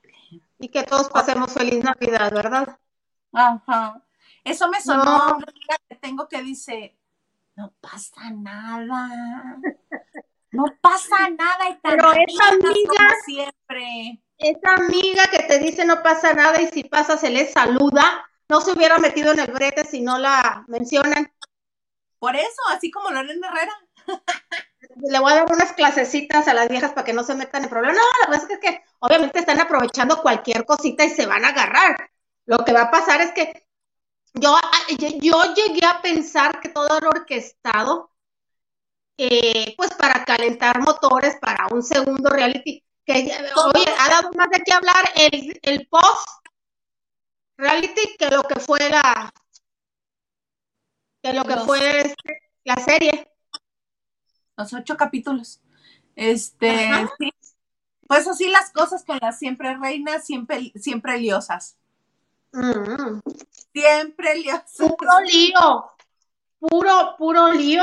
Y 0.58 0.68
que 0.68 0.84
todos 0.84 1.08
pasemos 1.08 1.52
feliz 1.52 1.82
Navidad, 1.82 2.32
¿verdad? 2.32 2.78
Ajá. 3.32 4.00
Eso 4.44 4.68
me 4.68 4.80
sonó 4.80 5.38
que 5.88 5.96
tengo 5.96 6.28
que 6.28 6.42
dice, 6.42 6.94
no 7.56 7.72
pasa 7.80 8.30
nada. 8.30 9.58
No 10.50 10.64
pasa 10.80 11.28
nada 11.30 11.68
y 11.70 11.78
Pero 11.82 12.12
esa 12.12 12.48
amiga 12.48 13.08
siempre. 13.24 14.22
Esa 14.38 14.74
amiga 14.74 15.24
que 15.30 15.42
te 15.44 15.58
dice 15.58 15.84
no 15.84 16.02
pasa 16.02 16.32
nada 16.32 16.60
y 16.60 16.66
si 16.68 16.84
pasa 16.84 17.16
se 17.16 17.30
le 17.30 17.50
saluda, 17.50 18.28
no 18.48 18.60
se 18.60 18.72
hubiera 18.72 18.98
metido 18.98 19.32
en 19.32 19.40
el 19.40 19.52
brete 19.52 19.84
si 19.84 20.00
no 20.00 20.18
la 20.18 20.64
mencionan. 20.68 21.32
Por 22.18 22.36
eso, 22.36 22.62
así 22.70 22.90
como 22.90 23.10
Lorena 23.10 23.48
Herrera. 23.48 23.72
Le 24.96 25.18
voy 25.18 25.32
a 25.32 25.36
dar 25.36 25.52
unas 25.52 25.72
clasecitas 25.72 26.46
a 26.46 26.54
las 26.54 26.68
viejas 26.68 26.92
para 26.92 27.04
que 27.04 27.12
no 27.12 27.24
se 27.24 27.34
metan 27.34 27.64
en 27.64 27.70
problemas. 27.70 27.96
No, 27.96 28.02
la 28.22 28.30
verdad 28.30 28.50
es 28.50 28.58
que 28.58 28.82
obviamente 29.00 29.38
están 29.40 29.60
aprovechando 29.60 30.22
cualquier 30.22 30.64
cosita 30.64 31.04
y 31.04 31.10
se 31.10 31.26
van 31.26 31.44
a 31.44 31.48
agarrar. 31.48 31.96
Lo 32.46 32.58
que 32.58 32.72
va 32.72 32.82
a 32.82 32.90
pasar 32.90 33.20
es 33.20 33.32
que 33.32 33.63
yo, 34.34 34.56
ah, 34.56 34.86
yo 35.20 35.54
llegué 35.54 35.86
a 35.86 36.02
pensar 36.02 36.60
que 36.60 36.68
todo 36.68 36.98
era 36.98 37.08
orquestado, 37.08 38.10
eh, 39.16 39.74
pues 39.76 39.92
para 39.94 40.24
calentar 40.24 40.80
motores 40.80 41.36
para 41.40 41.68
un 41.68 41.82
segundo 41.82 42.30
reality. 42.30 42.84
Que, 43.06 43.14
oye, 43.14 43.84
ha 43.98 44.08
dado 44.08 44.32
más 44.32 44.48
de 44.50 44.62
qué 44.64 44.72
hablar 44.72 45.04
el, 45.14 45.58
el 45.62 45.86
post 45.88 46.28
reality 47.56 48.16
que 48.18 48.28
lo 48.30 48.42
que 48.44 48.58
fue 48.60 48.78
la, 48.88 49.32
de 51.22 51.32
lo 51.32 51.44
que 51.44 51.56
fue 51.56 52.00
este, 52.00 52.50
la 52.64 52.76
serie. 52.76 53.30
Los 54.56 54.72
ocho 54.72 54.96
capítulos. 54.96 55.60
Este, 56.16 56.90
pues 58.06 58.28
así 58.28 58.48
las 58.48 58.70
cosas 58.70 59.04
con 59.04 59.18
las 59.20 59.38
siempre 59.38 59.76
reinas, 59.76 60.24
siempre, 60.24 60.72
siempre 60.76 61.18
liosas. 61.18 61.76
Mm. 62.54 63.20
Siempre 63.72 64.36
liosas. 64.36 64.76
Puro 64.76 65.20
lío. 65.20 65.90
Puro, 66.60 67.14
puro 67.18 67.52
lío. 67.52 67.82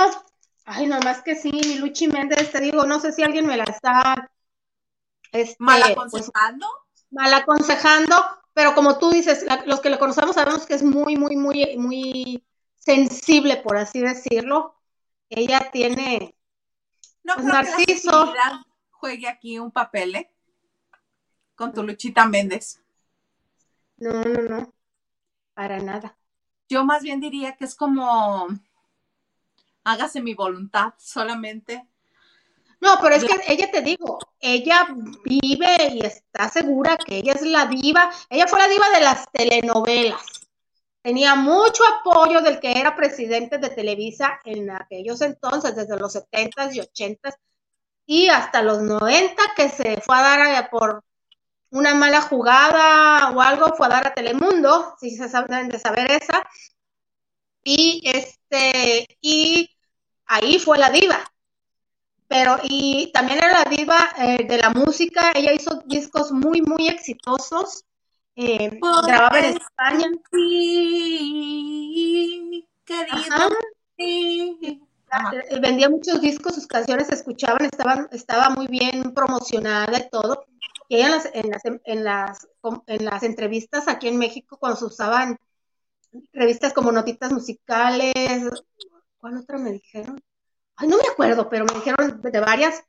Ay, 0.65 0.87
nomás 0.87 1.21
que 1.21 1.35
sí, 1.35 1.51
mi 1.51 1.75
Luchi 1.75 2.07
Méndez, 2.07 2.51
te 2.51 2.61
digo, 2.61 2.85
no 2.85 2.99
sé 2.99 3.11
si 3.11 3.21
alguien 3.21 3.45
me 3.45 3.57
la 3.57 3.65
está 3.65 4.31
este, 5.31 5.57
mal 5.59 5.83
aconsejando. 5.83 6.67
mal 7.09 7.33
aconsejando, 7.33 8.15
pero 8.53 8.73
como 8.73 8.97
tú 8.97 9.09
dices, 9.09 9.45
los 9.65 9.81
que 9.81 9.89
lo 9.89 9.99
conocemos 9.99 10.35
sabemos 10.35 10.65
que 10.65 10.75
es 10.75 10.83
muy, 10.83 11.17
muy, 11.17 11.35
muy, 11.35 11.77
muy 11.77 12.45
sensible, 12.77 13.57
por 13.57 13.75
así 13.75 13.99
decirlo. 13.99 14.75
Ella 15.29 15.69
tiene 15.71 16.35
no 17.23 17.35
pues, 17.35 17.45
Narciso. 17.45 18.33
juegue 18.91 19.27
aquí 19.27 19.59
un 19.59 19.71
papel, 19.71 20.15
¿eh? 20.15 20.31
Con 21.55 21.73
tu 21.73 21.83
Luchita 21.83 22.25
Méndez. 22.25 22.80
No, 24.01 24.11
no, 24.23 24.41
no. 24.41 24.73
Para 25.53 25.79
nada. 25.79 26.17
Yo 26.67 26.83
más 26.83 27.01
bien 27.03 27.19
diría 27.19 27.55
que 27.55 27.65
es 27.65 27.75
como 27.75 28.47
hágase 29.83 30.21
mi 30.21 30.33
voluntad 30.33 30.93
solamente. 30.97 31.87
No, 32.79 32.97
pero 33.01 33.15
es 33.15 33.23
que 33.23 33.35
ella 33.47 33.69
te 33.71 33.81
digo, 33.81 34.17
ella 34.39 34.87
vive 35.23 35.89
y 35.93 36.05
está 36.05 36.49
segura 36.49 36.97
que 36.97 37.17
ella 37.17 37.33
es 37.33 37.43
la 37.43 37.67
diva. 37.67 38.11
Ella 38.29 38.47
fue 38.47 38.59
la 38.59 38.67
diva 38.67 38.89
de 38.89 39.01
las 39.01 39.31
telenovelas 39.31 40.41
tenía 41.01 41.35
mucho 41.35 41.83
apoyo 41.99 42.41
del 42.41 42.59
que 42.59 42.79
era 42.79 42.95
presidente 42.95 43.57
de 43.57 43.69
Televisa 43.69 44.39
en 44.45 44.69
aquellos 44.69 45.21
entonces, 45.21 45.75
desde 45.75 45.97
los 45.97 46.15
70s 46.15 46.75
y 46.75 46.79
80s 46.79 47.35
y 48.05 48.27
hasta 48.27 48.61
los 48.61 48.81
90 48.81 49.41
que 49.55 49.69
se 49.69 50.01
fue 50.01 50.15
a 50.17 50.21
dar 50.21 50.69
por 50.69 51.03
una 51.71 51.95
mala 51.95 52.21
jugada 52.21 53.31
o 53.31 53.41
algo, 53.41 53.75
fue 53.75 53.87
a 53.87 53.89
dar 53.89 54.07
a 54.07 54.13
Telemundo, 54.13 54.95
si 54.99 55.11
se 55.11 55.27
saben 55.27 55.69
de 55.69 55.79
saber 55.79 56.11
esa. 56.11 56.47
Y 57.63 58.01
este, 58.05 59.17
y 59.21 59.69
ahí 60.25 60.59
fue 60.59 60.77
la 60.77 60.89
diva. 60.89 61.19
Pero, 62.27 62.57
y 62.63 63.11
también 63.13 63.39
era 63.39 63.63
la 63.63 63.69
diva 63.69 64.13
eh, 64.17 64.45
de 64.47 64.57
la 64.57 64.69
música, 64.69 65.31
ella 65.35 65.51
hizo 65.51 65.83
discos 65.85 66.31
muy, 66.31 66.61
muy 66.61 66.87
exitosos 66.87 67.85
eh, 68.35 68.79
grababa 69.05 69.39
en 69.39 69.57
España. 69.57 70.07
Sí, 70.31 71.47
querido. 72.85 73.49
Eh, 73.97 74.79
vendía 75.59 75.89
muchos 75.89 76.21
discos, 76.21 76.55
sus 76.55 76.65
canciones 76.65 77.07
se 77.07 77.15
escuchaban, 77.15 77.65
estaban, 77.65 78.07
estaba 78.11 78.49
muy 78.49 78.67
bien 78.67 79.13
promocionada 79.13 79.99
y 79.99 80.09
todo. 80.09 80.45
Y 80.91 80.95
ella 80.95 81.05
en 81.05 81.11
las, 81.11 81.25
en 81.33 81.49
las, 81.49 81.61
en 81.85 82.03
las, 82.03 82.47
en 82.87 83.05
las 83.05 83.23
entrevistas 83.23 83.87
aquí 83.87 84.09
en 84.09 84.17
México, 84.17 84.57
cuando 84.57 84.77
se 84.77 84.83
usaban 84.83 85.37
revistas 86.33 86.73
como 86.73 86.91
Notitas 86.91 87.31
Musicales, 87.31 88.13
¿cuál 89.17 89.37
otra 89.37 89.57
me 89.57 89.71
dijeron? 89.71 90.21
Ay, 90.75 90.89
no 90.89 90.97
me 90.97 91.07
acuerdo, 91.09 91.47
pero 91.47 91.63
me 91.63 91.75
dijeron 91.75 92.19
de 92.21 92.39
varias 92.41 92.83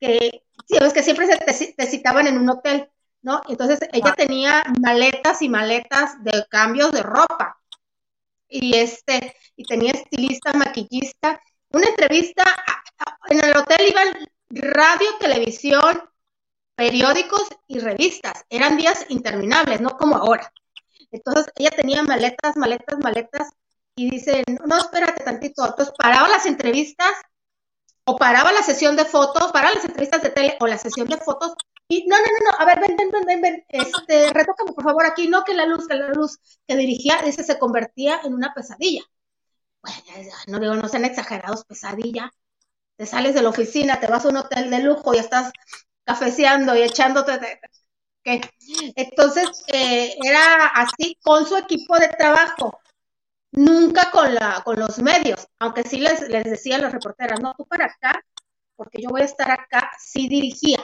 que, 0.00 0.46
sí, 0.66 0.78
es 0.80 0.92
que 0.94 1.02
siempre 1.02 1.26
se 1.26 1.74
te 1.74 1.86
citaban 1.86 2.26
en 2.28 2.38
un 2.38 2.48
hotel 2.48 2.88
¿no? 3.20 3.42
Entonces 3.46 3.78
ella 3.92 4.12
ah. 4.12 4.14
tenía 4.16 4.64
maletas 4.80 5.42
y 5.42 5.50
maletas 5.50 6.24
de 6.24 6.46
cambios 6.48 6.92
de 6.92 7.02
ropa. 7.02 7.60
Y 8.48 8.74
este, 8.74 9.36
y 9.54 9.64
tenía 9.64 9.92
estilista, 9.92 10.54
maquillista. 10.54 11.38
Una 11.68 11.88
entrevista, 11.88 12.42
en 13.28 13.44
el 13.44 13.54
hotel 13.54 13.88
iban 13.90 14.08
radio, 14.48 15.08
televisión, 15.20 16.08
periódicos 16.74 17.48
y 17.66 17.78
revistas. 17.80 18.44
Eran 18.48 18.76
días 18.76 19.06
interminables, 19.08 19.80
no 19.80 19.96
como 19.96 20.16
ahora. 20.16 20.52
Entonces 21.10 21.46
ella 21.56 21.70
tenía 21.70 22.02
maletas, 22.02 22.56
maletas, 22.56 22.98
maletas 22.98 23.50
y 23.96 24.10
dicen, 24.10 24.44
no, 24.64 24.76
espérate 24.78 25.24
tantito. 25.24 25.64
Entonces 25.66 25.94
paraba 25.96 26.28
las 26.28 26.46
entrevistas 26.46 27.12
o 28.04 28.16
paraba 28.16 28.52
la 28.52 28.62
sesión 28.62 28.96
de 28.96 29.04
fotos, 29.04 29.52
paraba 29.52 29.74
las 29.74 29.84
entrevistas 29.84 30.22
de 30.22 30.30
tele 30.30 30.56
o 30.60 30.66
la 30.66 30.78
sesión 30.78 31.08
de 31.08 31.16
fotos 31.18 31.54
y 31.88 32.06
no, 32.06 32.16
no, 32.16 32.24
no, 32.24 32.50
no, 32.50 32.58
a 32.58 32.64
ver, 32.64 32.80
ven, 32.80 32.96
ven, 32.96 33.10
ven, 33.10 33.24
ven, 33.26 33.40
ven, 33.42 33.64
este, 33.68 34.32
retócame 34.32 34.72
por 34.72 34.84
favor 34.84 35.06
aquí, 35.06 35.28
no 35.28 35.44
que 35.44 35.54
la 35.54 35.66
luz, 35.66 35.86
que 35.86 35.94
la 35.94 36.08
luz 36.08 36.38
que 36.66 36.76
dirigía, 36.76 37.16
ese 37.20 37.44
se 37.44 37.58
convertía 37.58 38.20
en 38.24 38.34
una 38.34 38.54
pesadilla. 38.54 39.02
Bueno, 39.82 39.98
no 40.46 40.60
digo, 40.60 40.74
no 40.76 40.88
sean 40.88 41.04
exagerados, 41.04 41.64
pesadilla. 41.66 42.32
Te 42.96 43.06
sales 43.06 43.34
de 43.34 43.42
la 43.42 43.50
oficina, 43.50 44.00
te 44.00 44.06
vas 44.06 44.24
a 44.24 44.28
un 44.28 44.38
hotel 44.38 44.70
de 44.70 44.78
lujo 44.80 45.14
y 45.14 45.18
estás 45.18 45.52
cafeceando 46.04 46.76
y 46.76 46.82
echándote 46.82 47.38
de, 47.38 47.60
¿qué? 48.22 48.40
Entonces, 48.96 49.64
eh, 49.68 50.16
era 50.22 50.66
así 50.68 51.18
con 51.22 51.46
su 51.46 51.56
equipo 51.56 51.98
de 51.98 52.08
trabajo, 52.08 52.80
nunca 53.52 54.10
con, 54.10 54.34
la, 54.34 54.62
con 54.64 54.78
los 54.78 54.98
medios, 55.00 55.46
aunque 55.58 55.84
sí 55.84 55.98
les, 55.98 56.28
les 56.28 56.44
decía 56.44 56.76
a 56.76 56.80
las 56.80 56.92
reporteras, 56.92 57.40
no, 57.40 57.54
tú 57.56 57.66
para 57.66 57.86
acá, 57.86 58.22
porque 58.76 59.02
yo 59.02 59.10
voy 59.10 59.22
a 59.22 59.24
estar 59.24 59.50
acá, 59.50 59.90
sí 59.98 60.28
dirigía. 60.28 60.78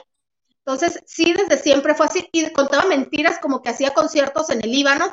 Entonces, 0.64 1.02
sí, 1.06 1.32
desde 1.32 1.62
siempre 1.62 1.94
fue 1.94 2.06
así. 2.06 2.28
Y 2.32 2.52
contaba 2.52 2.84
mentiras 2.86 3.38
como 3.40 3.62
que 3.62 3.70
hacía 3.70 3.92
conciertos 3.92 4.50
en 4.50 4.62
el 4.62 4.70
Líbano 4.70 5.12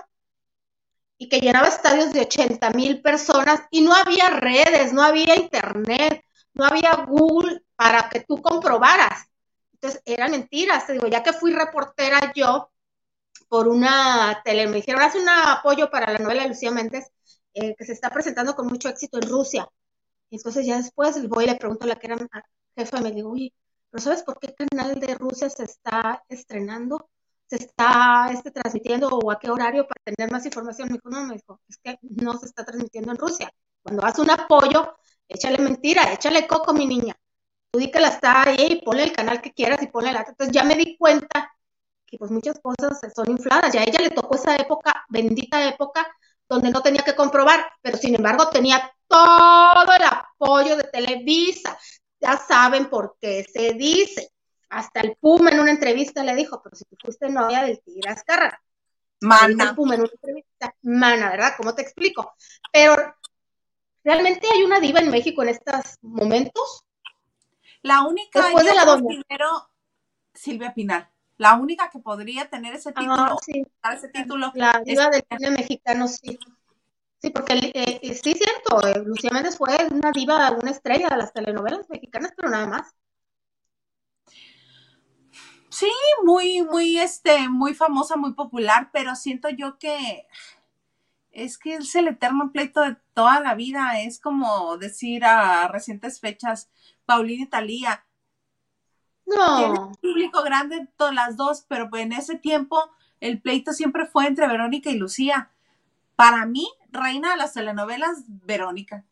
y 1.17 1.29
que 1.29 1.39
llenaba 1.39 1.67
estadios 1.67 2.13
de 2.13 2.21
80 2.21 2.69
mil 2.71 3.01
personas 3.01 3.61
y 3.71 3.81
no 3.81 3.93
había 3.93 4.29
redes, 4.29 4.93
no 4.93 5.01
había 5.01 5.35
internet, 5.35 6.23
no 6.53 6.65
había 6.65 6.93
Google 7.07 7.63
para 7.75 8.09
que 8.09 8.19
tú 8.21 8.41
comprobaras. 8.41 9.27
Entonces, 9.81 10.01
eran 10.05 10.31
mentiras. 10.31 10.87
Te 10.87 10.93
digo, 10.93 11.07
ya 11.07 11.23
que 11.23 11.33
fui 11.33 11.53
reportera 11.53 12.31
yo 12.35 12.69
por 13.49 13.67
una 13.67 14.41
tele, 14.43 14.67
me 14.67 14.77
dijeron, 14.77 15.01
haz 15.01 15.15
un 15.15 15.29
apoyo 15.29 15.89
para 15.89 16.11
la 16.11 16.19
novela 16.19 16.43
de 16.43 16.49
Lucía 16.49 16.71
Méndez, 16.71 17.07
eh, 17.53 17.75
que 17.77 17.85
se 17.85 17.93
está 17.93 18.09
presentando 18.09 18.55
con 18.55 18.67
mucho 18.67 18.89
éxito 18.89 19.17
en 19.21 19.29
Rusia. 19.29 19.67
entonces 20.31 20.65
ya 20.65 20.77
después 20.77 21.27
voy 21.29 21.45
y 21.45 21.47
le 21.47 21.55
pregunto 21.55 21.85
a 21.85 21.87
la 21.89 21.95
que 21.97 22.07
era 22.07 22.17
jefa, 22.75 23.01
me 23.01 23.11
digo, 23.11 23.31
oye, 23.31 23.53
¿pero 23.89 24.03
sabes 24.03 24.23
por 24.23 24.39
qué 24.39 24.53
canal 24.53 24.99
de 24.99 25.15
Rusia 25.15 25.49
se 25.49 25.63
está 25.63 26.23
estrenando? 26.29 27.09
¿Se 27.47 27.57
está 27.57 28.29
este, 28.31 28.51
transmitiendo 28.51 29.07
o 29.09 29.31
a 29.31 29.39
qué 29.39 29.49
horario 29.49 29.87
para 29.87 30.03
tener 30.03 30.31
más 30.31 30.45
información? 30.45 30.89
Me 30.89 30.95
dijo, 30.95 31.09
no, 31.09 31.25
me 31.25 31.35
dijo, 31.35 31.61
es 31.67 31.77
que 31.77 31.97
no 32.01 32.37
se 32.37 32.47
está 32.47 32.65
transmitiendo 32.65 33.11
en 33.11 33.17
Rusia. 33.17 33.51
Cuando 33.81 34.05
haces 34.05 34.19
un 34.19 34.31
apoyo, 34.31 34.97
échale 35.27 35.57
mentira, 35.59 36.13
échale 36.13 36.45
coco, 36.47 36.73
mi 36.73 36.85
niña. 36.85 37.15
Tú 37.77 37.81
di 37.81 37.91
que 37.91 37.99
la 37.99 38.07
está 38.07 38.41
ahí, 38.41 38.81
ponle 38.83 39.03
el 39.03 39.11
canal 39.11 39.39
que 39.39 39.53
quieras 39.53 39.79
y 39.83 39.85
ponle 39.85 40.11
la... 40.11 40.25
Entonces 40.27 40.49
ya 40.51 40.63
me 40.63 40.73
di 40.73 40.97
cuenta 40.97 41.53
que 42.07 42.17
pues 42.17 42.31
muchas 42.31 42.59
cosas 42.59 42.99
son 43.15 43.29
infladas. 43.29 43.71
Ya 43.71 43.81
a 43.81 43.83
ella 43.83 43.99
le 44.01 44.09
tocó 44.09 44.33
esa 44.33 44.55
época, 44.55 45.05
bendita 45.09 45.63
época, 45.69 46.07
donde 46.49 46.71
no 46.71 46.81
tenía 46.81 47.03
que 47.03 47.13
comprobar, 47.13 47.71
pero 47.83 47.99
sin 47.99 48.15
embargo 48.15 48.49
tenía 48.49 48.91
todo 49.07 49.93
el 49.95 50.01
apoyo 50.01 50.75
de 50.75 50.85
Televisa. 50.85 51.77
Ya 52.19 52.35
saben 52.37 52.89
por 52.89 53.15
qué 53.21 53.45
se 53.47 53.73
dice. 53.73 54.31
Hasta 54.69 55.01
el 55.01 55.15
Puma 55.21 55.51
en 55.51 55.59
una 55.59 55.69
entrevista 55.69 56.23
le 56.23 56.33
dijo, 56.33 56.59
pero 56.63 56.75
si 56.75 56.83
tú 56.85 56.95
fuiste 56.99 57.29
novia 57.29 57.61
del 57.61 57.79
Tigre 57.83 58.09
Azcárraga. 58.09 58.59
Mana. 59.21 59.65
El 59.65 59.75
Puma 59.75 59.93
en 59.93 60.01
una 60.01 60.09
entrevista. 60.11 60.73
Mana, 60.81 61.29
¿verdad? 61.29 61.53
¿Cómo 61.55 61.75
te 61.75 61.83
explico? 61.83 62.33
Pero 62.73 62.95
realmente 64.03 64.47
hay 64.51 64.63
una 64.63 64.79
diva 64.79 64.99
en 64.99 65.11
México 65.11 65.43
en 65.43 65.49
estos 65.49 65.97
momentos. 66.01 66.86
La 67.87 68.03
única 68.03 68.41
Después 68.41 68.65
de 68.65 68.75
la 68.75 68.97
primero, 68.97 69.69
Silvia 70.33 70.73
Pinal 70.73 71.09
la 71.37 71.53
única 71.55 71.89
que 71.89 71.99
podría 71.99 72.49
tener 72.49 72.73
ese 72.73 72.89
ah, 72.89 72.99
título, 72.99 73.37
sí. 73.45 73.63
ese 73.93 74.09
título. 74.09 74.51
La 74.55 74.81
diva 74.83 75.09
del 75.09 75.23
cine 75.29 75.51
mexicano, 75.51 76.07
sí. 76.07 76.37
Sí, 77.19 77.29
porque 77.31 77.53
eh, 77.53 77.99
eh, 78.01 78.13
sí 78.13 78.31
es 78.31 78.39
cierto, 78.39 78.87
eh, 78.87 79.01
Lucía 79.03 79.31
Méndez 79.31 79.57
fue 79.57 79.75
una 79.91 80.11
diva, 80.11 80.51
una 80.51 80.71
estrella 80.71 81.09
de 81.09 81.17
las 81.17 81.33
telenovelas 81.33 81.89
mexicanas, 81.89 82.33
pero 82.35 82.49
nada 82.49 82.67
más. 82.67 82.95
Sí, 85.69 85.91
muy, 86.23 86.63
muy, 86.63 86.97
este, 86.97 87.49
muy 87.49 87.73
famosa, 87.73 88.17
muy 88.17 88.33
popular, 88.33 88.89
pero 88.91 89.15
siento 89.15 89.49
yo 89.49 89.77
que 89.77 90.27
es 91.31 91.57
que 91.59 91.75
es 91.75 91.93
el 91.95 92.07
eterno 92.07 92.51
pleito 92.51 92.81
de 92.81 92.97
toda 93.13 93.39
la 93.39 93.53
vida. 93.53 93.99
Es 94.01 94.19
como 94.19 94.77
decir 94.77 95.23
a 95.25 95.67
recientes 95.67 96.19
fechas, 96.19 96.69
Paulina 97.07 97.45
y 97.45 97.47
Talía, 97.47 98.05
no. 99.25 99.71
un 99.71 99.95
público 99.95 100.43
grande 100.43 100.87
todas 100.97 101.15
las 101.15 101.37
dos, 101.37 101.65
pero 101.67 101.89
en 101.95 102.11
ese 102.11 102.37
tiempo 102.37 102.91
el 103.19 103.41
pleito 103.41 103.73
siempre 103.73 104.05
fue 104.05 104.27
entre 104.27 104.47
Verónica 104.47 104.89
y 104.89 104.97
Lucía. 104.97 105.49
Para 106.15 106.45
mí, 106.45 106.67
reina 106.91 107.31
de 107.31 107.37
las 107.37 107.53
telenovelas, 107.53 108.23
Verónica. 108.27 109.05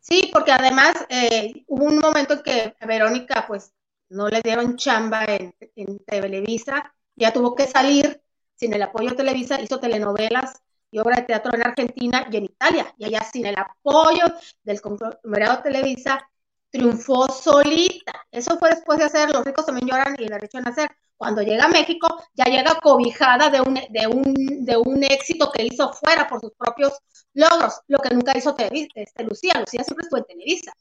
Sí, 0.00 0.30
porque 0.32 0.52
además 0.52 0.94
eh, 1.08 1.64
hubo 1.66 1.84
un 1.84 1.98
momento 1.98 2.34
en 2.34 2.42
que 2.42 2.76
a 2.80 2.86
Verónica 2.86 3.44
pues 3.46 3.72
no 4.08 4.28
le 4.28 4.40
dieron 4.40 4.76
chamba 4.76 5.24
en, 5.24 5.54
en, 5.76 5.98
Televisa, 5.98 6.94
ya 7.16 7.32
tuvo 7.32 7.54
que 7.54 7.66
salir 7.66 8.22
sin 8.54 8.72
el 8.72 8.82
apoyo 8.82 9.10
de 9.10 9.16
Televisa, 9.16 9.60
hizo 9.60 9.78
telenovelas 9.78 10.62
y 10.90 10.98
obra 10.98 11.16
de 11.16 11.22
teatro 11.22 11.54
en 11.54 11.66
Argentina 11.66 12.26
y 12.30 12.36
en 12.36 12.44
Italia, 12.44 12.94
y 12.98 13.04
allá 13.04 13.22
sin 13.22 13.46
el 13.46 13.56
apoyo 13.58 14.24
del 14.64 14.80
conglomerado 14.80 15.62
Televisa 15.62 16.30
triunfó 16.70 17.28
solita. 17.28 18.12
Eso 18.30 18.58
fue 18.58 18.70
después 18.70 18.98
de 18.98 19.04
hacer 19.04 19.30
Los 19.30 19.44
ricos 19.44 19.66
también 19.66 19.88
lloran 19.88 20.16
y 20.18 20.28
la 20.28 20.36
derecho 20.36 20.58
a 20.58 20.62
nacer. 20.62 20.90
Cuando 21.16 21.42
llega 21.42 21.64
a 21.64 21.68
México, 21.68 22.22
ya 22.34 22.46
llega 22.46 22.78
cobijada 22.82 23.50
de 23.50 23.60
un, 23.60 23.74
de 23.74 24.06
un, 24.06 24.64
de 24.64 24.76
un 24.76 25.04
éxito 25.04 25.52
que 25.52 25.64
hizo 25.64 25.92
fuera 25.92 26.26
por 26.26 26.40
sus 26.40 26.52
propios 26.52 26.98
logros, 27.34 27.80
lo 27.88 27.98
que 27.98 28.14
nunca 28.14 28.36
hizo 28.36 28.56
este, 28.58 29.24
Lucía. 29.24 29.54
Lucía 29.60 29.84
siempre 29.84 30.04
estuvo 30.04 30.18
en 30.18 30.24
Televisa. 30.24 30.72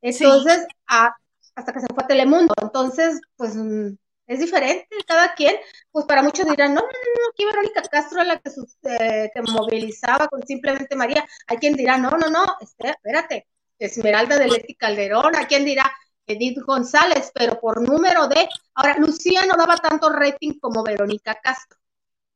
Entonces, 0.00 0.66
hasta 0.86 1.72
que 1.72 1.80
se 1.80 1.86
fue 1.92 2.04
a 2.04 2.06
Telemundo. 2.06 2.54
Entonces, 2.62 3.20
pues 3.36 3.56
mm, 3.56 3.96
es 4.26 4.38
diferente, 4.38 4.86
cada 5.06 5.34
quien, 5.34 5.56
pues 5.90 6.06
para 6.06 6.22
muchos 6.22 6.46
dirán, 6.46 6.74
no, 6.74 6.80
no, 6.80 6.86
no, 6.86 7.30
aquí 7.32 7.44
Verónica 7.44 7.82
Castro 7.82 8.22
es 8.22 8.28
la 8.28 8.38
que, 8.38 8.50
eh, 8.84 9.30
que 9.34 9.42
movilizaba 9.42 10.28
con 10.28 10.46
simplemente 10.46 10.96
María. 10.96 11.26
Hay 11.48 11.56
quien 11.58 11.74
dirá, 11.74 11.98
no, 11.98 12.10
no, 12.10 12.30
no, 12.30 12.44
espérate, 12.60 13.48
Esmeralda 13.86 14.38
de 14.38 14.48
Leti 14.48 14.74
Calderón, 14.74 15.36
¿a 15.36 15.46
quién 15.46 15.64
dirá? 15.64 15.92
Edith 16.26 16.58
González, 16.60 17.32
pero 17.34 17.60
por 17.60 17.80
número 17.80 18.28
de. 18.28 18.48
Ahora, 18.74 18.96
Lucía 18.98 19.44
no 19.46 19.56
daba 19.56 19.76
tanto 19.76 20.08
rating 20.10 20.58
como 20.60 20.82
Verónica 20.82 21.34
Castro. 21.42 21.78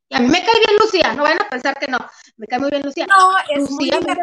Y 0.08 0.16
a 0.16 0.20
mí 0.20 0.28
me 0.28 0.44
cae 0.44 0.54
bien 0.54 0.78
Lucía, 0.80 1.12
no 1.14 1.22
vayan 1.24 1.42
a 1.42 1.48
pensar 1.48 1.78
que 1.78 1.88
no. 1.88 1.98
Me 2.36 2.46
cae 2.46 2.58
muy 2.58 2.70
bien 2.70 2.82
Lucía. 2.82 3.06
No, 3.06 3.32
es 3.48 3.70
muy 3.70 3.84
divertida, 3.84 4.16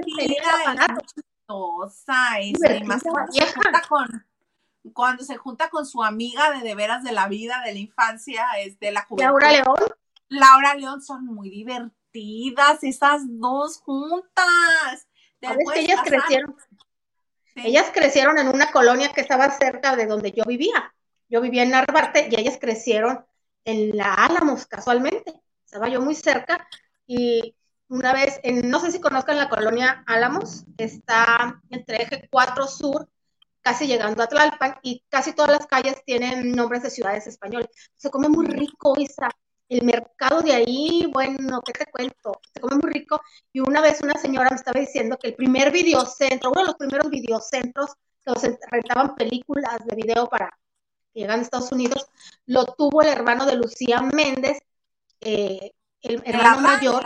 es 2.39 2.53
este, 2.53 2.83
más 2.83 3.03
cuando 3.03 3.31
se, 3.31 3.45
junta 3.53 3.81
con, 3.87 4.25
cuando 4.93 5.23
se 5.23 5.37
junta 5.37 5.69
con 5.69 5.85
su 5.85 6.03
amiga 6.03 6.51
de 6.51 6.61
de 6.61 6.75
veras 6.75 7.03
de 7.03 7.11
la 7.11 7.27
vida, 7.27 7.61
de 7.65 7.73
la 7.73 7.79
infancia, 7.79 8.45
es 8.59 8.79
de 8.79 8.91
la 8.91 9.03
juventud. 9.03 9.25
Laura 9.25 9.51
León. 9.51 9.77
Laura 10.29 10.75
León 10.75 11.01
son 11.01 11.25
muy 11.25 11.49
divertidas, 11.49 12.83
esas 12.83 13.23
dos 13.27 13.77
juntas. 13.79 15.07
Después, 15.41 15.71
que 15.73 15.79
ellas 15.81 15.99
crecieron. 16.03 16.55
Ellas 17.55 17.91
crecieron 17.93 18.37
en 18.39 18.47
una 18.47 18.71
colonia 18.71 19.11
que 19.13 19.21
estaba 19.21 19.49
cerca 19.51 19.95
de 19.95 20.05
donde 20.05 20.31
yo 20.31 20.43
vivía. 20.45 20.93
Yo 21.29 21.41
vivía 21.41 21.63
en 21.63 21.71
Narvarte 21.71 22.27
y 22.29 22.39
ellas 22.39 22.57
crecieron 22.59 23.25
en 23.65 23.95
la 23.95 24.13
Álamos 24.13 24.65
casualmente. 24.65 25.33
Estaba 25.65 25.89
yo 25.89 26.01
muy 26.01 26.15
cerca 26.15 26.67
y 27.05 27.55
una 27.87 28.13
vez, 28.13 28.39
en, 28.43 28.69
no 28.69 28.79
sé 28.79 28.91
si 28.91 28.99
conozcan 28.99 29.37
la 29.37 29.49
colonia 29.49 30.03
Álamos, 30.07 30.65
está 30.77 31.61
entre 31.69 32.03
eje 32.03 32.27
4 32.31 32.67
sur, 32.67 33.07
casi 33.61 33.87
llegando 33.87 34.23
a 34.23 34.27
Tlalpan 34.27 34.77
y 34.81 35.03
casi 35.09 35.33
todas 35.33 35.51
las 35.51 35.67
calles 35.67 36.03
tienen 36.05 36.51
nombres 36.51 36.83
de 36.83 36.89
ciudades 36.89 37.27
españolas. 37.27 37.69
Se 37.95 38.09
come 38.09 38.29
muy 38.29 38.47
rico, 38.47 38.95
Isa 38.97 39.29
el 39.69 39.83
mercado 39.83 40.41
de 40.41 40.53
ahí, 40.53 41.09
bueno, 41.11 41.61
¿qué 41.61 41.73
te 41.73 41.85
cuento? 41.85 42.39
Se 42.53 42.59
come 42.59 42.75
muy 42.75 42.91
rico. 42.91 43.21
Y 43.51 43.59
una 43.59 43.81
vez 43.81 44.01
una 44.01 44.15
señora 44.15 44.49
me 44.49 44.55
estaba 44.55 44.79
diciendo 44.79 45.17
que 45.17 45.29
el 45.29 45.35
primer 45.35 45.71
videocentro, 45.71 46.51
uno 46.51 46.61
de 46.61 46.67
los 46.67 46.75
primeros 46.75 47.09
videocentros 47.09 47.93
que 48.23 48.31
los 48.31 48.43
rentaban 48.69 49.15
películas 49.15 49.85
de 49.85 49.95
video 49.95 50.27
para 50.27 50.49
que 51.13 51.21
llegan 51.21 51.39
a 51.39 51.41
Estados 51.43 51.71
Unidos, 51.71 52.07
lo 52.45 52.65
tuvo 52.65 53.01
el 53.01 53.09
hermano 53.09 53.45
de 53.45 53.55
Lucía 53.55 54.01
Méndez, 54.01 54.59
eh, 55.21 55.71
el 56.01 56.21
hermano 56.25 56.61
mayor. 56.61 57.05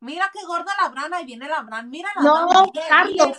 Mira 0.00 0.30
qué 0.32 0.44
gorda 0.46 0.72
la 0.80 0.88
brana, 0.88 1.20
y 1.20 1.26
viene 1.26 1.48
la 1.48 1.62
brana, 1.62 1.86
mira 1.86 2.10
la 2.16 2.22
No, 2.22 2.72
Carlos. 2.88 3.38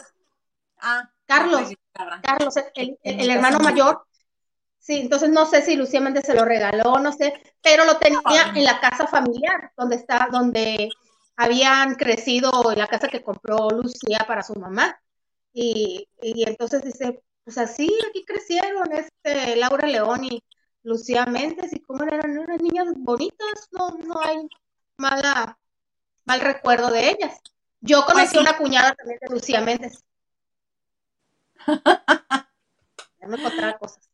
Ah, 0.78 1.10
Carlos. 1.26 1.74
Carlos, 2.22 2.56
el, 2.76 2.98
el 3.04 3.30
hermano 3.30 3.60
mayor 3.60 4.06
Sí, 4.82 4.98
entonces 4.98 5.30
no 5.30 5.46
sé 5.46 5.62
si 5.62 5.76
Lucía 5.76 6.02
Méndez 6.02 6.26
se 6.26 6.34
lo 6.34 6.44
regaló, 6.44 6.98
no 7.00 7.12
sé, 7.12 7.36
pero 7.62 7.86
lo 7.86 7.98
tenía 8.00 8.52
en 8.56 8.64
la 8.64 8.80
casa 8.80 9.06
familiar, 9.06 9.72
donde 9.78 9.96
está, 9.96 10.28
donde 10.32 10.90
habían 11.36 11.94
crecido 11.94 12.52
en 12.72 12.80
la 12.80 12.88
casa 12.88 13.08
que 13.08 13.24
compró 13.24 13.70
Lucía 13.70 14.26
para 14.28 14.42
su 14.42 14.56
mamá. 14.56 15.00
Y, 15.54 16.08
entonces 16.22 16.82
dice, 16.84 17.24
pues 17.44 17.60
así, 17.60 17.96
aquí 18.10 18.26
crecieron 18.26 18.92
este 18.92 19.56
Laura 19.56 19.88
León 19.88 20.24
y 20.24 20.44
Lucía 20.82 21.28
Méndez, 21.28 21.72
y 21.74 21.82
como 21.82 22.04
eran 22.04 22.40
unas 22.40 22.60
niñas 22.60 22.88
bonitas, 22.98 23.68
no, 23.72 23.92
no 24.04 24.20
hay 24.20 24.48
mala, 24.98 25.60
mal 26.26 26.42
recuerdo 26.42 26.90
de 26.90 27.12
ellas. 27.12 27.40
Yo 27.82 28.04
conocí 28.08 28.36
una 28.38 28.58
cuñada 28.58 28.96
también 28.96 29.20
de 29.22 29.30
Lucía 29.30 29.62
Méndez. 29.62 30.04
ya 33.20 33.28
me 33.28 33.46
otra 33.46 33.78
cosas. 33.78 34.11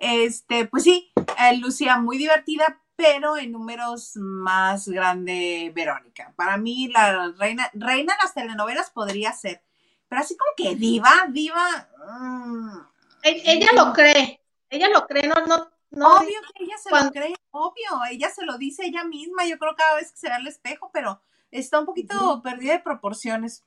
Este, 0.00 0.66
pues 0.66 0.84
sí, 0.84 1.12
eh, 1.14 1.58
Lucía 1.58 1.98
muy 1.98 2.16
divertida, 2.16 2.80
pero 2.96 3.36
en 3.36 3.52
números 3.52 4.16
más 4.16 4.88
grande 4.88 5.70
Verónica. 5.74 6.32
Para 6.36 6.56
mí 6.56 6.88
la 6.88 7.32
reina, 7.36 7.70
reina 7.74 8.14
de 8.14 8.18
las 8.22 8.32
telenovelas 8.32 8.90
podría 8.90 9.30
ser, 9.34 9.62
pero 10.08 10.22
así 10.22 10.38
como 10.38 10.52
que 10.56 10.74
diva, 10.74 11.10
diva. 11.28 11.88
Mm, 12.08 12.78
ella 13.22 13.68
lo 13.76 13.92
cree, 13.92 14.40
ella 14.70 14.88
lo 14.88 15.06
cree, 15.06 15.28
no, 15.28 15.46
no, 15.46 15.70
no. 15.90 16.16
Obvio 16.16 16.40
que 16.54 16.64
ella 16.64 16.78
se 16.78 16.90
lo 16.90 17.10
cree, 17.10 17.34
obvio, 17.50 18.00
ella 18.10 18.30
se 18.30 18.46
lo 18.46 18.56
dice 18.56 18.86
ella 18.86 19.04
misma, 19.04 19.44
yo 19.44 19.58
creo 19.58 19.76
cada 19.76 19.96
vez 19.96 20.12
que 20.12 20.18
se 20.18 20.28
ve 20.28 20.34
al 20.34 20.46
espejo, 20.46 20.90
pero 20.94 21.20
está 21.50 21.78
un 21.78 21.84
poquito 21.84 22.40
perdida 22.42 22.72
de 22.72 22.78
proporciones. 22.80 23.66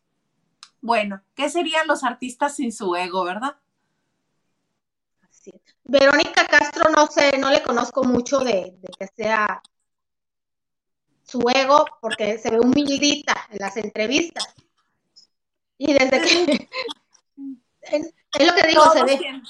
Bueno, 0.81 1.21
¿qué 1.35 1.47
serían 1.51 1.85
los 1.85 2.03
artistas 2.03 2.55
sin 2.55 2.73
su 2.73 2.95
ego, 2.95 3.23
verdad? 3.23 3.57
Verónica 5.83 6.45
Castro 6.47 6.89
no 6.89 7.07
sé, 7.07 7.37
no 7.37 7.49
le 7.49 7.61
conozco 7.63 8.03
mucho 8.03 8.39
de, 8.39 8.77
que 8.97 9.07
sea 9.07 9.61
su 11.23 11.41
ego, 11.53 11.85
porque 12.01 12.37
se 12.37 12.51
ve 12.51 12.59
humildita 12.59 13.47
en 13.49 13.59
las 13.59 13.77
entrevistas. 13.77 14.53
Y 15.77 15.93
desde 15.93 16.21
que 16.21 16.69
es, 17.81 18.13
lo 18.45 18.53
que 18.55 18.67
digo, 18.67 18.89
se 18.91 19.03
ve. 19.03 19.41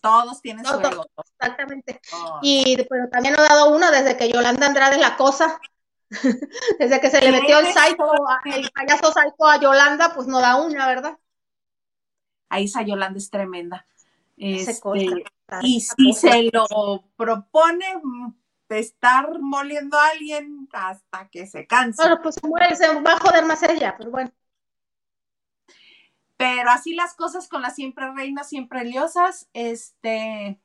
Todos 0.00 0.40
tienen 0.40 0.64
su 0.64 0.72
Todo, 0.72 0.92
ego. 0.92 1.06
Exactamente. 1.38 2.00
Oh. 2.12 2.38
Y 2.42 2.76
pero 2.88 3.08
también 3.08 3.34
ha 3.38 3.42
dado 3.42 3.74
una 3.74 3.90
desde 3.90 4.16
que 4.16 4.30
Yolanda 4.30 4.66
Andrade 4.66 4.98
la 4.98 5.16
cosa. 5.16 5.58
desde 6.78 7.00
que 7.00 7.10
se 7.10 7.20
le 7.20 7.32
metió 7.32 7.58
el 7.58 7.66
psycho, 7.66 8.12
el 8.44 8.70
payaso 8.70 9.12
psycho 9.12 9.44
a 9.44 9.58
Yolanda, 9.58 10.14
pues 10.14 10.28
no 10.28 10.40
da 10.40 10.56
una, 10.56 10.86
¿verdad? 10.86 11.18
Ahí 12.48 12.66
esa 12.66 12.82
Yolanda 12.82 13.18
es 13.18 13.28
tremenda. 13.28 13.86
Este, 14.36 14.72
y 15.62 15.80
si 15.80 16.12
se 16.12 16.50
lo 16.52 17.04
propone 17.16 17.86
estar 18.68 19.40
moliendo 19.40 19.98
a 19.98 20.08
alguien 20.08 20.68
hasta 20.72 21.28
que 21.28 21.46
se 21.46 21.66
canse. 21.66 22.02
Bueno, 22.02 22.20
pues 22.22 22.34
se 22.34 22.46
muere, 22.46 22.74
se 22.74 23.00
va 23.00 23.12
a 23.12 23.20
joder 23.20 23.44
más 23.46 23.62
ella, 23.62 23.94
pero 23.96 24.10
bueno. 24.10 24.32
Pero 26.36 26.70
así 26.70 26.94
las 26.94 27.14
cosas 27.14 27.48
con 27.48 27.62
las 27.62 27.74
siempre 27.74 28.10
reinas, 28.12 28.48
siempre 28.48 28.84
liosas, 28.84 29.48
este, 29.54 30.60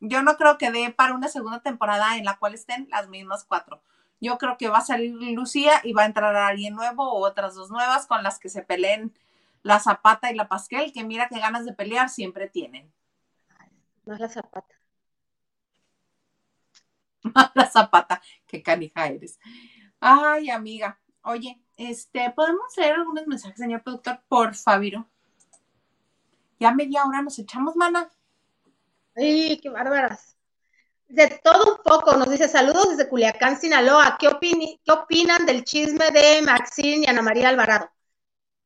yo 0.00 0.22
no 0.22 0.36
creo 0.36 0.58
que 0.58 0.70
dé 0.70 0.90
para 0.90 1.14
una 1.14 1.28
segunda 1.28 1.60
temporada 1.60 2.16
en 2.18 2.24
la 2.24 2.36
cual 2.38 2.54
estén 2.54 2.86
las 2.90 3.08
mismas 3.08 3.44
cuatro. 3.44 3.82
Yo 4.20 4.36
creo 4.36 4.58
que 4.58 4.68
va 4.68 4.78
a 4.78 4.84
salir 4.84 5.14
Lucía 5.32 5.80
y 5.84 5.92
va 5.92 6.02
a 6.02 6.06
entrar 6.06 6.36
alguien 6.36 6.74
nuevo 6.74 7.10
o 7.10 7.24
otras 7.24 7.54
dos 7.54 7.70
nuevas 7.70 8.06
con 8.06 8.22
las 8.22 8.38
que 8.38 8.48
se 8.48 8.62
peleen 8.62 9.14
la 9.62 9.80
Zapata 9.80 10.30
y 10.30 10.34
la 10.34 10.48
Pasquel, 10.48 10.92
que 10.92 11.04
mira 11.04 11.28
que 11.28 11.38
ganas 11.40 11.64
de 11.64 11.72
pelear 11.74 12.08
siempre 12.08 12.48
tienen. 12.48 12.92
Más 14.06 14.18
la 14.20 14.28
zapata. 14.28 14.74
la 17.54 17.66
Zapata, 17.70 18.20
qué 18.46 18.62
canija 18.62 19.06
eres. 19.06 19.38
Ay, 20.00 20.50
amiga. 20.50 20.98
Oye, 21.22 21.60
este, 21.76 22.30
¿podemos 22.30 22.76
leer 22.76 22.94
algunos 22.94 23.26
mensajes, 23.26 23.58
señor 23.58 23.82
productor? 23.82 24.22
Por 24.28 24.54
favor. 24.54 25.06
Ya 26.60 26.72
media 26.72 27.04
hora 27.04 27.22
nos 27.22 27.38
echamos, 27.38 27.76
mana. 27.76 28.08
Ay, 29.16 29.58
qué 29.60 29.68
bárbaras. 29.68 30.36
De 31.08 31.40
todo 31.42 31.76
un 31.76 31.82
poco, 31.82 32.16
nos 32.16 32.30
dice 32.30 32.48
saludos 32.48 32.90
desde 32.90 33.08
Culiacán, 33.08 33.60
Sinaloa. 33.60 34.16
¿Qué, 34.18 34.28
opini- 34.28 34.80
qué 34.84 34.92
opinan 34.92 35.46
del 35.46 35.64
chisme 35.64 36.10
de 36.10 36.42
Maxine 36.42 37.06
y 37.06 37.10
Ana 37.10 37.22
María 37.22 37.48
Alvarado? 37.48 37.90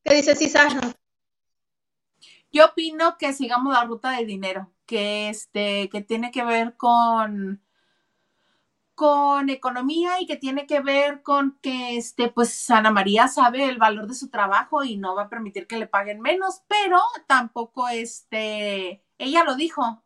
¿Qué 0.03 0.15
dice 0.15 0.35
Cisa? 0.35 0.67
Yo 2.51 2.65
opino 2.65 3.17
que 3.17 3.33
sigamos 3.33 3.73
la 3.73 3.85
ruta 3.85 4.11
del 4.11 4.27
dinero, 4.27 4.71
que 4.85 5.29
este, 5.29 5.89
que 5.89 6.01
tiene 6.01 6.31
que 6.31 6.43
ver 6.43 6.75
con 6.77 7.61
con 8.95 9.49
economía 9.49 10.21
y 10.21 10.27
que 10.27 10.35
tiene 10.37 10.67
que 10.67 10.79
ver 10.79 11.23
con 11.23 11.57
que 11.61 11.97
este 11.97 12.29
pues 12.29 12.69
Ana 12.69 12.91
María 12.91 13.27
sabe 13.27 13.65
el 13.65 13.79
valor 13.79 14.07
de 14.07 14.13
su 14.13 14.29
trabajo 14.29 14.83
y 14.83 14.97
no 14.97 15.15
va 15.15 15.23
a 15.23 15.29
permitir 15.29 15.65
que 15.65 15.77
le 15.77 15.87
paguen 15.87 16.21
menos, 16.21 16.61
pero 16.67 16.99
tampoco 17.27 17.87
este 17.89 19.03
ella 19.17 19.43
lo 19.43 19.55
dijo. 19.55 20.03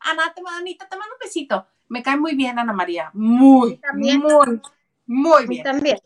Ana, 0.00 0.32
te 0.34 0.42
Anita, 0.44 0.88
te 0.88 0.96
mando 0.96 1.14
un 1.14 1.18
besito. 1.20 1.66
Me 1.88 2.02
cae 2.02 2.16
muy 2.16 2.34
bien 2.34 2.58
Ana 2.58 2.72
María, 2.72 3.10
muy, 3.12 3.76
También. 3.78 4.20
muy, 4.20 4.60
muy 5.06 5.46
bien. 5.46 5.62
también. 5.62 5.98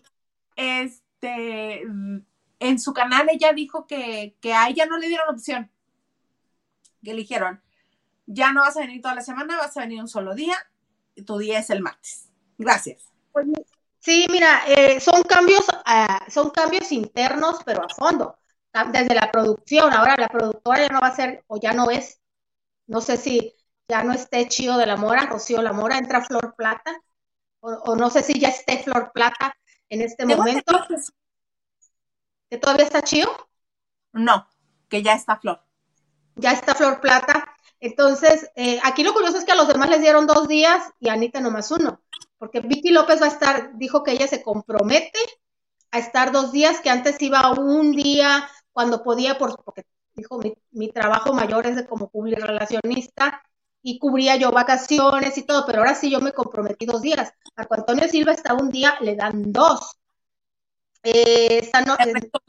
Este, 0.56 1.82
en 2.58 2.78
su 2.78 2.92
canal 2.92 3.28
ella 3.30 3.52
dijo 3.52 3.86
que, 3.86 4.36
que 4.40 4.54
a 4.54 4.68
ella 4.68 4.86
no 4.86 4.98
le 4.98 5.08
dieron 5.08 5.28
opción. 5.28 5.70
Que 7.02 7.12
le 7.12 7.18
dijeron, 7.18 7.62
ya 8.26 8.52
no 8.52 8.62
vas 8.62 8.76
a 8.76 8.80
venir 8.80 9.00
toda 9.00 9.14
la 9.14 9.20
semana, 9.20 9.56
vas 9.56 9.76
a 9.76 9.80
venir 9.80 10.00
un 10.00 10.08
solo 10.08 10.34
día, 10.34 10.56
y 11.14 11.22
tu 11.22 11.38
día 11.38 11.58
es 11.58 11.70
el 11.70 11.82
martes. 11.82 12.28
Gracias. 12.58 13.04
Pues, 13.32 13.46
sí, 14.00 14.26
mira, 14.30 14.62
eh, 14.66 15.00
son 15.00 15.22
cambios, 15.22 15.64
ah, 15.84 16.24
son 16.28 16.50
cambios 16.50 16.90
internos, 16.92 17.60
pero 17.64 17.84
a 17.84 17.88
fondo. 17.88 18.38
Desde 18.92 19.14
la 19.14 19.30
producción, 19.30 19.90
ahora 19.92 20.16
la 20.18 20.28
productora 20.28 20.82
ya 20.82 20.88
no 20.88 21.00
va 21.00 21.06
a 21.06 21.16
ser, 21.16 21.42
o 21.46 21.58
ya 21.58 21.72
no 21.72 21.90
es, 21.90 22.20
no 22.86 23.00
sé 23.00 23.16
si 23.16 23.54
ya 23.88 24.04
no 24.04 24.12
esté 24.12 24.48
Chío 24.48 24.76
de 24.76 24.84
la 24.84 24.96
Mora, 24.96 25.26
Rocío 25.26 25.62
La 25.62 25.72
Mora, 25.72 25.96
entra 25.96 26.22
Flor 26.22 26.54
Plata, 26.56 27.00
o, 27.60 27.70
o 27.70 27.96
no 27.96 28.10
sé 28.10 28.22
si 28.22 28.38
ya 28.38 28.48
esté 28.48 28.82
Flor 28.82 29.12
Plata 29.14 29.56
en 29.88 30.02
este 30.02 30.26
momento, 30.26 30.58
entendido 30.58 30.86
que 30.88 30.98
sí. 30.98 31.12
Que 32.50 32.58
todavía 32.58 32.84
está 32.84 33.02
Chío. 33.02 33.28
No, 34.12 34.48
que 34.88 35.02
ya 35.02 35.14
está 35.14 35.36
Flor. 35.38 35.62
ya 36.36 36.52
está 36.52 36.74
Flor 36.74 37.00
Plata. 37.00 37.44
Entonces, 37.80 38.50
eh, 38.56 38.80
aquí 38.84 39.02
lo 39.04 39.12
curioso 39.12 39.38
es 39.38 39.44
que 39.44 39.52
a 39.52 39.56
los 39.56 39.68
demás 39.68 39.90
les 39.90 40.00
dieron 40.00 40.26
dos 40.26 40.48
días 40.48 40.82
y 40.98 41.08
a 41.08 41.12
Anita 41.14 41.40
nomás 41.40 41.70
uno, 41.70 42.00
porque 42.38 42.60
Vicky 42.60 42.90
López 42.90 43.20
va 43.20 43.26
a 43.26 43.28
estar, 43.28 43.76
dijo 43.76 44.02
que 44.02 44.12
ella 44.12 44.26
se 44.26 44.42
compromete 44.42 45.18
a 45.90 45.98
estar 45.98 46.32
dos 46.32 46.52
días, 46.52 46.80
que 46.80 46.90
antes 46.90 47.20
iba 47.22 47.50
un 47.52 47.92
día 47.92 48.48
cuando 48.72 49.02
podía, 49.02 49.38
por, 49.38 49.62
porque 49.64 49.84
dijo 50.14 50.38
mi, 50.38 50.54
mi 50.70 50.90
trabajo 50.90 51.32
mayor 51.32 51.66
es 51.66 51.76
de 51.76 51.86
como 51.86 52.08
publirelacionista 52.10 53.42
y 53.82 53.98
cubría 53.98 54.36
yo 54.36 54.50
vacaciones 54.50 55.38
y 55.38 55.44
todo, 55.44 55.64
pero 55.66 55.78
ahora 55.78 55.94
sí 55.94 56.10
yo 56.10 56.20
me 56.20 56.32
comprometí 56.32 56.86
dos 56.86 57.02
días. 57.02 57.32
Marco 57.56 57.74
Antonio 57.74 58.08
Silva 58.08 58.32
está 58.32 58.54
un 58.54 58.70
día, 58.70 58.96
le 59.00 59.16
dan 59.16 59.52
dos. 59.52 59.96
Eh, 61.06 61.58
esta 61.62 61.82
no, 61.82 61.96
Ernesto 61.98 62.40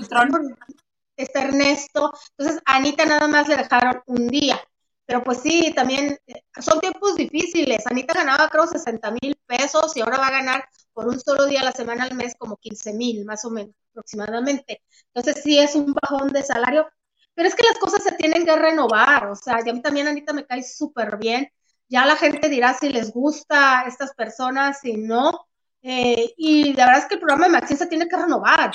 está 1.16 1.44
Ernesto. 1.44 2.12
Entonces, 2.38 2.62
a 2.66 2.76
Anita 2.78 3.06
nada 3.06 3.28
más 3.28 3.48
le 3.48 3.58
dejaron 3.58 4.02
un 4.08 4.28
día. 4.28 4.60
Pero 5.06 5.24
pues 5.24 5.40
sí, 5.42 5.72
también 5.76 6.18
eh, 6.28 6.44
son 6.60 6.80
tiempos 6.80 7.16
difíciles. 7.16 7.86
Anita 7.88 8.14
ganaba 8.16 8.50
creo 8.50 8.68
60 8.68 9.12
mil 9.22 9.36
pesos 9.46 9.96
y 9.96 10.02
ahora 10.02 10.18
va 10.18 10.28
a 10.28 10.32
ganar 10.32 10.70
por 10.94 11.08
un 11.08 11.20
solo 11.20 11.46
día 11.46 11.62
a 11.62 11.66
la 11.66 11.72
semana 11.72 12.04
al 12.04 12.16
mes 12.16 12.34
como 12.38 12.58
15 12.58 12.94
mil, 12.94 13.26
más 13.26 13.46
o 13.46 13.52
menos, 13.52 13.76
aproximadamente. 13.92 14.82
Entonces 15.14 15.44
sí 15.44 15.60
es 15.60 15.76
un 15.76 15.94
bajón 15.94 16.34
de 16.34 16.44
salario. 16.44 16.88
Pero 17.36 17.50
es 17.50 17.56
que 17.56 17.68
las 17.68 17.78
cosas 17.78 18.04
se 18.04 18.14
tienen 18.16 18.44
que 18.46 18.56
renovar. 18.56 19.28
O 19.28 19.36
sea, 19.36 19.60
y 19.64 19.70
a 19.70 19.74
mí 19.74 19.82
también 19.84 20.08
Anita 20.08 20.34
me 20.34 20.46
cae 20.46 20.64
súper 20.64 21.18
bien. 21.18 21.52
Ya 21.90 22.06
la 22.06 22.16
gente 22.16 22.50
dirá 22.50 22.74
si 22.74 22.90
les 22.90 23.12
gusta 23.12 23.82
a 23.82 23.88
estas 23.88 24.14
personas, 24.16 24.80
si 24.82 24.94
no. 24.98 25.47
Eh, 25.90 26.34
y 26.36 26.74
la 26.74 26.86
verdad 26.88 27.04
es 27.04 27.08
que 27.08 27.14
el 27.14 27.22
programa 27.22 27.46
de 27.46 27.52
Maxine 27.54 27.78
se 27.80 27.88
tiene 27.88 28.10
que 28.10 28.18
renovar. 28.18 28.72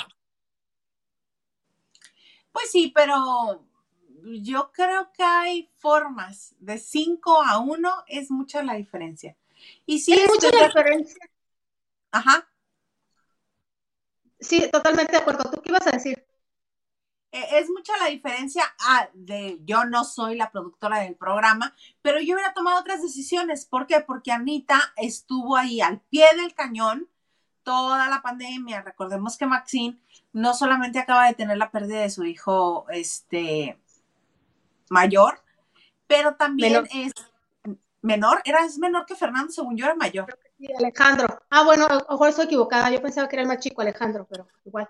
Pues 2.51 2.71
sí, 2.71 2.91
pero 2.95 3.63
yo 4.41 4.71
creo 4.71 5.11
que 5.11 5.21
hay 5.23 5.69
formas. 5.75 6.55
De 6.57 6.79
5 6.79 7.43
a 7.43 7.59
1 7.59 8.03
es 8.07 8.31
mucha 8.31 8.63
la 8.63 8.73
diferencia. 8.73 9.35
Y 9.85 9.99
sí, 9.99 10.13
Hay 10.13 10.25
mucha 10.27 10.49
de- 10.49 10.65
diferencia. 10.65 11.29
Ajá. 12.11 12.49
Sí, 14.39 14.67
totalmente 14.71 15.11
de 15.11 15.17
acuerdo. 15.19 15.51
¿Tú 15.51 15.61
qué 15.61 15.69
ibas 15.69 15.85
a 15.85 15.91
decir? 15.91 16.25
Eh, 17.33 17.47
es 17.53 17.69
mucha 17.71 17.97
la 17.97 18.09
diferencia 18.09 18.63
ah, 18.79 19.09
de 19.13 19.59
yo 19.65 19.85
no 19.85 20.03
soy 20.03 20.35
la 20.35 20.51
productora 20.51 20.99
del 20.99 21.15
programa, 21.15 21.73
pero 22.03 22.21
yo 22.21 22.35
hubiera 22.35 22.53
tomado 22.53 22.79
otras 22.79 23.01
decisiones. 23.01 23.65
¿Por 23.65 23.87
qué? 23.87 24.01
Porque 24.01 24.31
Anita 24.31 24.79
estuvo 24.97 25.57
ahí 25.57 25.81
al 25.81 25.99
pie 25.99 26.27
del 26.39 26.53
cañón 26.53 27.09
toda 27.63 28.07
la 28.07 28.21
pandemia. 28.21 28.83
Recordemos 28.83 29.35
que 29.35 29.47
Maxine 29.47 29.97
no 30.31 30.53
solamente 30.53 30.99
acaba 30.99 31.25
de 31.25 31.33
tener 31.33 31.57
la 31.57 31.71
pérdida 31.71 32.01
de 32.01 32.11
su 32.11 32.23
hijo 32.23 32.85
este 32.89 33.79
mayor, 34.89 35.41
pero 36.05 36.35
también 36.35 36.73
Menor. 36.73 36.89
es 36.93 37.13
menor, 38.03 38.41
era 38.45 38.63
es 38.63 38.77
menor 38.77 39.07
que 39.07 39.15
Fernando, 39.15 39.51
según 39.51 39.75
yo 39.75 39.85
era 39.85 39.95
mayor. 39.95 40.37
Sí, 40.59 40.67
Alejandro. 40.77 41.41
Ah, 41.49 41.63
bueno, 41.63 41.87
mejor 42.07 42.29
estoy 42.29 42.45
equivocada. 42.45 42.91
Yo 42.91 43.01
pensaba 43.01 43.27
que 43.27 43.37
era 43.37 43.41
el 43.41 43.47
más 43.47 43.57
chico, 43.57 43.81
Alejandro, 43.81 44.27
pero 44.29 44.47
igual. 44.65 44.87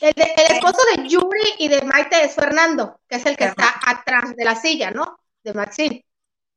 El, 0.00 0.12
de- 0.14 0.34
el 0.36 0.56
esposo 0.56 0.78
de 0.96 1.08
Yuri 1.08 1.54
y 1.58 1.68
de 1.68 1.82
Maite 1.82 2.24
es 2.24 2.34
Fernando, 2.34 3.00
que 3.08 3.16
es 3.16 3.26
el 3.26 3.36
que 3.36 3.44
está 3.44 3.74
atrás 3.86 4.34
de 4.36 4.44
la 4.44 4.54
silla, 4.54 4.90
¿no? 4.90 5.18
De 5.42 5.54
Maxine. 5.54 6.04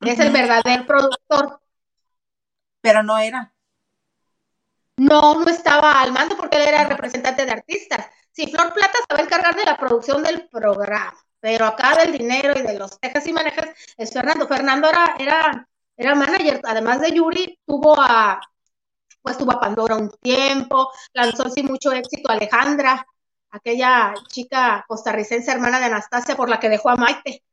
Es 0.01 0.19
el 0.19 0.31
verdadero 0.31 0.85
productor. 0.85 1.61
Pero 2.81 3.03
no 3.03 3.17
era. 3.19 3.53
No, 4.97 5.33
no 5.35 5.47
estaba 5.49 6.01
al 6.01 6.11
mando 6.11 6.35
porque 6.35 6.57
él 6.57 6.67
era 6.67 6.85
representante 6.85 7.45
de 7.45 7.51
artistas. 7.51 8.05
Sí, 8.31 8.47
Flor 8.47 8.73
Plata 8.73 8.97
se 9.07 9.13
va 9.15 9.21
a 9.21 9.23
encargar 9.23 9.55
de 9.55 9.65
la 9.65 9.77
producción 9.77 10.21
del 10.23 10.47
programa, 10.49 11.13
pero 11.39 11.65
acá 11.65 11.95
del 11.95 12.11
dinero 12.17 12.53
y 12.57 12.61
de 12.61 12.77
los 12.77 12.99
tejas 12.99 13.25
y 13.27 13.33
manejas 13.33 13.69
es 13.97 14.11
Fernando. 14.11 14.47
Fernando 14.47 14.89
era, 14.89 15.15
era, 15.17 15.69
era 15.95 16.15
manager, 16.15 16.61
además 16.65 16.99
de 17.01 17.11
Yuri, 17.11 17.59
tuvo 17.65 17.95
a, 17.99 18.41
pues 19.21 19.37
tuvo 19.37 19.51
a 19.53 19.59
Pandora 19.59 19.95
un 19.95 20.11
tiempo, 20.21 20.91
lanzó 21.13 21.49
sin 21.49 21.67
mucho 21.67 21.91
éxito 21.91 22.29
a 22.29 22.33
Alejandra, 22.33 23.05
aquella 23.51 24.13
chica 24.27 24.85
costarricense 24.87 25.51
hermana 25.51 25.79
de 25.79 25.85
Anastasia 25.85 26.35
por 26.35 26.49
la 26.49 26.59
que 26.59 26.69
dejó 26.69 26.89
a 26.89 26.95
Maite 26.95 27.43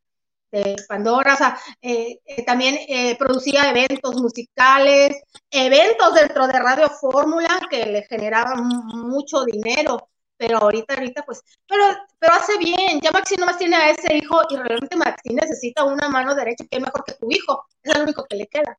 de 0.51 0.77
Pandora, 0.89 1.35
o 1.35 1.37
sea, 1.37 1.59
eh, 1.83 2.21
eh, 2.25 2.45
también 2.45 2.79
eh, 2.89 3.17
producía 3.19 3.71
eventos 3.71 4.15
musicales, 4.17 5.17
eventos 5.51 6.15
dentro 6.15 6.47
de 6.47 6.59
Radio 6.59 6.89
Fórmula 6.89 7.49
que 7.71 7.85
le 7.87 8.03
generaban 8.05 8.67
mucho 8.69 9.45
dinero, 9.45 10.09
pero 10.37 10.59
ahorita, 10.59 10.95
ahorita, 10.95 11.23
pues, 11.25 11.43
pero, 11.67 11.85
pero 12.19 12.35
hace 12.35 12.59
bien, 12.59 13.01
ya 13.01 13.11
Maxi 13.11 13.37
nomás 13.37 13.59
tiene 13.59 13.77
a 13.77 13.91
ese 13.91 14.17
hijo 14.17 14.43
y 14.51 14.57
realmente 14.57 14.97
Maxi 14.97 15.35
necesita 15.35 15.85
una 15.85 16.09
mano 16.09 16.35
derecha 16.35 16.65
que 16.71 16.77
es 16.77 16.83
mejor 16.83 17.05
que 17.05 17.15
tu 17.15 17.27
hijo, 17.31 17.67
es 17.83 17.97
lo 17.97 18.03
único 18.05 18.25
que 18.25 18.37
le 18.37 18.47
queda. 18.47 18.79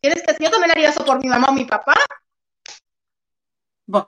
Tienes 0.00 0.22
que, 0.22 0.44
yo 0.44 0.50
también 0.50 0.70
haría 0.70 0.90
eso 0.90 1.04
por 1.04 1.22
mi 1.22 1.28
mamá 1.28 1.48
o 1.48 1.52
mi 1.52 1.64
papá. 1.64 1.94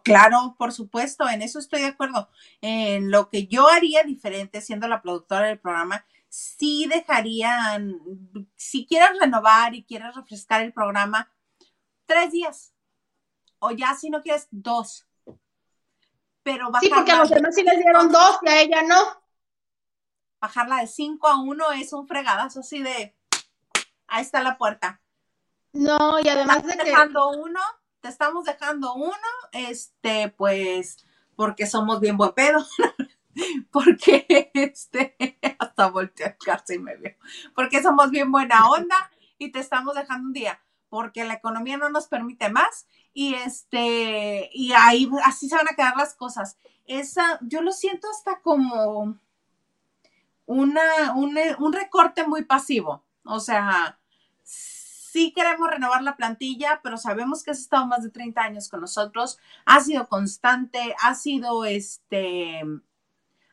Claro, 0.02 0.54
por 0.58 0.72
supuesto, 0.72 1.28
en 1.28 1.42
eso 1.42 1.58
estoy 1.58 1.82
de 1.82 1.88
acuerdo. 1.88 2.28
En 2.60 3.10
lo 3.10 3.28
que 3.28 3.46
yo 3.46 3.68
haría 3.68 4.02
diferente 4.02 4.60
siendo 4.60 4.88
la 4.88 5.02
productora 5.02 5.48
del 5.48 5.58
programa 5.58 6.06
sí 6.28 6.86
dejarían, 6.88 8.00
si 8.56 8.86
quieres 8.86 9.10
renovar 9.20 9.74
y 9.74 9.84
quieres 9.84 10.14
refrescar 10.14 10.62
el 10.62 10.72
programa, 10.72 11.30
tres 12.06 12.32
días. 12.32 12.74
O 13.58 13.70
ya 13.70 13.94
si 13.94 14.10
no 14.10 14.22
quieres, 14.22 14.48
dos. 14.50 15.06
Pero 16.42 16.70
Sí, 16.80 16.90
porque 16.92 17.12
a 17.12 17.18
los 17.18 17.30
demás 17.30 17.54
sí 17.54 17.62
les 17.62 17.78
dieron 17.78 18.10
dos 18.10 18.38
y 18.42 18.48
a 18.48 18.60
ella 18.60 18.82
no. 18.82 18.96
Bajarla 20.40 20.78
de 20.78 20.86
cinco 20.86 21.28
a 21.28 21.40
uno 21.40 21.72
es 21.72 21.92
un 21.92 22.06
fregadazo 22.06 22.60
así 22.60 22.82
de, 22.82 23.16
ahí 24.08 24.22
está 24.22 24.42
la 24.42 24.58
puerta. 24.58 25.00
No, 25.74 26.20
y 26.20 26.28
además 26.28 26.62
de 26.64 26.76
dejando 26.76 27.30
uno, 27.30 27.60
te 28.00 28.08
estamos 28.08 28.44
dejando 28.44 28.94
uno, 28.94 29.14
este, 29.52 30.28
pues, 30.36 31.04
porque 31.36 31.66
somos 31.66 32.00
bien 32.00 32.16
buen 32.16 32.32
pedo. 32.32 32.64
porque 33.70 34.50
este, 34.54 35.16
hasta 35.58 35.88
voltear 35.88 36.36
casi 36.38 36.78
me 36.78 36.96
veo, 36.96 37.16
porque 37.54 37.82
somos 37.82 38.10
bien 38.10 38.30
buena 38.30 38.68
onda 38.68 39.10
y 39.38 39.50
te 39.50 39.58
estamos 39.58 39.94
dejando 39.94 40.28
un 40.28 40.32
día, 40.32 40.60
porque 40.88 41.24
la 41.24 41.34
economía 41.34 41.76
no 41.76 41.88
nos 41.88 42.06
permite 42.06 42.48
más 42.50 42.86
y 43.12 43.34
este, 43.34 44.50
y 44.52 44.72
ahí 44.72 45.10
así 45.24 45.48
se 45.48 45.56
van 45.56 45.68
a 45.68 45.74
quedar 45.74 45.96
las 45.96 46.14
cosas. 46.14 46.58
Esa, 46.86 47.38
yo 47.42 47.62
lo 47.62 47.72
siento 47.72 48.08
hasta 48.10 48.40
como 48.40 49.18
una, 50.46 51.14
un, 51.16 51.36
un 51.58 51.72
recorte 51.72 52.26
muy 52.26 52.44
pasivo, 52.44 53.04
o 53.24 53.40
sea, 53.40 53.98
sí 55.14 55.32
queremos 55.32 55.70
renovar 55.70 56.02
la 56.02 56.16
plantilla, 56.16 56.80
pero 56.82 56.96
sabemos 56.96 57.44
que 57.44 57.52
has 57.52 57.60
estado 57.60 57.86
más 57.86 58.02
de 58.02 58.10
30 58.10 58.40
años 58.42 58.68
con 58.68 58.80
nosotros, 58.80 59.38
ha 59.64 59.78
sido 59.80 60.08
constante, 60.08 60.96
ha 61.00 61.14
sido 61.14 61.64
este, 61.64 62.60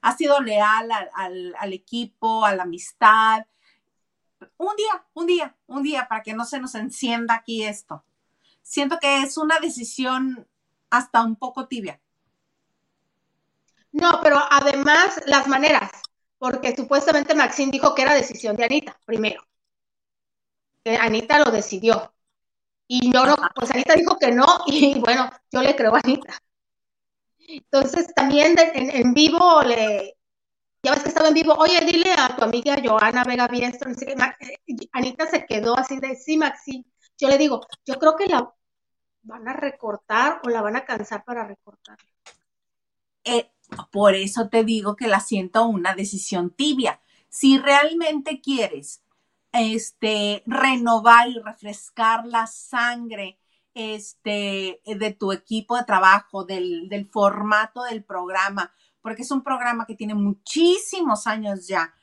ha 0.01 0.17
sido 0.17 0.39
leal 0.39 0.89
al, 1.13 1.73
equipo, 1.73 2.43
a 2.45 2.55
la 2.55 2.63
amistad. 2.63 3.45
Un 4.57 4.75
día, 4.75 5.05
un 5.13 5.27
día, 5.27 5.55
un 5.67 5.83
día, 5.83 6.07
para 6.07 6.23
que 6.23 6.33
no 6.33 6.45
se 6.45 6.59
nos 6.59 6.73
encienda 6.73 7.35
aquí 7.35 7.63
esto. 7.63 8.03
Siento 8.63 8.97
que 8.99 9.21
es 9.21 9.37
una 9.37 9.59
decisión 9.59 10.47
hasta 10.89 11.21
un 11.21 11.35
poco 11.35 11.67
tibia. 11.67 12.01
No, 13.91 14.19
pero 14.23 14.39
además 14.49 15.21
las 15.27 15.47
maneras, 15.47 15.91
porque 16.39 16.75
supuestamente 16.75 17.35
Maxine 17.35 17.71
dijo 17.71 17.93
que 17.93 18.01
era 18.01 18.15
decisión 18.15 18.55
de 18.55 18.65
Anita, 18.65 18.97
primero. 19.05 19.43
Que 20.83 20.95
Anita 20.97 21.39
lo 21.39 21.51
decidió. 21.51 22.13
Y 22.87 23.11
yo 23.11 23.25
no, 23.25 23.35
pues 23.55 23.71
Anita 23.71 23.95
dijo 23.95 24.17
que 24.17 24.31
no, 24.31 24.45
y 24.67 24.99
bueno, 24.99 25.29
yo 25.51 25.61
le 25.61 25.75
creo 25.75 25.95
a 25.95 26.01
Anita. 26.03 26.37
Entonces 27.39 28.13
también 28.13 28.55
en, 28.57 29.13
vivo 29.13 29.61
le, 29.63 30.17
ya 30.83 30.91
ves 30.91 31.03
que 31.03 31.09
estaba 31.09 31.27
en 31.27 31.33
vivo, 31.33 31.53
oye, 31.53 31.79
dile 31.85 32.13
a 32.17 32.35
tu 32.35 32.43
amiga 32.43 32.77
Joana 32.83 33.23
Vega 33.23 33.47
Biestro, 33.47 33.91
eh, 33.91 34.15
Anita 34.93 35.27
se 35.27 35.45
quedó 35.45 35.77
así 35.77 35.99
de, 35.99 36.15
sí, 36.15 36.37
Maxi, 36.37 36.85
yo 37.17 37.27
le 37.27 37.37
digo, 37.37 37.61
yo 37.85 37.99
creo 37.99 38.15
que 38.15 38.27
la 38.27 38.53
van 39.23 39.47
a 39.47 39.53
recortar 39.53 40.41
o 40.43 40.49
la 40.49 40.61
van 40.61 40.75
a 40.75 40.85
cansar 40.85 41.23
para 41.23 41.45
recortar. 41.45 41.97
Eh, 43.23 43.51
por 43.91 44.15
eso 44.15 44.49
te 44.49 44.63
digo 44.63 44.95
que 44.95 45.07
la 45.07 45.19
siento 45.19 45.65
una 45.65 45.93
decisión 45.93 46.49
tibia. 46.51 47.01
Si 47.29 47.57
realmente 47.57 48.41
quieres 48.41 49.03
este, 49.51 50.43
renovar 50.45 51.27
y 51.29 51.39
refrescar 51.39 52.25
la 52.25 52.47
sangre 52.47 53.39
este, 53.73 54.81
de 54.85 55.11
tu 55.13 55.31
equipo 55.31 55.77
de 55.77 55.83
trabajo, 55.83 56.43
del, 56.43 56.89
del 56.89 57.07
formato 57.09 57.83
del 57.83 58.03
programa, 58.03 58.73
porque 59.01 59.23
es 59.23 59.31
un 59.31 59.43
programa 59.43 59.85
que 59.85 59.95
tiene 59.95 60.15
muchísimos 60.15 61.27
años 61.27 61.67
ya, 61.67 61.93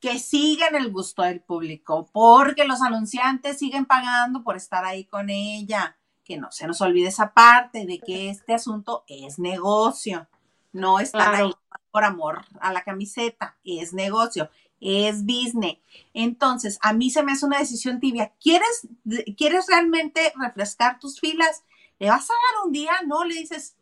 que 0.00 0.18
sigue 0.18 0.66
en 0.66 0.76
el 0.76 0.92
gusto 0.92 1.22
del 1.22 1.40
público, 1.40 2.08
porque 2.12 2.64
los 2.64 2.82
anunciantes 2.82 3.58
siguen 3.58 3.86
pagando 3.86 4.44
por 4.44 4.56
estar 4.56 4.84
ahí 4.84 5.04
con 5.04 5.30
ella. 5.30 5.96
Que 6.24 6.36
no 6.36 6.52
se 6.52 6.66
nos 6.66 6.80
olvide 6.82 7.08
esa 7.08 7.32
parte 7.32 7.86
de 7.86 7.98
que 8.00 8.28
este 8.28 8.52
asunto 8.52 9.04
es 9.08 9.38
negocio, 9.38 10.28
no 10.72 11.00
está 11.00 11.38
ahí 11.38 11.50
por 11.90 12.04
amor 12.04 12.44
a 12.60 12.70
la 12.70 12.82
camiseta, 12.84 13.56
es 13.64 13.94
negocio 13.94 14.50
es 14.80 15.24
business. 15.24 15.78
Entonces, 16.14 16.78
a 16.82 16.92
mí 16.92 17.10
se 17.10 17.22
me 17.22 17.32
hace 17.32 17.46
una 17.46 17.58
decisión 17.58 18.00
tibia. 18.00 18.32
¿Quieres, 18.40 18.88
¿Quieres 19.36 19.66
realmente 19.68 20.32
refrescar 20.36 20.98
tus 20.98 21.20
filas? 21.20 21.64
¿Le 21.98 22.08
vas 22.08 22.30
a 22.30 22.32
dar 22.32 22.66
un 22.66 22.72
día? 22.72 22.92
No, 23.06 23.24
le 23.24 23.34
dices 23.34 23.76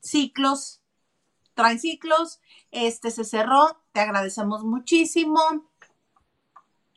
ciclos, 0.00 0.80
traen 1.54 1.78
ciclos, 1.78 2.40
este 2.70 3.10
se 3.10 3.24
cerró, 3.24 3.80
te 3.92 4.00
agradecemos 4.00 4.64
muchísimo. 4.64 5.40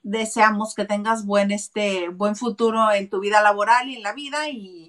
Deseamos 0.01 0.75
que 0.75 0.85
tengas 0.85 1.25
buen, 1.25 1.51
este, 1.51 2.09
buen 2.09 2.35
futuro 2.35 2.91
en 2.91 3.09
tu 3.09 3.19
vida 3.19 3.41
laboral 3.41 3.89
y 3.89 3.97
en 3.97 4.03
la 4.03 4.13
vida 4.13 4.49
y 4.49 4.88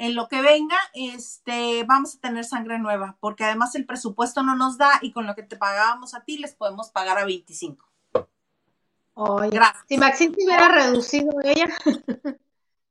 en 0.00 0.14
lo 0.14 0.28
que 0.28 0.40
venga, 0.40 0.78
este, 0.94 1.84
vamos 1.84 2.14
a 2.14 2.20
tener 2.20 2.46
sangre 2.46 2.78
nueva, 2.78 3.18
porque 3.20 3.44
además 3.44 3.74
el 3.74 3.84
presupuesto 3.84 4.42
no 4.42 4.56
nos 4.56 4.78
da 4.78 4.98
y 5.02 5.12
con 5.12 5.26
lo 5.26 5.34
que 5.34 5.42
te 5.42 5.58
pagábamos 5.58 6.14
a 6.14 6.24
ti 6.24 6.38
les 6.38 6.54
podemos 6.54 6.88
pagar 6.88 7.18
a 7.18 7.26
25. 7.26 7.86
Oye, 9.12 9.50
Gracias. 9.50 9.84
Si 9.86 9.98
Maxine 9.98 10.34
te 10.34 10.44
hubiera 10.46 10.68
reducido 10.68 11.30
ella. 11.44 11.68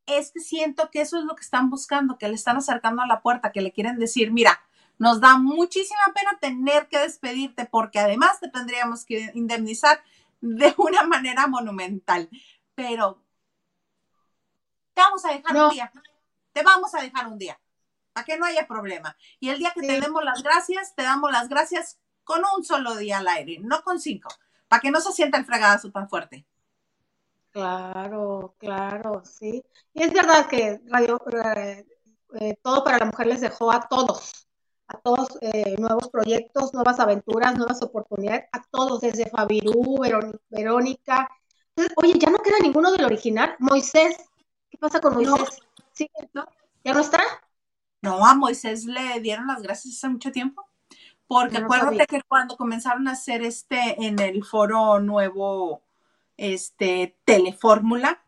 Es 0.05 0.31
que 0.31 0.39
siento 0.39 0.89
que 0.89 1.01
eso 1.01 1.19
es 1.19 1.23
lo 1.25 1.35
que 1.35 1.43
están 1.43 1.69
buscando, 1.69 2.17
que 2.17 2.27
le 2.27 2.33
están 2.33 2.57
acercando 2.57 3.03
a 3.03 3.07
la 3.07 3.21
puerta, 3.21 3.51
que 3.51 3.61
le 3.61 3.71
quieren 3.71 3.99
decir, 3.99 4.31
mira, 4.31 4.59
nos 4.97 5.21
da 5.21 5.37
muchísima 5.37 6.01
pena 6.15 6.39
tener 6.39 6.87
que 6.87 6.97
despedirte 6.97 7.65
porque 7.65 7.99
además 7.99 8.39
te 8.39 8.49
tendríamos 8.49 9.05
que 9.05 9.29
indemnizar 9.35 10.01
de 10.41 10.73
una 10.77 11.03
manera 11.03 11.45
monumental. 11.45 12.27
Pero 12.73 13.21
te 14.95 15.01
vamos 15.01 15.23
a 15.25 15.31
dejar 15.31 15.55
un 15.55 15.69
día 15.69 15.91
te 16.59 16.65
vamos 16.65 16.93
a 16.93 17.01
dejar 17.01 17.27
un 17.27 17.37
día, 17.37 17.57
para 18.11 18.25
que 18.25 18.37
no 18.37 18.45
haya 18.45 18.67
problema. 18.67 19.15
Y 19.39 19.49
el 19.49 19.59
día 19.59 19.71
que 19.73 19.81
te 19.81 20.01
demos 20.01 20.23
las 20.25 20.43
gracias, 20.43 20.93
te 20.93 21.03
damos 21.03 21.31
las 21.31 21.47
gracias 21.47 21.99
con 22.25 22.41
un 22.55 22.65
solo 22.65 22.95
día 22.97 23.19
al 23.19 23.27
aire, 23.29 23.59
no 23.61 23.81
con 23.81 23.99
cinco, 23.99 24.29
para 24.67 24.81
que 24.81 24.91
no 24.91 24.99
se 24.99 25.13
sienta 25.13 25.37
el 25.37 25.45
fregadazo 25.45 25.89
tan 25.91 26.09
fuerte. 26.09 26.45
Claro, 27.51 28.55
claro, 28.57 29.23
sí. 29.23 29.63
Y 29.93 30.03
es 30.03 30.13
verdad 30.13 30.47
que 30.47 30.81
Radio 30.87 31.19
eh, 31.55 31.85
eh, 32.39 32.55
Todo 32.61 32.83
para 32.83 32.99
la 32.99 33.05
Mujer 33.05 33.27
les 33.27 33.41
dejó 33.41 33.71
a 33.71 33.87
todos, 33.87 34.47
a 34.87 34.97
todos 34.99 35.29
eh, 35.41 35.77
nuevos 35.79 36.09
proyectos, 36.09 36.73
nuevas 36.73 36.99
aventuras, 36.99 37.57
nuevas 37.57 37.81
oportunidades, 37.81 38.49
a 38.51 38.61
todos, 38.69 38.99
desde 38.99 39.29
Fabirú, 39.29 39.97
Verónica. 40.49 41.29
oye, 41.95 42.19
ya 42.19 42.29
no 42.29 42.39
queda 42.39 42.59
ninguno 42.61 42.91
del 42.91 43.05
original. 43.05 43.55
Moisés, 43.59 44.17
¿qué 44.69 44.77
pasa 44.77 44.99
con 44.99 45.15
Moisés? 45.15 45.61
¿Ya 46.83 46.93
no 46.93 46.99
está? 46.99 47.21
No, 48.01 48.25
a 48.25 48.33
Moisés 48.33 48.85
le 48.85 49.19
dieron 49.19 49.47
las 49.47 49.61
gracias 49.61 49.95
hace 49.95 50.09
mucho 50.09 50.31
tiempo. 50.31 50.65
Porque 51.27 51.57
acuérdate 51.57 52.07
que 52.07 52.23
cuando 52.23 52.57
comenzaron 52.57 53.07
a 53.07 53.11
hacer 53.11 53.43
este 53.43 54.07
en 54.07 54.17
el 54.19 54.43
foro 54.43 54.99
nuevo, 54.99 55.83
este, 56.37 57.15
Telefórmula, 57.23 58.23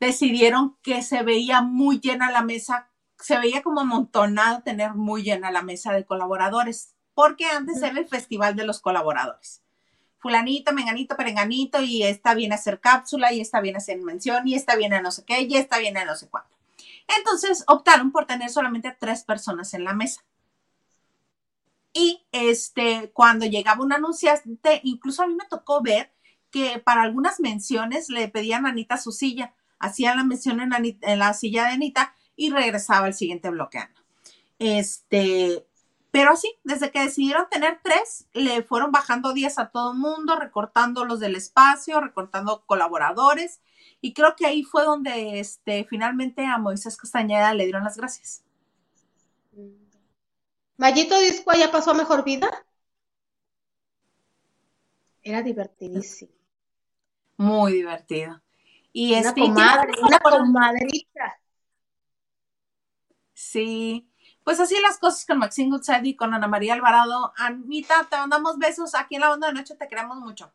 decidieron 0.00 0.76
que 0.82 1.02
se 1.02 1.22
veía 1.22 1.60
muy 1.62 2.00
llena 2.00 2.32
la 2.32 2.42
mesa, 2.42 2.90
se 3.20 3.38
veía 3.38 3.62
como 3.62 3.80
amontonado 3.80 4.62
tener 4.62 4.94
muy 4.94 5.22
llena 5.22 5.52
la 5.52 5.62
mesa 5.62 5.92
de 5.92 6.04
colaboradores, 6.04 6.94
porque 7.14 7.46
antes 7.46 7.80
era 7.80 7.98
el 7.98 8.08
festival 8.08 8.56
de 8.56 8.66
los 8.66 8.80
colaboradores. 8.80 9.62
Fulanito, 10.18 10.72
menganito, 10.72 11.16
perenganito, 11.16 11.80
y 11.80 12.02
esta 12.02 12.34
viene 12.34 12.54
a 12.54 12.58
hacer 12.58 12.80
cápsula, 12.80 13.32
y 13.32 13.40
esta 13.40 13.60
viene 13.60 13.76
a 13.76 13.78
hacer 13.78 14.00
mención, 14.00 14.48
y 14.48 14.54
esta 14.54 14.74
viene 14.74 14.96
a 14.96 15.02
no 15.02 15.12
sé 15.12 15.24
qué, 15.24 15.42
y 15.42 15.56
esta 15.56 15.78
viene 15.78 16.00
a 16.00 16.04
no 16.06 16.16
sé 16.16 16.28
cuánto. 16.28 16.53
Entonces 17.06 17.64
optaron 17.66 18.12
por 18.12 18.26
tener 18.26 18.50
solamente 18.50 18.96
tres 18.98 19.24
personas 19.24 19.74
en 19.74 19.84
la 19.84 19.94
mesa. 19.94 20.22
Y 21.92 22.26
este, 22.32 23.10
cuando 23.12 23.46
llegaba 23.46 23.84
un 23.84 23.92
anunciante, 23.92 24.80
incluso 24.82 25.22
a 25.22 25.26
mí 25.26 25.34
me 25.34 25.46
tocó 25.48 25.80
ver 25.80 26.12
que 26.50 26.78
para 26.78 27.02
algunas 27.02 27.40
menciones 27.40 28.08
le 28.08 28.28
pedían 28.28 28.66
a 28.66 28.70
Anita 28.70 28.96
su 28.96 29.12
silla, 29.12 29.54
hacían 29.78 30.16
la 30.16 30.24
mención 30.24 30.60
en, 30.60 30.72
en 31.00 31.18
la 31.18 31.34
silla 31.34 31.66
de 31.66 31.72
Anita 31.72 32.14
y 32.36 32.50
regresaba 32.50 33.06
al 33.06 33.14
siguiente 33.14 33.50
bloqueando. 33.50 34.00
Este, 34.58 35.66
pero 36.14 36.30
así, 36.30 36.54
desde 36.62 36.92
que 36.92 37.00
decidieron 37.00 37.48
tener 37.50 37.80
tres, 37.82 38.28
le 38.34 38.62
fueron 38.62 38.92
bajando 38.92 39.32
días 39.32 39.58
a 39.58 39.70
todo 39.70 39.90
el 39.90 39.98
mundo, 39.98 40.36
recortando 40.36 41.04
los 41.04 41.18
del 41.18 41.34
espacio, 41.34 42.00
recortando 42.00 42.64
colaboradores 42.66 43.60
y 44.00 44.14
creo 44.14 44.36
que 44.36 44.46
ahí 44.46 44.62
fue 44.62 44.84
donde 44.84 45.40
este, 45.40 45.84
finalmente 45.90 46.46
a 46.46 46.56
Moisés 46.58 46.96
Castañeda 46.96 47.52
le 47.52 47.64
dieron 47.64 47.82
las 47.82 47.96
gracias. 47.96 48.44
¿Mayito 50.76 51.18
Disco 51.18 51.50
ya 51.52 51.72
pasó 51.72 51.90
a 51.90 51.94
mejor 51.94 52.22
vida? 52.22 52.48
Era 55.20 55.42
divertidísimo. 55.42 56.30
Muy 57.38 57.72
divertido. 57.72 58.40
Y 58.92 59.14
una, 59.14 59.30
este, 59.30 59.40
comadre, 59.40 59.92
una 60.00 60.20
comadrita. 60.20 61.40
Sí, 63.32 64.08
Pues 64.44 64.60
así 64.60 64.78
las 64.80 64.98
cosas 64.98 65.24
con 65.24 65.38
Maxine 65.38 65.70
Goodside 65.70 66.06
y 66.06 66.16
con 66.16 66.34
Ana 66.34 66.46
María 66.46 66.74
Alvarado. 66.74 67.32
Anita, 67.36 68.06
te 68.10 68.16
mandamos 68.16 68.58
besos 68.58 68.94
aquí 68.94 69.14
en 69.14 69.22
la 69.22 69.30
banda 69.30 69.46
de 69.46 69.54
noche, 69.54 69.74
te 69.74 69.88
queremos 69.88 70.18
mucho. 70.18 70.52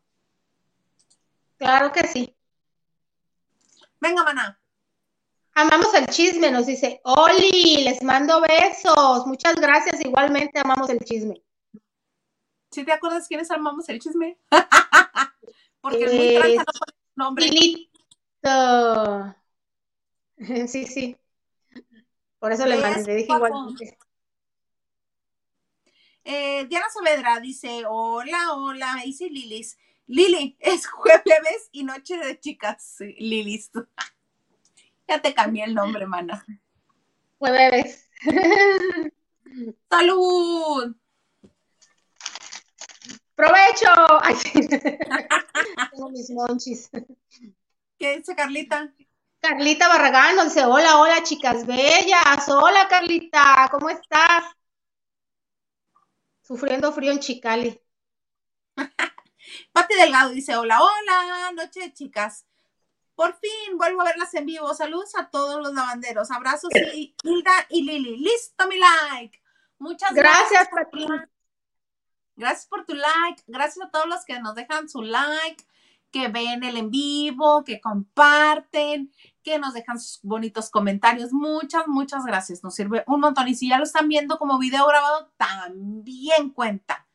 Claro 1.57 1.91
que 1.91 2.07
sí. 2.07 2.35
Venga, 3.99 4.23
maná. 4.23 4.59
Amamos 5.55 5.93
el 5.95 6.05
chisme, 6.07 6.51
nos 6.51 6.67
dice 6.67 7.01
Oli, 7.03 7.83
les 7.83 8.01
mando 8.03 8.39
besos. 8.41 9.25
Muchas 9.25 9.55
gracias, 9.55 9.99
igualmente 9.99 10.59
amamos 10.59 10.89
el 10.89 10.99
chisme. 10.99 11.41
¿Sí 12.71 12.85
te 12.85 12.93
acuerdas 12.93 13.27
quiénes 13.27 13.49
amamos 13.49 13.89
el 13.89 13.99
chisme? 13.99 14.37
Porque 15.81 16.05
es 16.05 16.13
muy 16.13 16.35
tranza, 16.35 16.63
no 17.15 17.25
nombre. 17.25 17.49
Sí, 20.67 20.85
sí. 20.85 21.17
Por 22.39 22.51
eso 22.51 22.65
le, 22.65 22.77
mandé, 22.77 23.15
dije 23.15 23.33
igual. 23.33 23.53
Eh, 26.23 26.65
Diana 26.69 26.85
Saavedra 26.89 27.39
dice, 27.39 27.83
hola, 27.87 28.53
hola, 28.53 29.01
dice 29.03 29.29
Lilis. 29.29 29.77
Lili, 30.07 30.57
es 30.59 30.87
jueves 30.87 31.69
y 31.71 31.83
noche 31.83 32.17
de 32.17 32.39
chicas, 32.39 32.97
Lilis. 33.17 33.71
ya 35.07 35.21
te 35.21 35.33
cambié 35.33 35.65
el 35.65 35.75
nombre, 35.75 36.07
mana. 36.07 36.45
Jueves. 37.37 38.07
¡Salud! 39.89 40.95
¡Provecho! 43.35 43.87
Ay, 44.21 44.35
Tengo 45.91 46.09
mis 46.09 46.29
monchis. 46.29 46.89
¿Qué 47.97 48.17
dice 48.17 48.35
Carlita? 48.35 48.93
Carlita 49.39 49.87
Barragán 49.87 50.35
nos 50.35 50.45
dice, 50.45 50.65
hola, 50.65 50.99
hola, 50.99 51.23
chicas 51.23 51.65
bellas. 51.65 52.47
Hola, 52.49 52.87
Carlita, 52.89 53.67
¿cómo 53.71 53.89
estás? 53.89 54.43
Sufriendo 56.41 56.91
frío 56.91 57.11
en 57.11 57.19
Chicali. 57.19 57.81
Pati 59.71 59.95
Delgado 59.95 60.29
dice, 60.31 60.57
hola, 60.57 60.79
hola, 60.81 61.51
noche, 61.53 61.93
chicas. 61.93 62.45
Por 63.15 63.33
fin 63.37 63.77
vuelvo 63.77 64.01
a 64.01 64.05
verlas 64.05 64.33
en 64.33 64.45
vivo. 64.45 64.73
Saludos 64.73 65.15
a 65.15 65.29
todos 65.29 65.61
los 65.61 65.73
lavanderos. 65.73 66.31
Abrazos 66.31 66.71
y 66.95 67.15
Hilda 67.23 67.67
y 67.69 67.83
Lili. 67.83 68.17
Listo 68.17 68.67
mi 68.67 68.77
like. 68.77 69.41
Muchas 69.77 70.13
gracias. 70.13 70.69
Gracias, 70.71 71.29
Gracias 72.35 72.67
por 72.67 72.85
tu 72.85 72.93
like. 72.93 73.43
Gracias 73.47 73.85
a 73.85 73.91
todos 73.91 74.07
los 74.07 74.23
que 74.23 74.39
nos 74.39 74.55
dejan 74.55 74.87
su 74.87 75.01
like, 75.01 75.65
que 76.11 76.27
ven 76.27 76.63
el 76.63 76.77
en 76.77 76.89
vivo, 76.89 77.63
que 77.63 77.79
comparten, 77.81 79.11
que 79.43 79.59
nos 79.59 79.73
dejan 79.73 79.99
sus 79.99 80.19
bonitos 80.23 80.69
comentarios. 80.69 81.31
Muchas, 81.31 81.87
muchas 81.87 82.25
gracias. 82.25 82.63
Nos 82.63 82.75
sirve 82.75 83.03
un 83.07 83.21
montón. 83.21 83.47
Y 83.47 83.55
si 83.55 83.69
ya 83.69 83.77
lo 83.77 83.83
están 83.83 84.07
viendo 84.07 84.37
como 84.37 84.59
video 84.59 84.85
grabado, 84.87 85.31
también 85.37 86.49
cuenta. 86.51 87.07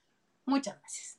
Muchas 0.45 0.79
gracias. 0.79 1.19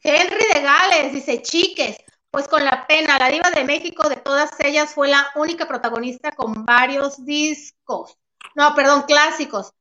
Henry 0.00 0.44
de 0.54 0.62
Gales 0.62 1.12
dice, 1.12 1.42
chiques, 1.42 1.96
pues 2.30 2.46
con 2.46 2.64
la 2.64 2.86
pena, 2.86 3.18
la 3.18 3.30
diva 3.30 3.50
de 3.50 3.64
México 3.64 4.08
de 4.08 4.16
todas 4.16 4.50
ellas 4.60 4.92
fue 4.94 5.08
la 5.08 5.26
única 5.34 5.66
protagonista 5.66 6.32
con 6.32 6.64
varios 6.64 7.24
discos. 7.24 8.16
No, 8.54 8.74
perdón, 8.74 9.02
clásicos. 9.02 9.72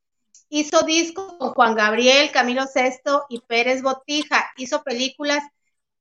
Hizo 0.49 0.81
discos 0.83 1.33
con 1.33 1.53
Juan 1.53 1.75
Gabriel, 1.75 2.31
Camilo 2.31 2.65
Sesto 2.65 3.25
y 3.29 3.41
Pérez 3.41 3.81
Botija. 3.81 4.51
Hizo 4.55 4.83
películas 4.83 5.43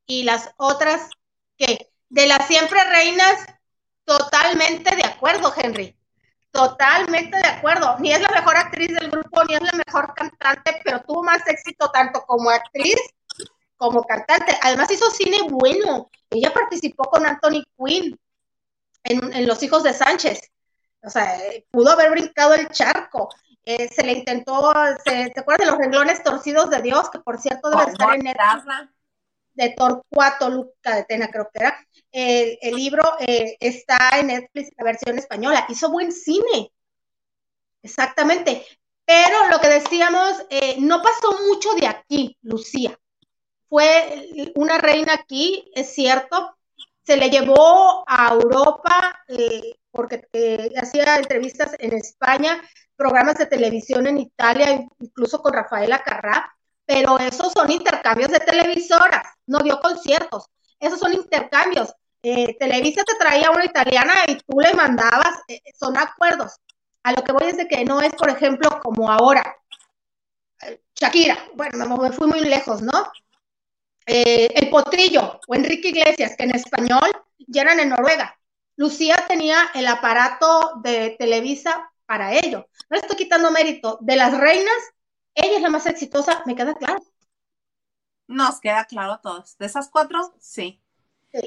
y 0.06 0.22
las 0.22 0.50
otras 0.56 1.10
que 1.56 1.90
de 2.08 2.26
las 2.26 2.46
siempre 2.46 2.82
reinas, 2.84 3.46
totalmente 4.04 4.94
de 4.94 5.04
acuerdo, 5.04 5.52
Henry. 5.56 5.96
Totalmente 6.50 7.36
de 7.36 7.48
acuerdo. 7.48 7.96
Ni 7.98 8.12
es 8.12 8.20
la 8.20 8.30
mejor 8.30 8.56
actriz 8.56 8.88
del 8.88 9.10
grupo, 9.10 9.44
ni 9.44 9.54
es 9.54 9.60
la 9.60 9.72
mejor 9.72 10.14
cantante, 10.14 10.80
pero 10.84 11.02
tuvo 11.02 11.22
más 11.22 11.46
éxito 11.46 11.90
tanto 11.90 12.22
como 12.22 12.48
actriz 12.48 12.96
como 13.76 14.02
cantante. 14.04 14.56
Además 14.62 14.90
hizo 14.90 15.10
cine 15.10 15.42
bueno. 15.50 16.08
Ella 16.30 16.52
participó 16.54 17.04
con 17.04 17.26
Anthony 17.26 17.62
Quinn 17.76 18.18
en, 19.04 19.46
Los 19.46 19.62
Hijos 19.62 19.82
de 19.82 19.92
Sánchez. 19.92 20.50
O 21.02 21.10
sea, 21.10 21.38
pudo 21.70 21.90
haber 21.92 22.10
brincado 22.10 22.54
el 22.54 22.68
charco. 22.70 23.28
Eh, 23.64 23.88
se 23.88 24.04
le 24.04 24.12
intentó, 24.12 24.72
se, 25.04 25.30
¿te 25.30 25.40
acuerdas 25.40 25.66
de 25.66 25.72
los 25.72 25.78
renglones 25.78 26.22
torcidos 26.22 26.70
de 26.70 26.82
Dios? 26.82 27.10
Que 27.10 27.18
por 27.18 27.38
cierto 27.38 27.68
debe 27.68 27.90
estar 27.90 28.14
en 28.14 28.22
Netflix. 28.22 28.95
De 29.56 29.70
Torcuato 29.70 30.50
Luca 30.50 30.94
de 30.94 31.04
Tena, 31.04 31.28
creo 31.28 31.48
que 31.52 31.60
era. 31.60 31.76
el 32.12 32.74
libro 32.74 33.02
eh, 33.18 33.56
está 33.58 34.10
en 34.20 34.28
Netflix, 34.28 34.70
la 34.76 34.84
versión 34.84 35.18
española. 35.18 35.66
Hizo 35.68 35.90
buen 35.90 36.12
cine. 36.12 36.70
Exactamente. 37.82 38.64
Pero 39.04 39.48
lo 39.48 39.58
que 39.60 39.68
decíamos, 39.68 40.44
eh, 40.50 40.76
no 40.78 41.02
pasó 41.02 41.38
mucho 41.48 41.74
de 41.74 41.86
aquí, 41.86 42.36
Lucía. 42.42 42.98
Fue 43.68 44.52
una 44.54 44.78
reina 44.78 45.14
aquí, 45.14 45.70
es 45.74 45.94
cierto. 45.94 46.56
Se 47.02 47.16
le 47.16 47.30
llevó 47.30 48.04
a 48.06 48.32
Europa 48.32 49.24
porque 49.90 50.28
hacía 50.76 51.16
entrevistas 51.16 51.72
en 51.78 51.94
España, 51.94 52.60
programas 52.96 53.38
de 53.38 53.46
televisión 53.46 54.06
en 54.06 54.18
Italia, 54.18 54.86
incluso 55.00 55.40
con 55.40 55.52
Rafaela 55.52 56.02
Carrá, 56.02 56.55
pero 56.86 57.18
esos 57.18 57.52
son 57.52 57.70
intercambios 57.70 58.30
de 58.30 58.40
televisoras, 58.40 59.26
no 59.46 59.58
dio 59.58 59.80
conciertos, 59.80 60.46
esos 60.78 60.98
son 60.98 61.12
intercambios. 61.12 61.92
Eh, 62.22 62.56
Televisa 62.58 63.04
te 63.04 63.14
traía 63.16 63.50
una 63.50 63.64
italiana 63.64 64.14
y 64.26 64.36
tú 64.36 64.60
le 64.60 64.72
mandabas, 64.74 65.42
eh, 65.48 65.60
son 65.78 65.96
acuerdos. 65.96 66.54
A 67.02 67.12
lo 67.12 67.22
que 67.22 67.32
voy 67.32 67.46
es 67.46 67.56
de 67.56 67.68
que 67.68 67.84
no 67.84 68.00
es, 68.00 68.14
por 68.14 68.30
ejemplo, 68.30 68.80
como 68.82 69.10
ahora. 69.10 69.56
Shakira, 70.94 71.38
bueno, 71.54 71.98
me 71.98 72.12
fui 72.12 72.26
muy 72.26 72.40
lejos, 72.40 72.82
¿no? 72.82 73.12
Eh, 74.06 74.48
el 74.54 74.70
Potrillo 74.70 75.40
o 75.46 75.54
Enrique 75.54 75.88
Iglesias, 75.88 76.34
que 76.36 76.44
en 76.44 76.54
español 76.54 77.10
ya 77.46 77.62
eran 77.62 77.80
en 77.80 77.90
Noruega. 77.90 78.38
Lucía 78.76 79.24
tenía 79.28 79.70
el 79.74 79.86
aparato 79.86 80.80
de 80.82 81.16
Televisa 81.18 81.90
para 82.06 82.34
ello. 82.34 82.68
No 82.88 82.96
estoy 82.96 83.16
quitando 83.16 83.50
mérito. 83.50 83.98
De 84.00 84.16
las 84.16 84.36
reinas, 84.36 84.76
ella 85.36 85.56
es 85.56 85.62
la 85.62 85.70
más 85.70 85.86
exitosa, 85.86 86.42
me 86.46 86.56
queda 86.56 86.74
claro. 86.74 87.02
Nos 88.26 88.60
queda 88.60 88.86
claro 88.86 89.12
a 89.12 89.20
todos. 89.20 89.56
De 89.58 89.66
esas 89.66 89.88
cuatro, 89.88 90.34
sí. 90.40 90.82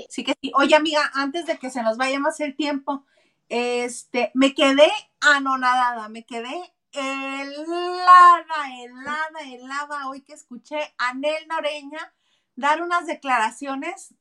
Sí, 0.08 0.24
que 0.24 0.36
sí. 0.42 0.52
Oye, 0.56 0.76
amiga, 0.76 1.12
antes 1.16 1.48
de 1.48 1.58
que 1.58 1.72
se 1.72 1.82
nos 1.82 1.98
vaya 1.98 2.20
más 2.20 2.40
el 2.40 2.56
tiempo, 2.56 3.06
este, 3.50 4.32
me 4.36 4.54
quedé 4.54 4.90
anonadada, 5.20 6.08
me 6.10 6.26
quedé 6.26 6.74
helada, 6.92 8.76
helada, 8.78 9.40
helada 9.46 10.08
hoy 10.10 10.22
que 10.22 10.34
escuché 10.34 10.94
a 10.98 11.14
Nel 11.16 11.48
Noreña 11.48 12.14
dar 12.56 12.84
unas 12.84 13.08
declaraciones. 13.08 14.14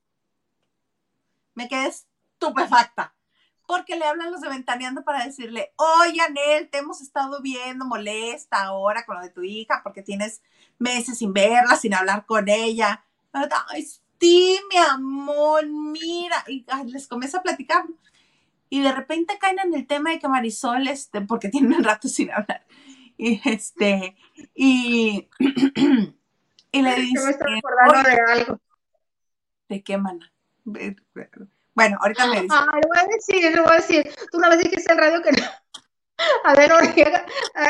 Me 1.55 1.69
quedé 1.69 1.89
estupefacta 1.89 3.18
porque 3.69 3.97
le 3.97 4.07
hablan 4.07 4.33
los 4.33 4.41
de 4.41 4.49
Ventaneando 4.49 5.05
para 5.05 5.27
decirle, 5.27 5.75
oye, 5.77 6.23
Anel, 6.23 6.71
te 6.71 6.79
hemos 6.79 7.03
estado 7.03 7.43
viendo 7.43 7.85
molesta 7.85 8.63
ahora 8.63 9.05
con 9.05 9.17
lo 9.17 9.23
de 9.23 9.29
tu 9.29 9.43
hija 9.43 9.83
porque 9.85 10.03
tienes 10.03 10.41
meses 10.79 11.19
sin 11.19 11.35
verla, 11.35 11.77
sin 11.77 11.93
hablar 11.93 12.25
con 12.25 12.49
ella. 12.49 13.05
Ay, 13.69 13.87
sí, 14.19 14.59
mi 14.71 14.77
amor, 14.79 15.67
mira. 15.67 16.43
Y 16.49 16.65
les 16.87 17.07
comienza 17.09 17.39
a 17.39 17.43
platicar. 17.43 17.85
Y 18.71 18.81
de 18.81 18.91
repente 18.91 19.39
caen 19.39 19.59
en 19.59 19.75
el 19.75 19.87
tema 19.87 20.13
de 20.13 20.19
que 20.19 20.29
Marisol, 20.29 20.89
este, 20.89 21.21
porque 21.21 21.49
tienen 21.51 21.75
un 21.75 21.85
rato 21.85 22.09
sin 22.09 22.31
hablar. 22.31 22.67
Y 23.19 23.39
este, 23.45 24.17
y, 24.55 25.29
y 26.73 26.83
le 26.83 26.95
dice. 26.95 27.37
Me 27.45 27.59
acordando 27.59 28.09
de 28.09 28.33
algo. 28.33 28.61
¿De 29.69 29.83
qué, 29.83 29.99
mana? 29.99 30.33
Bueno, 31.79 31.97
ahorita 32.01 32.27
me 32.27 32.43
dice. 32.43 32.57
Ah, 32.59 32.67
le 32.75 32.89
voy 32.89 32.99
a 32.99 33.07
decir, 33.07 33.55
le 33.55 33.61
voy 33.63 33.71
a 33.71 33.77
decir. 33.77 34.15
Tú 34.33 34.39
una 34.39 34.49
vez 34.49 34.59
dijiste 34.59 34.91
en 34.91 34.99
radio 34.99 35.23
que 35.23 35.31
no. 35.31 35.45
A 36.43 36.55
ver, 36.57 36.71
Noriega, 36.71 37.25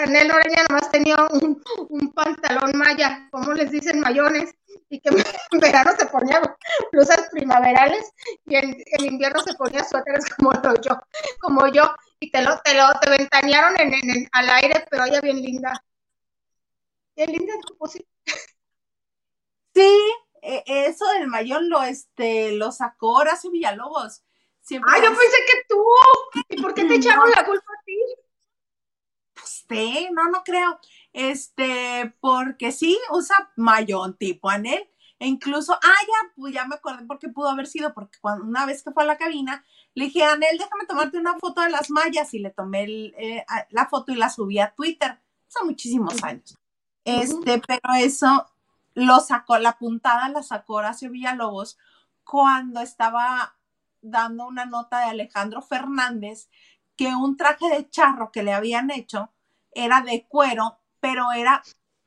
Nel 0.09 0.31
Oreña 0.31 0.65
nomás 0.67 0.91
tenía 0.91 1.17
un, 1.31 1.63
un, 1.91 2.13
pantalón 2.15 2.73
maya, 2.75 3.29
como 3.31 3.53
les 3.53 3.71
dicen, 3.71 4.01
mayones, 4.01 4.55
y 4.89 4.99
que 5.01 5.11
en 5.53 5.61
verano 5.61 5.93
se 5.99 6.07
ponía 6.07 6.41
blusas 6.91 7.29
primaverales 7.33 8.11
y 8.47 8.57
en, 8.57 8.79
invierno 9.01 9.43
se 9.43 9.53
ponía 9.53 9.85
suéteres 9.85 10.25
como 10.37 10.55
yo, 10.81 10.99
como 11.41 11.67
yo, 11.67 11.95
y 12.19 12.31
te 12.31 12.41
lo, 12.41 12.59
te 12.61 12.73
lo, 12.73 12.87
te 13.03 13.11
ventanearon 13.11 13.79
en, 13.79 13.93
en, 13.93 14.29
al 14.33 14.49
aire, 14.49 14.87
pero 14.91 15.05
ella 15.05 15.21
bien 15.21 15.43
linda. 15.43 15.85
Bien 17.15 17.31
linda, 17.31 17.53
sí. 17.93 18.09
Sí, 19.75 20.13
e, 20.43 20.63
eso 20.67 21.07
del 21.15 21.29
mayor 21.29 21.63
lo, 21.63 21.83
este, 21.83 22.53
lo 22.53 22.73
sacó 22.73 23.13
Horacio 23.13 23.51
Villalobos. 23.51 24.23
Siempre 24.61 24.93
ah, 24.95 24.99
yo 25.03 25.09
pensé 25.09 25.37
que 25.47 25.65
tú. 25.69 25.85
¿Y 26.51 26.61
por 26.61 26.75
qué 26.75 26.85
te 26.85 26.97
echaron 26.97 27.31
la 27.31 27.45
culpa 27.45 27.73
a 27.73 27.85
ti? 27.85 27.99
Pues 29.35 30.11
no, 30.13 30.31
no 30.31 30.43
creo. 30.45 30.79
Este, 31.13 32.15
porque 32.21 32.73
sí, 32.73 32.99
usa 33.11 33.51
mayón 33.57 34.17
tipo 34.17 34.51
Anel. 34.51 34.89
E 35.21 35.27
incluso, 35.27 35.73
ah, 35.73 35.79
ya, 36.07 36.33
pues 36.37 36.55
ya 36.55 36.65
me 36.67 36.77
acordé 36.77 37.05
porque 37.07 37.29
pudo 37.29 37.49
haber 37.49 37.67
sido, 37.67 37.93
porque 37.93 38.19
cuando, 38.21 38.45
una 38.45 38.67
vez 38.67 38.85
que 38.85 38.93
fue 38.93 39.03
a 39.03 39.07
la 39.07 39.19
cabina, 39.19 39.65
le 39.95 40.05
dije, 40.05 40.23
Anel, 40.23 40.59
déjame 40.59 40.87
tomarte 40.87 41.19
una 41.19 41.39
foto 41.39 41.61
de 41.61 41.71
las 41.71 41.91
mallas 41.91 42.33
y 42.35 42.39
le 42.39 42.51
tomé 42.51 42.85
eh, 43.19 43.45
la 43.71 43.87
foto 43.87 44.13
y 44.13 44.17
la 44.17 44.31
subí 44.31 44.59
a 44.59 44.75
Twitter. 44.75 45.19
Hace 45.49 45.65
muchísimos 45.65 46.23
años. 46.23 46.57
Este, 47.05 47.61
pero 47.67 47.95
eso 47.99 48.47
lo 48.99 49.21
sacó, 49.21 49.59
la 49.59 49.79
puntada 49.79 50.29
la 50.29 50.43
sacó 50.43 50.75
Horacio 50.75 51.11
Villalobos 51.11 51.79
cuando 52.25 52.81
estaba 52.81 53.57
dando 54.01 54.47
una 54.47 54.65
nota 54.65 54.99
de 54.99 55.11
Alejandro 55.11 55.63
Fernández 55.63 56.49
que 56.97 57.15
un 57.15 57.37
traje 57.37 57.69
de 57.69 57.89
charro 57.89 58.33
que 58.33 58.43
le 58.43 58.53
habían 58.53 58.91
hecho 58.91 59.33
era 59.71 60.01
de 60.01 60.27
cuero, 60.27 60.81
pero 60.99 61.31
era 61.31 61.63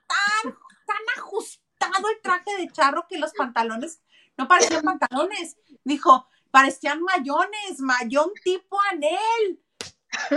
tan, 0.07 0.53
tan 0.85 0.97
ajustado 1.17 2.09
el 2.13 2.21
traje 2.21 2.57
de 2.57 2.69
charro 2.69 3.07
que 3.07 3.17
los 3.17 3.31
pantalones 3.33 4.01
no 4.37 4.49
parecían 4.49 4.83
pantalones. 4.83 5.57
Dijo, 5.85 6.27
parecían 6.51 7.01
mayones, 7.03 7.79
mayón 7.79 8.31
tipo 8.43 8.77
anel. 8.91 9.63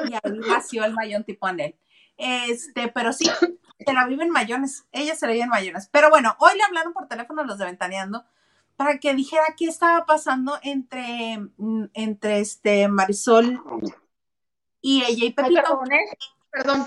Y 0.09 0.15
ahí 0.15 0.39
nació 0.47 0.85
el 0.85 0.95
mayón 0.95 1.25
tipo 1.25 1.47
anel. 1.49 1.77
Este, 2.17 2.89
pero 2.89 3.13
sí, 3.13 3.29
se 3.79 3.93
la 3.93 4.07
viven 4.07 4.31
mayones. 4.31 4.87
Ella 4.93 5.15
se 5.15 5.27
la 5.27 5.33
vive 5.33 5.45
en 5.45 5.51
mayones. 5.51 5.89
Pero 5.91 6.11
bueno, 6.11 6.37
hoy 6.39 6.57
le 6.57 6.65
hablaron 6.65 6.93
por 6.93 7.09
teléfono 7.09 7.45
los 7.45 7.59
de 7.59 7.67
Ventaneando 7.67 8.25
para 8.77 8.99
que 8.99 9.15
dijera 9.15 9.45
qué 9.57 9.67
estaba 9.67 10.05
pasando 10.05 10.59
entre, 10.63 11.39
mm, 11.57 11.85
entre 11.95 12.41
este 12.41 12.89
Marisol 12.89 13.63
y 14.81 15.03
ella 15.05 15.27
y 15.27 15.33
Pepito. 15.33 15.81
perdón. 16.51 16.87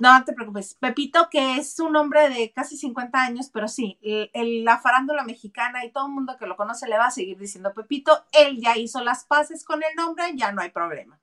No, 0.00 0.18
no 0.18 0.24
te 0.24 0.32
preocupes. 0.32 0.74
Pepito, 0.74 1.28
que 1.30 1.56
es 1.56 1.78
un 1.78 1.94
hombre 1.96 2.28
de 2.28 2.52
casi 2.52 2.76
50 2.76 3.22
años, 3.22 3.50
pero 3.52 3.68
sí, 3.68 3.98
el, 4.02 4.64
la 4.64 4.78
farándula 4.78 5.22
mexicana 5.22 5.84
y 5.84 5.92
todo 5.92 6.06
el 6.06 6.12
mundo 6.12 6.36
que 6.38 6.46
lo 6.46 6.56
conoce 6.56 6.88
le 6.88 6.98
va 6.98 7.06
a 7.06 7.10
seguir 7.10 7.38
diciendo 7.38 7.72
Pepito. 7.72 8.24
Él 8.32 8.60
ya 8.60 8.76
hizo 8.76 9.02
las 9.02 9.24
paces 9.24 9.64
con 9.64 9.82
el 9.82 9.94
nombre, 9.94 10.24
ya 10.34 10.50
no 10.50 10.62
hay 10.62 10.70
problema. 10.70 11.20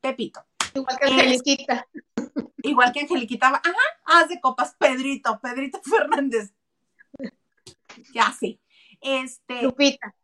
Pepito. 0.00 0.44
Igual 0.74 0.98
que 0.98 1.06
Angeliquita. 1.06 1.86
Igual 2.62 2.92
que 2.92 3.00
Angeliquita. 3.00 3.48
Ajá, 3.48 3.74
haz 4.04 4.28
de 4.28 4.40
copas, 4.40 4.74
Pedrito, 4.78 5.38
Pedrito 5.40 5.80
Fernández. 5.84 6.52
Ya 8.12 8.32
sí. 8.32 8.60
Este. 9.00 9.62
Lupita. 9.62 10.14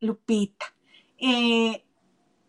Lupita. 0.00 0.66
Eh, 1.18 1.84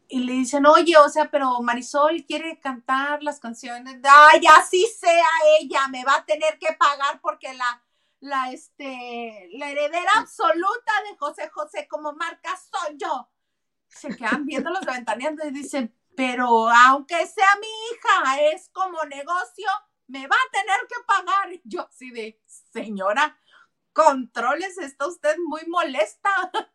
y 0.07 0.19
le 0.19 0.33
dicen, 0.33 0.65
oye, 0.65 0.97
o 0.97 1.07
sea, 1.07 1.31
pero 1.31 1.61
Marisol 1.61 2.25
quiere 2.25 2.59
cantar 2.59 3.23
las 3.23 3.39
canciones. 3.39 3.97
Ay, 4.03 4.41
así 4.57 4.85
sea 4.87 5.25
ella, 5.59 5.87
me 5.87 6.03
va 6.03 6.15
a 6.15 6.25
tener 6.25 6.59
que 6.59 6.73
pagar 6.77 7.21
porque 7.21 7.53
la, 7.53 7.81
la, 8.19 8.51
este, 8.51 9.49
la 9.53 9.69
heredera 9.69 10.11
absoluta 10.17 10.91
de 11.09 11.17
José 11.17 11.49
José 11.49 11.87
como 11.89 12.13
marca 12.13 12.49
soy 12.57 12.97
yo. 12.97 13.29
Se 13.87 14.15
quedan 14.15 14.45
viendo 14.45 14.69
los 14.69 14.85
ventaneando 14.85 15.47
y 15.47 15.51
dicen, 15.51 15.95
pero 16.15 16.69
aunque 16.69 17.25
sea 17.27 17.55
mi 17.59 17.67
hija, 17.67 18.41
es 18.53 18.69
como 18.69 19.03
negocio, 19.05 19.67
me 20.07 20.27
va 20.27 20.35
a 20.35 20.51
tener 20.51 20.79
que 20.87 20.95
pagar. 21.05 21.49
Yo 21.63 21.87
así 21.87 22.11
de, 22.11 22.41
señora, 22.71 23.37
controles, 23.93 24.77
está 24.77 25.07
usted 25.07 25.35
muy 25.47 25.65
molesta. 25.67 26.29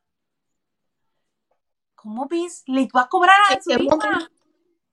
¿Cómo 1.94 2.26
ves? 2.28 2.62
¿Le 2.66 2.88
va 2.94 3.02
a 3.02 3.08
cobrar 3.08 3.36
a 3.50 3.60
su 3.60 3.70
hija? 3.72 4.30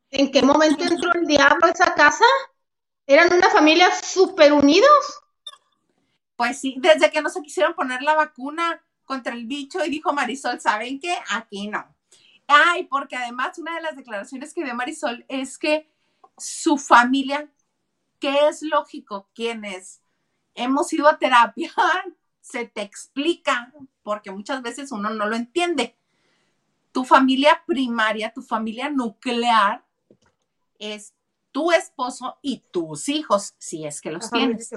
¿En 0.10 0.32
qué 0.32 0.42
momento 0.42 0.84
entró 0.84 1.12
el 1.14 1.26
diablo 1.26 1.66
a 1.66 1.70
esa 1.70 1.94
casa? 1.96 2.26
¿Eran 3.06 3.34
una 3.34 3.50
familia 3.50 3.92
súper 3.92 4.54
unidos? 4.54 5.22
Pues 6.36 6.60
sí, 6.60 6.76
desde 6.80 7.12
que 7.12 7.22
no 7.22 7.30
se 7.30 7.42
quisieron 7.42 7.74
poner 7.74 8.02
la 8.02 8.16
vacuna 8.16 8.84
contra 9.06 9.34
el 9.34 9.46
bicho 9.46 9.84
y 9.84 9.90
dijo 9.90 10.14
Marisol, 10.14 10.60
¿saben 10.60 11.00
qué? 11.00 11.16
Aquí 11.30 11.68
no. 11.68 11.93
Ay, 12.48 12.86
porque 12.86 13.16
además 13.16 13.58
una 13.58 13.76
de 13.76 13.82
las 13.82 13.96
declaraciones 13.96 14.54
que 14.54 14.64
dio 14.64 14.76
Marisol 14.76 15.26
es 15.28 15.58
que 15.58 15.90
su 16.38 16.78
familia, 16.78 17.52
que 18.20 18.48
es 18.48 18.62
lógico, 18.62 19.30
quienes 19.34 20.02
hemos 20.56 20.92
ido 20.94 21.08
a 21.08 21.18
terapia, 21.18 21.72
se 22.42 22.66
te 22.66 22.82
explica, 22.82 23.74
porque 24.04 24.32
muchas 24.32 24.62
veces 24.62 24.92
uno 24.92 25.10
no 25.10 25.28
lo 25.28 25.36
entiende. 25.36 25.96
Tu 26.92 27.04
familia 27.06 27.64
primaria, 27.66 28.34
tu 28.34 28.42
familia 28.42 28.90
nuclear 28.90 29.84
es 30.78 31.14
tu 31.52 31.72
esposo 31.72 32.38
y 32.42 32.64
tus 32.72 33.10
hijos, 33.10 33.56
si 33.58 33.86
es 33.86 34.02
que 34.02 34.12
los 34.12 34.30
tienes. 34.30 34.76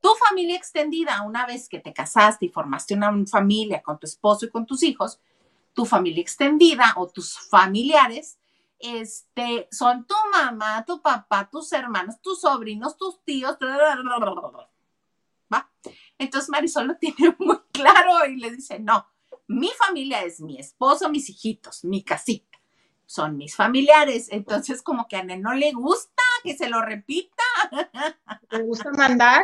Tu 0.00 0.08
familia 0.28 0.56
extendida, 0.56 1.20
una 1.22 1.44
vez 1.44 1.68
que 1.68 1.80
te 1.80 1.92
casaste 1.92 2.46
y 2.46 2.48
formaste 2.48 2.94
una 2.94 3.12
familia 3.26 3.82
con 3.82 3.98
tu 3.98 4.06
esposo 4.06 4.46
y 4.46 4.50
con 4.50 4.64
tus 4.64 4.82
hijos, 4.82 5.20
tu 5.72 5.86
familia 5.86 6.22
extendida 6.22 6.94
o 6.96 7.08
tus 7.08 7.38
familiares 7.38 8.38
este, 8.80 9.68
son 9.70 10.06
tu 10.06 10.14
mamá, 10.32 10.84
tu 10.86 11.02
papá, 11.02 11.48
tus 11.50 11.72
hermanos, 11.72 12.20
tus 12.22 12.40
sobrinos, 12.40 12.96
tus 12.96 13.22
tíos. 13.24 13.58
¿Va? 15.52 15.70
Entonces 16.18 16.48
Marisol 16.48 16.86
lo 16.88 16.96
tiene 17.00 17.36
muy 17.38 17.58
claro 17.72 18.26
y 18.26 18.36
le 18.36 18.50
dice, 18.50 18.80
no, 18.80 19.06
mi 19.46 19.68
familia 19.68 20.22
es 20.22 20.40
mi 20.40 20.58
esposo, 20.58 21.10
mis 21.10 21.28
hijitos, 21.28 21.84
mi 21.84 22.02
casita. 22.02 22.58
Son 23.04 23.36
mis 23.36 23.56
familiares. 23.56 24.28
Entonces, 24.30 24.82
como 24.82 25.08
que 25.08 25.16
a 25.16 25.20
Anel 25.20 25.42
no 25.42 25.52
le 25.52 25.72
gusta 25.72 26.22
que 26.44 26.56
se 26.56 26.68
lo 26.68 26.80
repita. 26.80 27.42
¿Le 28.50 28.62
gusta 28.62 28.92
mandar? 28.92 29.42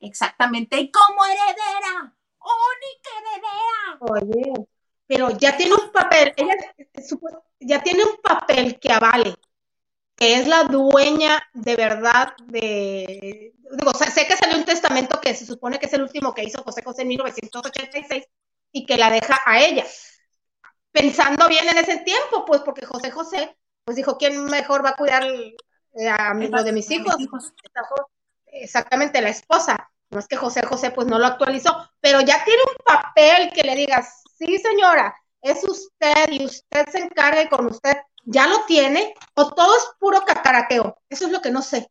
Exactamente. 0.00 0.80
Y 0.80 0.92
como 0.92 1.24
heredera, 1.24 2.14
única 2.38 3.10
heredera. 3.18 3.98
Oye, 3.98 4.68
pero 5.06 5.30
ya 5.30 5.56
tiene 5.56 5.74
un 5.74 5.90
papel, 5.92 6.32
ella 6.36 6.54
ya 7.60 7.82
tiene 7.82 8.04
un 8.04 8.16
papel 8.22 8.78
que 8.78 8.92
avale, 8.92 9.34
que 10.16 10.34
es 10.34 10.46
la 10.46 10.64
dueña 10.64 11.42
de 11.52 11.76
verdad 11.76 12.34
de, 12.44 13.54
digo, 13.72 13.92
sé 13.94 14.26
que 14.26 14.36
salió 14.36 14.56
un 14.56 14.64
testamento 14.64 15.20
que 15.20 15.34
se 15.34 15.46
supone 15.46 15.78
que 15.78 15.86
es 15.86 15.92
el 15.92 16.02
último 16.02 16.34
que 16.34 16.44
hizo 16.44 16.62
José 16.62 16.82
José 16.82 17.02
en 17.02 17.08
1986, 17.08 18.24
y 18.76 18.84
que 18.84 18.96
la 18.98 19.10
deja 19.10 19.40
a 19.46 19.60
ella. 19.60 19.84
Pensando 20.92 21.48
bien 21.48 21.66
en 21.68 21.78
ese 21.78 21.98
tiempo, 21.98 22.44
pues 22.44 22.60
porque 22.60 22.84
José 22.84 23.10
José, 23.10 23.56
pues 23.84 23.96
dijo, 23.96 24.18
¿quién 24.18 24.44
mejor 24.46 24.84
va 24.84 24.90
a 24.90 24.96
cuidar 24.96 25.24
eh, 25.24 26.08
a 26.08 26.34
lo 26.34 26.62
de 26.62 26.72
mis 26.72 26.90
hijos? 26.90 27.14
Exactamente, 28.46 29.20
la 29.20 29.30
esposa. 29.30 29.90
No 30.10 30.20
es 30.20 30.28
que 30.28 30.36
José 30.36 30.64
José 30.64 30.90
pues 30.90 31.06
no 31.06 31.18
lo 31.18 31.26
actualizó, 31.26 31.90
pero 32.00 32.20
ya 32.20 32.44
tiene 32.44 32.62
un 32.62 32.76
papel 32.84 33.50
que 33.52 33.62
le 33.62 33.74
digas, 33.74 34.22
sí 34.38 34.58
señora, 34.58 35.14
es 35.42 35.64
usted 35.64 36.30
y 36.30 36.44
usted 36.44 36.86
se 36.90 36.98
encargue 36.98 37.48
con 37.48 37.66
usted, 37.66 37.96
ya 38.24 38.46
lo 38.46 38.64
tiene, 38.66 39.14
o 39.34 39.52
todo 39.54 39.76
es 39.76 39.84
puro 39.98 40.22
cacarateo. 40.24 40.96
Eso 41.08 41.26
es 41.26 41.32
lo 41.32 41.40
que 41.40 41.50
no 41.50 41.62
sé. 41.62 41.90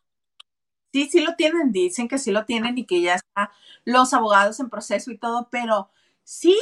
Sí, 0.91 1.09
sí 1.09 1.19
lo 1.21 1.35
tienen, 1.35 1.71
dicen 1.71 2.07
que 2.07 2.17
sí 2.17 2.31
lo 2.31 2.45
tienen 2.45 2.77
y 2.77 2.85
que 2.85 3.01
ya 3.01 3.15
están 3.15 3.49
los 3.83 4.13
abogados 4.13 4.59
en 4.59 4.69
proceso 4.69 5.11
y 5.11 5.17
todo, 5.17 5.49
pero 5.51 5.89
Sí, 6.25 6.59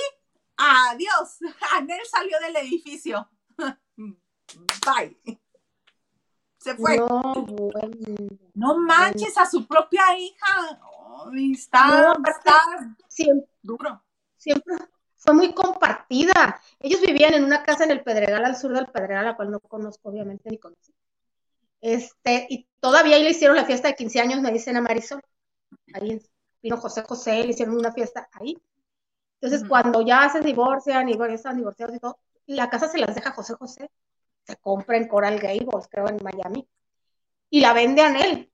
adiós. 0.57 1.39
Anel 1.77 2.05
salió 2.05 2.37
del 2.41 2.57
edificio. 2.57 3.27
Bye. 3.97 5.17
Se 6.57 6.75
fue. 6.75 6.97
No, 6.97 8.77
manches 8.77 9.37
a 9.37 9.45
su 9.45 9.65
propia 9.65 10.17
hija. 10.17 10.79
está, 11.35 12.13
siempre, 13.07 13.49
duro. 13.61 14.03
Siempre 14.37 14.75
fue 15.23 15.33
muy 15.33 15.53
compartida. 15.53 16.59
Ellos 16.79 17.01
vivían 17.01 17.33
en 17.33 17.45
una 17.45 17.63
casa 17.63 17.85
en 17.85 17.91
el 17.91 18.03
Pedregal, 18.03 18.43
al 18.43 18.57
sur 18.57 18.73
del 18.73 18.87
Pedregal, 18.87 19.25
la 19.25 19.35
cual 19.35 19.51
no 19.51 19.59
conozco, 19.61 20.09
obviamente, 20.09 20.49
ni 20.49 20.57
conocí. 20.57 20.93
Este, 21.81 22.45
y 22.49 22.67
todavía 22.79 23.15
ahí 23.15 23.23
le 23.23 23.31
hicieron 23.31 23.55
la 23.55 23.65
fiesta 23.65 23.87
de 23.87 23.95
15 23.95 24.19
años, 24.19 24.41
me 24.41 24.51
dicen 24.51 24.75
a 24.77 24.81
Marisol. 24.81 25.21
Ahí 25.93 26.21
vino 26.61 26.77
José 26.77 27.03
José, 27.03 27.43
le 27.43 27.51
hicieron 27.51 27.77
una 27.77 27.93
fiesta 27.93 28.27
ahí. 28.33 28.61
Entonces, 29.39 29.67
cuando 29.67 30.01
ya 30.01 30.29
se 30.29 30.41
divorcian 30.41 31.07
y 31.09 31.15
bueno, 31.15 31.33
están 31.33 31.57
divorciados 31.57 31.95
y 31.95 31.99
todo, 31.99 32.19
la 32.45 32.69
casa 32.69 32.87
se 32.87 32.97
las 32.97 33.15
deja 33.15 33.31
José 33.31 33.53
José. 33.55 33.91
Se 34.43 34.57
compra 34.57 34.97
en 34.97 35.07
Coral 35.07 35.39
Gables, 35.39 35.87
creo, 35.89 36.07
en 36.09 36.19
Miami. 36.21 36.67
Y 37.49 37.61
la 37.61 37.73
vende 37.73 38.01
a 38.01 38.09
él, 38.25 38.51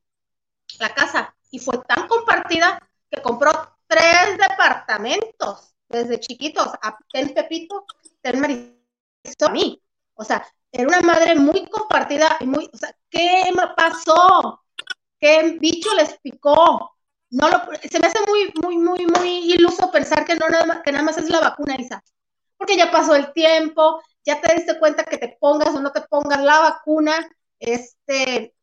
la 0.80 0.94
casa. 0.94 1.36
Y 1.52 1.60
fue 1.60 1.80
tan 1.88 2.08
compartida 2.08 2.80
que 3.10 3.22
compró 3.22 3.52
tres 3.88 4.38
departamentos 4.38 5.76
desde 5.90 6.20
chiquitos. 6.20 6.68
A 6.82 6.98
el 7.14 7.34
Pepito, 7.34 7.86
ten 8.22 8.40
Marisol, 8.40 8.76
a 9.48 9.50
mí. 9.52 9.82
O 10.16 10.24
sea, 10.24 10.46
era 10.72 10.88
una 10.88 11.02
madre 11.02 11.36
muy 11.36 11.68
compartida 11.68 12.38
y 12.40 12.46
muy, 12.46 12.70
o 12.72 12.78
sea, 12.78 12.96
¿qué 13.10 13.52
pasó? 13.76 14.64
¿Qué 15.20 15.58
bicho 15.60 15.94
les 15.96 16.18
picó? 16.20 16.96
no 17.32 17.50
lo, 17.50 17.62
se 17.90 18.00
me 18.00 18.08
hace 18.08 18.20
muy, 18.28 18.52
muy, 18.62 18.78
muy, 18.78 19.06
muy 19.06 19.54
iluso 19.54 19.92
pensar 19.92 20.26
que, 20.26 20.36
no 20.36 20.48
nada 20.50 20.66
más, 20.66 20.82
que 20.84 20.92
nada 20.92 21.04
más 21.04 21.18
es 21.18 21.30
la 21.30 21.40
vacuna, 21.40 21.76
Isa. 21.78 22.04
Porque 22.58 22.76
ya 22.76 22.92
pasó 22.92 23.16
el 23.16 23.32
tiempo, 23.34 24.02
ya 24.26 24.42
te 24.42 24.56
diste 24.56 24.80
cuenta 24.80 25.04
que 25.06 25.18
te 25.18 25.38
pongas 25.40 25.70
o 25.70 25.80
no 25.80 25.92
te 25.92 26.02
pongas 26.02 26.44
la 26.44 26.60
vacuna, 26.60 27.14
este, 27.60 28.54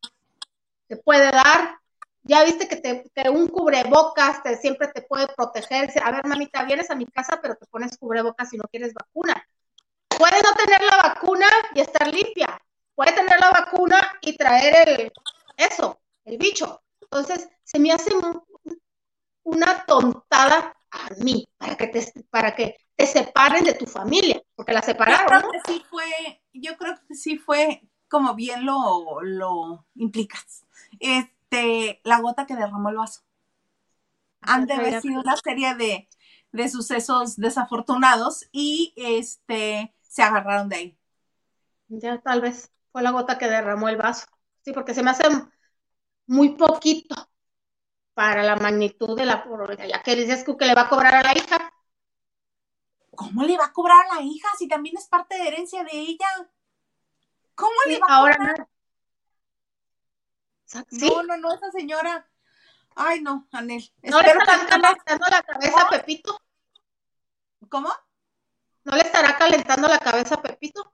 te 0.87 0.97
puede 0.97 1.31
dar. 1.31 1.79
Ya 2.27 2.43
viste 2.43 2.67
que, 2.67 2.75
te, 2.75 3.09
que 3.15 3.29
un 3.29 3.47
cubrebocas 3.47 4.43
te, 4.43 4.57
siempre 4.57 4.89
te 4.89 5.01
puede 5.01 5.27
proteger. 5.27 5.91
A 6.03 6.11
ver, 6.11 6.25
mamita, 6.25 6.63
vienes 6.63 6.89
a 6.91 6.95
mi 6.95 7.05
casa, 7.05 7.39
pero 7.41 7.55
te 7.55 7.65
pones 7.67 7.97
cubrebocas 7.97 8.49
si 8.49 8.57
no 8.57 8.65
quieres 8.69 8.93
vacuna. 8.93 9.47
Puede 10.09 10.41
no 10.41 10.53
tener 10.53 10.81
la 10.83 10.97
vacuna 10.97 11.47
y 11.73 11.79
estar 11.79 12.13
limpia. 12.13 12.61
Puede 12.95 13.13
tener 13.13 13.39
la 13.39 13.51
vacuna 13.51 13.99
y 14.21 14.35
traer 14.35 14.89
el, 14.89 15.11
eso, 15.55 15.99
el 16.25 16.37
bicho. 16.37 16.81
Entonces, 17.01 17.47
se 17.63 17.79
me 17.79 17.91
hace 17.91 18.11
una 19.43 19.85
tontada 19.85 20.75
a 20.91 21.09
mí, 21.19 21.47
para 21.57 21.75
que 21.75 21.87
te, 21.87 22.13
para 22.29 22.55
que 22.55 22.75
te 22.95 23.05
separen 23.05 23.63
de 23.63 23.73
tu 23.73 23.85
familia, 23.85 24.41
porque 24.55 24.73
la 24.73 24.81
separaron. 24.81 25.27
Yo 25.29 25.49
creo 25.49 25.51
que 25.51 25.71
sí 25.71 25.83
fue, 25.89 26.41
yo 26.53 26.77
creo 26.77 26.95
que 27.07 27.15
sí 27.15 27.37
fue 27.37 27.81
como 28.09 28.35
bien 28.35 28.65
lo, 28.65 29.21
lo 29.21 29.85
implicas. 29.95 30.65
Este, 31.49 32.01
la 32.03 32.19
gota 32.19 32.45
que 32.45 32.55
derramó 32.55 32.89
el 32.89 32.97
vaso. 32.97 33.21
Han 34.41 34.65
de 34.65 34.73
haber 34.73 35.01
sido 35.01 35.21
una 35.21 35.35
serie 35.37 35.75
de, 35.75 36.09
de 36.51 36.69
sucesos 36.69 37.37
desafortunados 37.37 38.47
y 38.51 38.93
este 38.97 39.95
se 40.01 40.23
agarraron 40.23 40.69
de 40.69 40.75
ahí. 40.75 40.99
Ya 41.87 42.19
tal 42.19 42.41
vez 42.41 42.71
fue 42.91 43.01
la 43.01 43.11
gota 43.11 43.37
que 43.37 43.47
derramó 43.47 43.87
el 43.89 43.97
vaso. 43.97 44.27
Sí, 44.61 44.73
porque 44.73 44.93
se 44.93 45.03
me 45.03 45.11
hace 45.11 45.23
muy 46.25 46.49
poquito 46.49 47.15
para 48.13 48.43
la 48.43 48.55
magnitud 48.57 49.17
de 49.17 49.25
la 49.25 49.45
ya 49.87 50.01
que 50.03 50.15
dices 50.15 50.43
que 50.43 50.65
le 50.65 50.75
va 50.75 50.81
a 50.81 50.89
cobrar 50.89 51.15
a 51.15 51.23
la 51.23 51.37
hija. 51.37 51.71
¿Cómo 53.15 53.43
le 53.43 53.57
va 53.57 53.65
a 53.65 53.73
cobrar 53.73 53.97
a 54.05 54.15
la 54.15 54.21
hija 54.21 54.49
si 54.57 54.67
también 54.67 54.97
es 54.97 55.07
parte 55.07 55.35
de 55.35 55.47
herencia 55.47 55.83
de 55.83 55.97
ella? 55.97 56.27
¿Cómo 57.55 57.73
le 57.87 57.99
va 57.99 58.07
a 58.07 58.15
ahora 58.17 58.37
cobrar? 58.37 58.67
¿Sí? 60.67 61.09
No, 61.09 61.23
no, 61.23 61.37
no, 61.37 61.53
esa 61.53 61.71
señora. 61.71 62.29
Ay, 62.95 63.21
no, 63.21 63.47
Anel. 63.51 63.89
¿No 64.03 64.21
le 64.21 64.31
estará 64.31 64.65
calentando 64.67 65.27
la 65.29 65.41
cabeza 65.43 65.81
a 65.81 65.89
Pepito? 65.89 66.41
¿Cómo? 67.69 67.89
¿No 68.83 68.95
le 68.95 69.01
estará 69.01 69.37
calentando 69.37 69.87
la 69.87 69.99
cabeza 69.99 70.35
a 70.35 70.41
Pepito? 70.41 70.93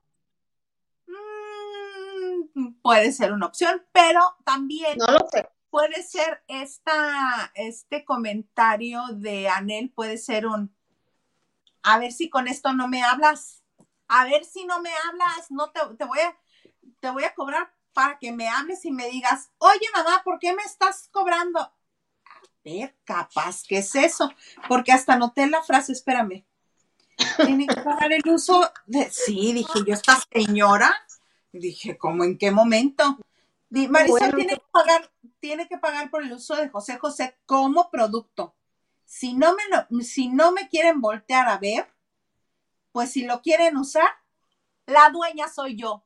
Mm, 1.08 2.74
puede 2.82 3.12
ser 3.12 3.34
una 3.34 3.48
opción, 3.48 3.86
pero 3.92 4.22
también 4.44 4.98
no 4.98 5.08
lo 5.08 5.28
sé. 5.32 5.48
puede 5.70 6.04
ser 6.04 6.44
esta, 6.48 7.52
este 7.56 8.04
comentario 8.06 9.02
de 9.14 9.48
Anel, 9.48 9.92
puede 9.92 10.18
ser 10.18 10.46
un, 10.46 10.76
a 11.84 12.00
ver 12.00 12.12
si 12.12 12.30
con 12.30 12.48
esto 12.48 12.74
no 12.74 12.88
me 12.88 13.04
hablas, 13.04 13.64
a 14.08 14.26
ver 14.26 14.44
si 14.44 14.66
no 14.66 14.82
me 14.82 14.92
hablas, 15.08 15.52
no 15.52 15.72
te, 15.72 15.80
te 15.98 16.06
voy 16.06 16.20
a, 16.20 16.38
te 17.00 17.10
voy 17.12 17.24
a 17.24 17.34
cobrar 17.34 17.74
para 17.94 18.18
que 18.20 18.32
me 18.32 18.50
hables 18.50 18.84
y 18.86 18.92
me 18.92 19.08
digas, 19.10 19.52
oye 19.60 19.86
mamá, 19.94 20.22
¿por 20.24 20.40
qué 20.40 20.54
me 20.54 20.64
estás 20.64 21.10
cobrando? 21.12 21.60
A 21.60 21.74
ver, 22.64 22.96
capaz, 23.04 23.64
¿qué 23.68 23.80
es 23.80 23.96
eso? 23.96 24.32
Porque 24.68 24.92
hasta 24.92 25.16
noté 25.16 25.48
la 25.48 25.64
frase, 25.64 25.92
espérame. 25.92 26.46
Tiene 27.38 27.68
que 27.68 27.82
pagar 27.82 28.12
el 28.12 28.28
uso 28.28 28.72
de... 28.86 29.10
Sí, 29.12 29.54
dije 29.54 29.80
yo, 29.86 29.94
esta 29.94 30.18
señora, 30.32 30.94
dije, 31.52 31.98
¿cómo 31.98 32.24
en 32.24 32.38
qué 32.38 32.52
momento? 32.52 33.18
Marisol 33.70 34.20
Bueno. 34.20 34.36
tiene 34.36 34.56
que 34.56 34.64
pagar, 34.72 35.12
tiene 35.40 35.68
que 35.68 35.78
pagar 35.78 36.10
por 36.10 36.24
el 36.24 36.32
uso 36.32 36.56
de 36.56 36.70
José 36.70 36.98
José 36.98 37.38
como 37.46 37.90
producto. 37.90 38.56
Si 39.06 39.34
no 39.34 39.56
me 39.56 39.64
lo, 39.70 40.04
si 40.04 40.30
no 40.30 40.52
me 40.52 40.70
quieren 40.70 41.02
voltear 41.02 41.48
a 41.50 41.58
ver, 41.58 41.92
pues 42.92 43.12
si 43.12 43.24
lo 43.24 43.42
quieren 43.42 43.78
usar, 43.78 44.08
la 44.86 45.10
dueña 45.10 45.48
soy 45.48 45.76
yo. 45.76 46.04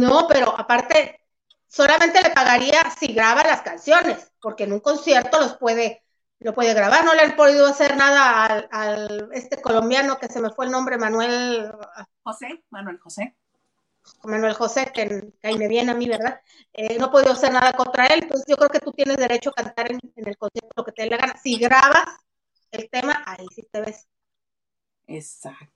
No, 0.00 0.26
pero 0.28 0.58
aparte, 0.58 1.20
solamente 1.66 2.22
le 2.22 2.30
pagaría 2.30 2.90
si 2.98 3.12
graba 3.12 3.42
las 3.44 3.62
canciones, 3.62 4.32
porque 4.40 4.64
en 4.64 4.72
un 4.72 4.80
concierto 4.80 5.38
los 5.40 5.56
puede, 5.56 6.02
lo 6.40 6.54
puede 6.54 6.74
grabar. 6.74 7.04
No 7.04 7.14
le 7.14 7.22
han 7.22 7.36
podido 7.36 7.66
hacer 7.66 7.96
nada 7.96 8.44
al, 8.46 8.68
al 8.70 9.28
este 9.32 9.60
colombiano 9.60 10.18
que 10.18 10.28
se 10.28 10.40
me 10.40 10.50
fue 10.50 10.66
el 10.66 10.72
nombre, 10.72 10.98
Manuel, 10.98 11.72
José, 12.22 12.64
Manuel 12.70 12.98
José. 12.98 13.36
Manuel 14.24 14.54
José, 14.54 14.90
que, 14.94 15.32
que 15.40 15.48
ahí 15.48 15.58
me 15.58 15.68
viene 15.68 15.92
a 15.92 15.94
mí, 15.94 16.08
¿verdad? 16.08 16.40
Eh, 16.72 16.98
no 16.98 17.06
he 17.06 17.10
podido 17.10 17.32
hacer 17.32 17.52
nada 17.52 17.72
contra 17.72 18.06
él, 18.06 18.20
entonces 18.24 18.46
yo 18.48 18.56
creo 18.56 18.68
que 18.70 18.80
tú 18.80 18.92
tienes 18.92 19.16
derecho 19.16 19.50
a 19.50 19.62
cantar 19.62 19.90
en, 19.92 20.00
en 20.16 20.28
el 20.28 20.36
concierto 20.36 20.70
lo 20.76 20.84
que 20.84 20.92
te 20.92 21.02
dé 21.04 21.10
la 21.10 21.16
gana. 21.16 21.36
Si 21.42 21.58
grabas 21.58 22.04
el 22.70 22.90
tema, 22.90 23.22
ahí 23.26 23.46
sí 23.54 23.66
te 23.70 23.80
ves. 23.80 24.06
Exacto. 25.06 25.73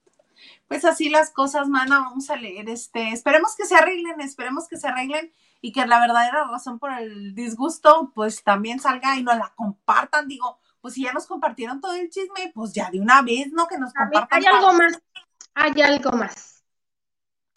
Pues 0.67 0.85
así 0.85 1.09
las 1.09 1.31
cosas, 1.31 1.69
mana, 1.69 2.01
vamos 2.01 2.31
a 2.31 2.37
leer 2.37 2.69
este. 2.69 3.11
Esperemos 3.11 3.57
que 3.57 3.65
se 3.67 3.75
arreglen, 3.77 4.21
esperemos 4.21 4.69
que 4.69 4.77
se 4.77 4.89
arreglen 4.89 5.33
y 5.61 5.73
que 5.73 5.87
la 5.87 6.01
verdadera 6.01 6.45
razón 6.45 6.79
por 6.79 6.93
el 6.93 7.35
disgusto, 7.35 8.13
pues 8.15 8.43
también 8.45 8.81
salga 8.81 9.17
y 9.17 9.23
nos 9.23 9.37
la 9.37 9.53
compartan. 9.57 10.29
Digo, 10.29 10.59
pues 10.81 10.95
si 10.95 11.03
ya 11.03 11.13
nos 11.13 11.27
compartieron 11.27 11.81
todo 11.81 11.95
el 11.95 12.11
chisme, 12.11 12.53
pues 12.55 12.73
ya 12.73 12.91
de 12.91 13.01
una 13.01 13.23
vez, 13.23 13.53
¿no? 13.53 13.67
Que 13.67 13.79
nos 13.79 13.93
compartan, 13.93 14.39
hay 14.39 14.47
algo 14.47 14.73
más, 14.75 15.01
hay 15.55 15.83
algo 15.83 16.13
más. 16.13 16.63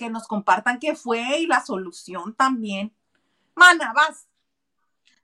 que 0.02 0.10
nos 0.10 0.28
compartan 0.28 0.80
qué 0.80 0.96
fue 0.96 1.40
y 1.40 1.46
la 1.46 1.64
solución 1.64 2.34
también. 2.34 2.92
Mana, 3.54 3.94
vas. 3.94 4.28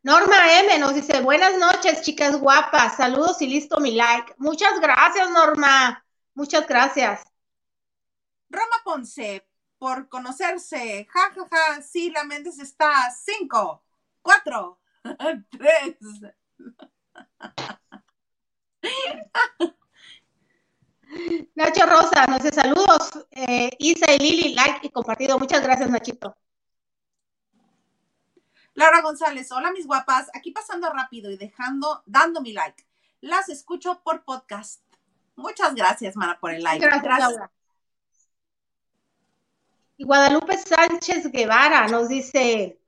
Norma 0.03 0.35
M 0.59 0.77
nos 0.77 0.93
dice, 0.93 1.19
buenas 1.21 1.57
noches, 1.57 2.03
chicas 2.03 2.39
guapas, 2.39 2.95
saludos 2.95 3.41
y 3.41 3.47
listo 3.47 3.79
mi 3.79 3.91
like. 3.91 4.35
Muchas 4.37 4.79
gracias, 4.79 5.31
Norma. 5.31 6.05
Muchas 6.35 6.67
gracias. 6.67 7.26
Roma 8.49 8.75
Ponce, 8.83 9.47
por 9.77 10.09
conocerse. 10.09 11.07
Ja, 11.09 11.31
ja, 11.33 11.47
ja. 11.49 11.81
Sí, 11.81 12.09
la 12.09 12.23
Méndez 12.23 12.59
está. 12.59 12.91
Cinco, 13.11 13.83
cuatro, 14.21 14.79
tres. 15.51 15.97
Nacho 21.55 21.85
Rosa 21.85 22.25
nos 22.27 22.43
dice 22.43 22.55
saludos. 22.55 23.25
Eh, 23.31 23.69
Isa 23.79 24.13
y 24.13 24.19
Lili, 24.19 24.53
like 24.53 24.87
y 24.87 24.89
compartido. 24.89 25.39
Muchas 25.39 25.63
gracias, 25.63 25.89
Nachito. 25.89 26.35
Laura 28.73 29.01
González, 29.01 29.51
hola 29.51 29.71
mis 29.71 29.87
guapas, 29.87 30.29
aquí 30.35 30.51
pasando 30.51 30.91
rápido 30.91 31.31
y 31.31 31.37
dejando, 31.37 32.03
dando 32.05 32.41
mi 32.41 32.53
like. 32.53 32.85
Las 33.21 33.49
escucho 33.49 34.03
por 34.03 34.23
podcast. 34.23 34.83
Muchas 35.35 35.73
gracias, 35.73 36.15
Mana, 36.15 36.39
por 36.39 36.51
el 36.51 36.61
like. 36.61 36.85
Gracias, 36.85 37.19
Laura. 37.19 37.51
Y 39.97 40.03
Guadalupe 40.03 40.57
Sánchez 40.57 41.31
Guevara 41.31 41.87
nos 41.87 42.07
dice, 42.07 42.79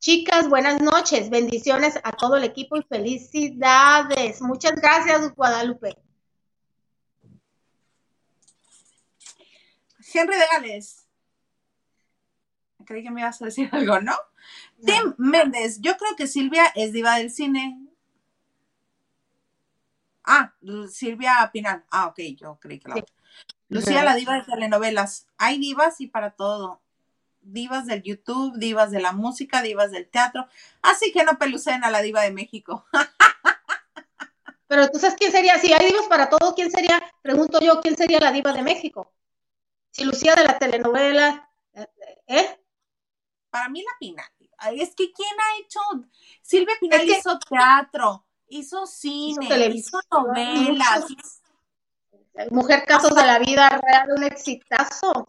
chicas, 0.00 0.48
buenas 0.48 0.82
noches, 0.82 1.30
bendiciones 1.30 1.98
a 2.02 2.12
todo 2.12 2.36
el 2.36 2.44
equipo 2.44 2.76
y 2.76 2.82
felicidades. 2.82 4.42
Muchas 4.42 4.72
gracias, 4.74 5.32
Guadalupe. 5.34 5.96
Henry 10.12 10.36
de 10.36 10.44
Gales. 10.50 11.06
Creí 12.84 13.04
que 13.04 13.10
me 13.12 13.20
ibas 13.20 13.40
a 13.40 13.44
decir 13.44 13.68
algo, 13.72 14.00
¿no? 14.00 14.14
Tim 14.84 15.14
Méndez, 15.18 15.80
yo 15.80 15.96
creo 15.96 16.16
que 16.16 16.26
Silvia 16.26 16.72
es 16.74 16.92
diva 16.92 17.18
del 17.18 17.30
cine. 17.30 17.86
Ah, 20.24 20.52
Silvia 20.90 21.48
Pinal. 21.52 21.84
Ah, 21.90 22.06
ok, 22.08 22.18
yo 22.36 22.58
creí 22.60 22.80
que 22.80 22.88
la 22.88 22.94
Sí. 22.96 23.00
otra. 23.02 23.14
Lucía, 23.70 24.04
la 24.04 24.14
diva 24.14 24.34
de 24.34 24.42
telenovelas. 24.42 25.26
Hay 25.38 25.58
divas 25.58 26.00
y 26.00 26.08
para 26.08 26.32
todo. 26.32 26.80
Divas 27.40 27.86
del 27.86 28.02
YouTube, 28.02 28.58
divas 28.58 28.90
de 28.90 29.00
la 29.00 29.12
música, 29.12 29.62
divas 29.62 29.90
del 29.92 30.08
teatro. 30.08 30.46
Así 30.82 31.12
que 31.12 31.24
no 31.24 31.38
pelucen 31.38 31.84
a 31.84 31.90
la 31.90 32.02
diva 32.02 32.20
de 32.22 32.32
México. 32.32 32.84
Pero 34.66 34.88
tú 34.90 34.98
sabes 34.98 35.16
quién 35.16 35.32
sería, 35.32 35.58
si 35.58 35.72
hay 35.72 35.86
divas 35.86 36.06
para 36.06 36.28
todo, 36.28 36.54
¿quién 36.54 36.70
sería? 36.70 37.00
Pregunto 37.22 37.58
yo, 37.60 37.80
¿quién 37.80 37.96
sería 37.96 38.20
la 38.20 38.30
diva 38.30 38.52
de 38.52 38.62
México? 38.62 39.12
Si 39.90 40.04
Lucía 40.04 40.34
de 40.36 40.44
la 40.44 40.58
telenovela, 40.58 41.48
¿eh? 42.28 42.60
Para 43.50 43.68
mí 43.68 43.82
la 43.82 43.90
Pinal. 43.98 44.26
Es 44.74 44.94
que 44.94 45.10
¿quién 45.12 45.30
ha 45.40 45.58
hecho? 45.60 45.80
Silvia 46.42 46.74
Pinal 46.80 47.00
Es 47.00 47.06
que- 47.06 47.18
hizo 47.18 47.38
teatro, 47.38 48.24
hizo 48.48 48.86
cine, 48.86 49.44
hizo, 49.44 49.48
televisión, 49.48 50.02
novelas, 50.12 51.06
Mujer 52.50 52.84
Casos 52.86 53.14
de 53.14 53.22
la 53.26 53.38
Vida 53.38 53.68
Real, 53.68 54.08
un 54.16 54.24
exitazo. 54.24 55.28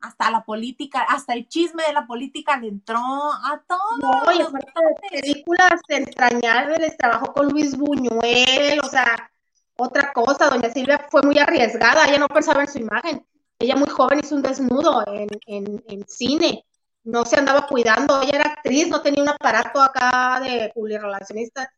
hasta 0.00 0.30
la 0.30 0.42
política, 0.44 1.02
hasta 1.02 1.34
el 1.34 1.46
chisme 1.48 1.82
de 1.86 1.92
la 1.92 2.06
política 2.06 2.56
le 2.56 2.68
entró 2.68 2.98
a 2.98 3.62
todo. 3.66 3.78
No, 4.00 4.32
y 4.32 4.40
aparte 4.40 4.72
de 5.12 5.20
películas 5.20 5.80
entrañables, 5.88 6.96
trabajó 6.96 7.32
con 7.32 7.48
Luis 7.48 7.76
Buñuel, 7.76 8.80
o 8.82 8.88
sea, 8.88 9.30
otra 9.76 10.12
cosa, 10.12 10.48
doña 10.48 10.70
Silvia 10.70 11.06
fue 11.10 11.22
muy 11.22 11.38
arriesgada, 11.38 12.06
ella 12.06 12.18
no 12.18 12.28
pensaba 12.28 12.62
en 12.62 12.68
su 12.68 12.78
imagen. 12.78 13.26
Ella 13.58 13.76
muy 13.76 13.88
joven 13.88 14.20
hizo 14.20 14.34
un 14.36 14.42
desnudo 14.42 15.04
en, 15.06 15.28
en, 15.46 15.84
en 15.86 16.08
cine, 16.08 16.64
no 17.04 17.26
se 17.26 17.36
andaba 17.36 17.66
cuidando, 17.66 18.22
ella 18.22 18.36
era 18.36 18.52
actriz, 18.52 18.88
no 18.88 19.02
tenía 19.02 19.22
un 19.22 19.28
aparato 19.28 19.82
acá 19.82 20.40
de 20.42 20.70
publirelacionista 20.74 21.70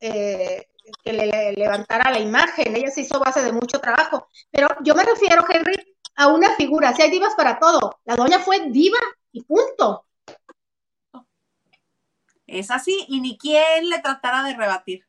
eh, 0.00 0.66
que 1.02 1.12
le, 1.12 1.26
le 1.26 1.52
levantara 1.52 2.10
la 2.10 2.18
imagen, 2.18 2.74
ella 2.74 2.90
se 2.90 3.02
hizo 3.02 3.18
base 3.18 3.42
de 3.42 3.52
mucho 3.52 3.80
trabajo. 3.80 4.28
Pero 4.50 4.68
yo 4.82 4.94
me 4.94 5.04
refiero, 5.04 5.44
Henry, 5.48 5.74
a 6.16 6.28
una 6.28 6.54
figura, 6.56 6.94
si 6.94 7.02
hay 7.02 7.10
divas 7.10 7.34
para 7.34 7.58
todo, 7.58 7.98
la 8.04 8.16
doña 8.16 8.38
fue 8.40 8.70
diva 8.70 8.98
y 9.32 9.42
punto. 9.42 10.06
Es 12.46 12.70
así, 12.70 13.06
y 13.08 13.20
ni 13.20 13.38
quien 13.38 13.88
le 13.88 14.00
tratara 14.00 14.42
de 14.42 14.56
rebatir. 14.56 15.06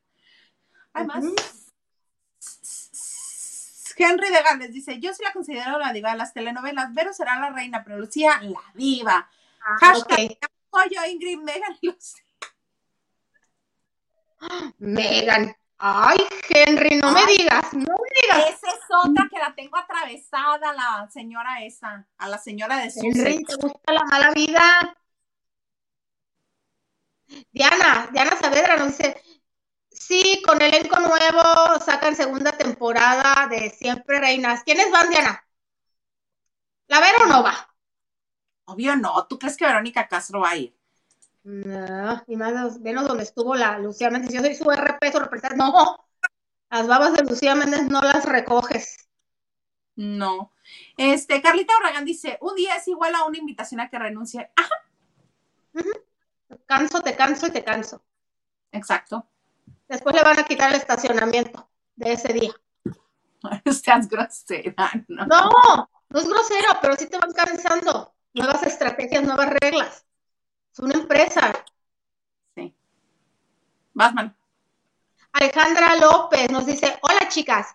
Además, 0.92 1.24
Henry 3.96 4.30
de 4.30 4.42
Gales 4.42 4.72
dice, 4.72 4.98
yo 5.00 5.12
sí 5.14 5.22
la 5.22 5.32
considero 5.32 5.78
la 5.78 5.92
diva 5.92 6.12
de 6.12 6.18
las 6.18 6.32
telenovelas, 6.32 6.92
Vero 6.94 7.12
será 7.12 7.38
la 7.38 7.50
reina, 7.50 7.82
pero 7.84 7.98
Lucía 7.98 8.40
la 8.42 8.60
diva. 8.74 9.28
Ah, 9.60 9.76
Hashtag 9.80 10.38
apoyo 10.40 11.04
Ingrid 11.08 11.38
Megan 11.38 11.76
Lucía. 11.82 12.24
Megan. 14.78 15.54
Ay, 15.84 16.16
Henry, 16.48 16.96
no 16.98 17.10
me 17.10 17.26
digas, 17.26 17.72
no 17.72 17.80
me 17.80 18.20
digas. 18.22 18.50
Esa 18.50 18.68
es 18.68 18.80
otra 19.04 19.28
que 19.28 19.36
la 19.36 19.52
tengo 19.52 19.76
atravesada, 19.76 20.72
la 20.72 21.08
señora 21.10 21.64
esa, 21.64 22.06
a 22.18 22.28
la 22.28 22.38
señora 22.38 22.76
de 22.76 22.84
Henry, 22.84 23.12
Sussex. 23.12 23.46
¿te 23.48 23.56
gusta 23.56 23.92
la 23.92 24.04
mala 24.04 24.30
vida? 24.30 24.96
Diana, 27.50 28.08
Diana 28.12 28.36
Saavedra 28.36 28.76
nos 28.76 28.96
dice, 28.96 29.20
sí, 29.90 30.40
con 30.46 30.62
elenco 30.62 31.00
nuevo 31.00 31.80
sacan 31.84 32.14
segunda 32.14 32.52
temporada 32.52 33.48
de 33.48 33.70
Siempre 33.70 34.20
Reinas. 34.20 34.62
¿Quiénes 34.62 34.88
van, 34.92 35.10
Diana? 35.10 35.44
¿La 36.86 37.00
Vero 37.00 37.26
no 37.26 37.42
va? 37.42 37.74
Obvio 38.66 38.94
no, 38.94 39.26
¿tú 39.26 39.36
crees 39.36 39.56
que 39.56 39.66
Verónica 39.66 40.06
Castro 40.06 40.42
va 40.42 40.50
a 40.50 40.56
ir? 40.56 40.78
No, 41.44 42.22
y 42.26 42.36
más 42.36 42.78
menos 42.80 43.08
donde 43.08 43.24
estuvo 43.24 43.54
la 43.54 43.78
Lucía 43.78 44.10
Méndez. 44.10 44.32
Yo 44.32 44.40
soy 44.40 44.54
su 44.54 44.70
RP, 44.70 45.10
su 45.10 45.18
representante. 45.18 45.56
No, 45.56 45.98
las 46.70 46.86
babas 46.86 47.14
de 47.14 47.22
Lucía 47.24 47.54
Méndez 47.54 47.88
no 47.88 48.00
las 48.00 48.24
recoges. 48.24 49.08
No. 49.96 50.52
Este, 50.96 51.42
Carlita 51.42 51.74
Orragán 51.76 52.04
dice, 52.04 52.38
un 52.40 52.54
día 52.54 52.76
es 52.76 52.88
igual 52.88 53.14
a 53.14 53.24
una 53.24 53.38
invitación 53.38 53.80
a 53.80 53.90
que 53.90 53.98
renuncie. 53.98 54.50
Te 56.48 56.58
canso, 56.66 57.00
te 57.00 57.16
canso 57.16 57.46
y 57.46 57.50
te 57.50 57.64
canso. 57.64 58.02
exacto. 58.70 59.26
Después 59.88 60.14
le 60.14 60.22
van 60.22 60.38
a 60.38 60.44
quitar 60.44 60.70
el 60.70 60.76
estacionamiento 60.76 61.68
de 61.96 62.12
ese 62.12 62.32
día. 62.32 62.52
Estás 63.64 64.08
grosera, 64.08 64.90
¿no? 65.08 65.26
No, 65.26 65.90
no 66.08 66.18
es 66.18 66.28
grosero, 66.28 66.68
pero 66.80 66.96
sí 66.96 67.06
te 67.08 67.18
van 67.18 67.32
cansando. 67.32 68.14
Nuevas 68.32 68.62
estrategias, 68.62 69.24
nuevas 69.24 69.50
reglas. 69.60 70.06
Es 70.72 70.78
una 70.78 70.94
empresa. 70.94 71.52
Sí. 72.56 72.74
Vas, 73.92 74.14
man. 74.14 74.36
Alejandra 75.32 75.96
López 75.96 76.50
nos 76.50 76.66
dice, 76.66 76.98
hola 77.02 77.28
chicas, 77.28 77.74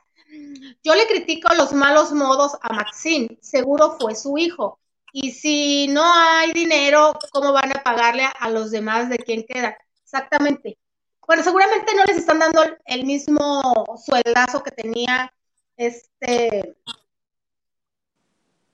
yo 0.84 0.96
le 0.96 1.08
critico 1.08 1.54
los 1.56 1.74
malos 1.74 2.12
modos 2.12 2.58
a 2.62 2.74
Maxine, 2.74 3.38
seguro 3.42 3.98
fue 4.00 4.16
su 4.16 4.38
hijo. 4.38 4.80
Y 5.12 5.32
si 5.32 5.88
no 5.88 6.04
hay 6.04 6.52
dinero, 6.54 7.18
¿cómo 7.32 7.54
van 7.54 7.72
a 7.76 7.82
pagarle 7.82 8.28
a 8.40 8.50
los 8.50 8.72
demás 8.72 9.10
de 9.10 9.18
quién 9.18 9.46
queda? 9.48 9.78
Exactamente. 10.04 10.78
Bueno, 11.26 11.44
seguramente 11.44 11.96
no 11.96 12.04
les 12.06 12.18
están 12.18 12.40
dando 12.40 12.64
el 12.86 13.06
mismo 13.06 13.86
sueldazo 14.06 14.64
que 14.64 14.72
tenía 14.72 15.34
este 15.76 16.78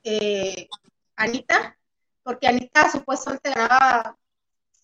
eh, 0.04 0.68
Anita, 1.16 1.78
porque 2.24 2.48
Anita 2.48 2.90
supuestamente 2.90 3.50
ganaba, 3.50 4.18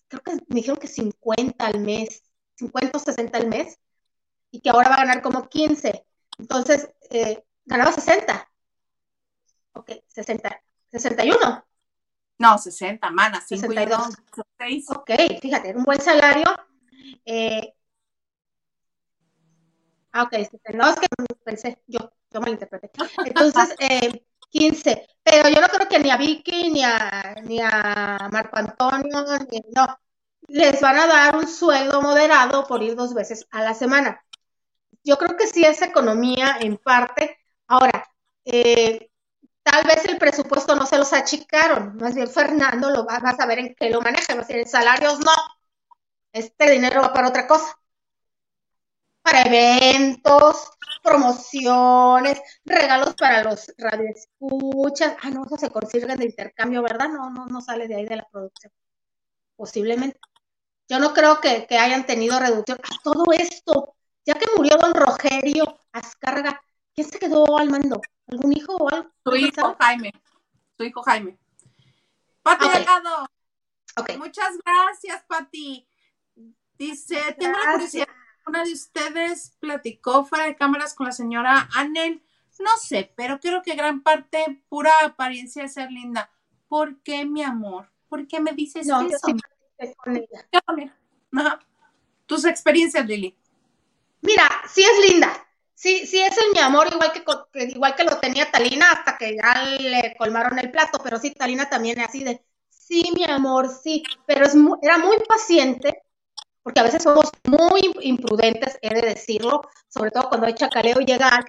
creo 0.08 0.22
que 0.22 0.34
me 0.34 0.42
dijeron 0.50 0.78
que 0.78 0.88
50 0.88 1.66
al 1.66 1.80
mes, 1.80 2.24
50 2.56 2.98
o 2.98 3.02
60 3.02 3.38
al 3.38 3.48
mes, 3.48 3.80
y 4.52 4.62
que 4.62 4.70
ahora 4.70 4.90
va 4.90 4.96
a 4.96 5.06
ganar 5.06 5.22
como 5.22 5.48
15. 5.48 6.06
Entonces, 6.38 6.90
eh, 7.10 7.44
ganaba 7.66 7.92
60. 7.92 8.52
Ok, 9.74 9.92
60, 10.08 10.62
61. 10.92 11.66
No, 12.40 12.58
60, 12.58 13.10
mana, 13.12 13.42
5 13.42 13.72
y 13.72 13.76
62. 13.76 14.16
2, 14.36 14.46
6. 14.58 14.86
Ok, 14.92 15.12
fíjate, 15.42 15.70
era 15.70 15.78
un 15.78 15.84
buen 15.84 16.02
salario. 16.02 16.46
Eh, 17.26 17.74
ah, 20.12 20.24
ok, 20.24 20.34
no, 20.74 20.90
es 20.90 20.96
que 21.00 21.08
pensé, 21.44 21.82
yo, 21.88 22.12
yo 22.32 22.42
malinterpreté. 22.42 22.92
Entonces, 23.26 23.76
eh, 23.80 24.26
15. 24.50 25.08
Pero 25.24 25.50
yo 25.50 25.62
no 25.62 25.68
creo 25.68 25.88
que 25.88 26.00
ni 26.00 26.10
a 26.12 26.18
Vicky, 26.18 26.72
ni 26.72 26.84
a, 26.84 27.36
ni 27.44 27.60
a 27.62 28.30
Marco 28.32 28.58
Antonio, 28.58 29.26
ni, 29.52 29.62
no. 29.76 30.00
Les 30.48 30.82
van 30.82 30.98
a 31.00 31.08
dar 31.08 31.36
un 31.36 31.48
sueldo 31.48 32.02
moderado 32.02 32.66
por 32.68 32.82
ir 32.84 32.96
dos 32.96 33.14
veces 33.14 33.48
a 33.52 33.62
la 33.64 33.74
semana. 33.74 34.24
Yo 35.04 35.18
creo 35.18 35.38
que 35.38 35.48
sí 35.48 35.64
es 35.66 35.82
economía 35.82 36.58
en 36.62 36.78
parte. 36.78 37.38
Ahora, 37.68 38.06
eh, 38.46 39.12
tal 39.64 39.84
vez 39.86 40.06
el 40.06 40.18
presupuesto 40.18 40.76
no 40.76 40.86
se 40.86 40.98
los 40.98 41.14
achicaron. 41.14 41.98
Más 41.98 42.16
bien 42.16 42.28
Fernando 42.30 42.90
lo 42.90 43.06
va, 43.06 43.20
va 43.20 43.32
a 43.32 43.38
saber 43.38 43.60
en 43.60 43.76
qué 43.76 43.90
lo 43.90 44.02
maneja. 44.02 44.34
A 44.34 44.38
decir, 44.38 44.68
salarios 44.68 45.20
no. 45.20 45.32
Este 46.34 46.72
dinero 46.72 47.02
va 47.02 47.14
para 47.14 47.30
otra 47.30 47.48
cosa. 47.48 47.79
Para 49.30 49.44
eventos, 49.44 50.72
promociones, 51.04 52.42
regalos 52.66 53.14
para 53.16 53.44
los 53.44 53.72
radioescuchas. 53.78 55.16
Ah, 55.22 55.30
no, 55.30 55.46
eso 55.46 55.58
se 55.58 55.70
consigue 55.70 56.16
de 56.16 56.26
intercambio, 56.26 56.82
¿verdad? 56.82 57.10
No, 57.10 57.30
no, 57.30 57.46
no 57.46 57.62
sale 57.62 57.88
de 57.88 57.96
ahí 57.96 58.06
de 58.06 58.16
la 58.16 58.28
producción. 58.32 58.74
Posiblemente. 59.56 60.20
Yo 60.88 61.00
no 61.00 61.14
creo 61.14 61.40
que, 61.40 61.68
que 61.68 61.78
hayan 61.78 62.06
tenido 62.06 62.40
reducción. 62.40 62.80
A 62.82 63.04
todo 63.04 63.26
esto, 63.32 63.96
ya 64.26 64.34
que 64.34 64.48
murió 64.58 64.78
don 64.78 64.96
Rogerio 64.96 65.80
Azcárraga, 65.92 66.60
¿quién 66.96 67.08
se 67.08 67.20
quedó 67.20 67.58
al 67.58 67.70
mando? 67.70 68.02
¿Algún 68.28 68.54
hijo 68.54 68.76
o 68.76 68.90
algo? 68.90 69.12
Tu 69.24 69.36
hijo 69.36 69.76
Jaime. 69.80 70.12
Tu 70.76 70.84
hijo 70.86 71.04
Jaime. 71.04 71.38
Pati. 72.42 72.68
Delgado. 72.68 73.28
Ok. 73.98 74.18
Muchas 74.18 74.58
gracias, 74.66 75.24
Pati. 75.28 75.88
Dice, 76.78 77.36
tengo 77.38 77.58
la 77.60 77.74
curiosidad, 77.74 78.08
¿una 78.50 78.64
de 78.66 78.74
ustedes 78.74 79.54
platicó 79.60 80.26
fuera 80.26 80.46
de 80.46 80.56
cámaras 80.56 80.94
con 80.94 81.06
la 81.08 81.14
señora 81.14 81.70
Anel? 81.76 82.22
No 82.60 82.72
sé, 82.82 83.14
pero 83.16 83.40
creo 83.40 83.62
que 83.62 83.76
gran 83.76 84.02
parte 84.02 84.62
pura 84.68 84.92
apariencia 85.06 85.64
de 85.64 85.70
ser 85.70 85.92
linda. 85.92 86.30
¿Por 86.68 87.02
qué, 87.04 87.26
mi 87.26 87.44
amor? 87.44 87.90
¿Por 88.10 88.28
qué 88.28 88.40
me 88.42 88.52
dices 88.52 88.88
No, 88.88 89.02
eso? 89.10 89.18
sí 89.18 89.34
con 89.98 90.18
ella. 90.18 90.46
Ajá. 91.36 91.60
Tus 92.28 92.46
experiencias, 92.46 93.06
Lili. 93.08 93.36
Mira, 94.22 94.50
sí 94.74 94.84
es 94.84 95.10
linda. 95.12 95.46
Sí, 95.74 96.06
sí 96.06 96.20
es 96.22 96.38
el 96.38 96.52
mi 96.54 96.60
amor, 96.60 96.88
igual 96.92 97.12
que, 97.14 97.24
igual 97.64 97.96
que 97.96 98.04
lo 98.04 98.20
tenía 98.20 98.52
Talina 98.52 98.92
hasta 98.92 99.18
que 99.18 99.36
ya 99.38 99.64
le 99.80 100.16
colmaron 100.18 100.60
el 100.60 100.72
plato, 100.72 101.00
pero 101.02 101.18
sí, 101.20 101.32
Talina 101.32 101.70
también 101.70 102.00
es 102.00 102.10
así 102.10 102.24
de, 102.26 102.44
sí, 102.70 103.12
mi 103.16 103.24
amor, 103.24 103.70
sí, 103.70 104.04
pero 104.26 104.46
es 104.46 104.56
mu- 104.56 104.78
era 104.82 104.98
muy 104.98 105.16
paciente, 105.26 106.04
porque 106.70 106.82
a 106.82 106.84
veces 106.84 107.02
somos 107.02 107.32
muy 107.46 107.82
imprudentes, 108.02 108.78
he 108.84 108.94
de 108.94 109.02
decirlo, 109.02 109.64
sobre 109.88 110.12
todo 110.12 110.30
cuando 110.30 110.46
hay 110.46 110.54
chacaleo 110.54 111.00
llega, 111.00 111.44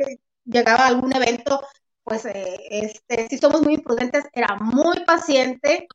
llegaba 0.47 0.85
a 0.85 0.87
algún 0.87 1.14
evento, 1.14 1.62
pues 2.03 2.25
eh, 2.25 2.59
este, 2.71 3.29
sí 3.29 3.37
somos 3.37 3.61
muy 3.61 3.75
imprudentes, 3.75 4.25
era 4.33 4.57
muy 4.57 5.05
paciente, 5.05 5.89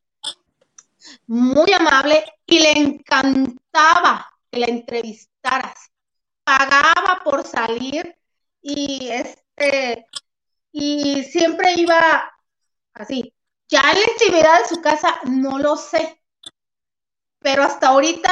muy 1.26 1.72
amable 1.72 2.24
y 2.46 2.60
le 2.60 2.70
encantaba 2.70 4.30
que 4.48 4.60
la 4.60 4.66
entrevistaras 4.66 5.90
pagaba 6.44 7.22
por 7.24 7.44
salir 7.44 8.16
y 8.62 9.08
este 9.08 10.06
y 10.70 11.24
siempre 11.24 11.72
iba 11.72 12.32
así. 12.94 13.34
Ya 13.68 13.80
en 13.90 13.98
la 14.02 14.12
intimidad 14.12 14.60
de 14.60 14.68
su 14.68 14.80
casa 14.80 15.18
no 15.24 15.58
lo 15.58 15.76
sé, 15.76 16.22
pero 17.40 17.64
hasta 17.64 17.88
ahorita 17.88 18.30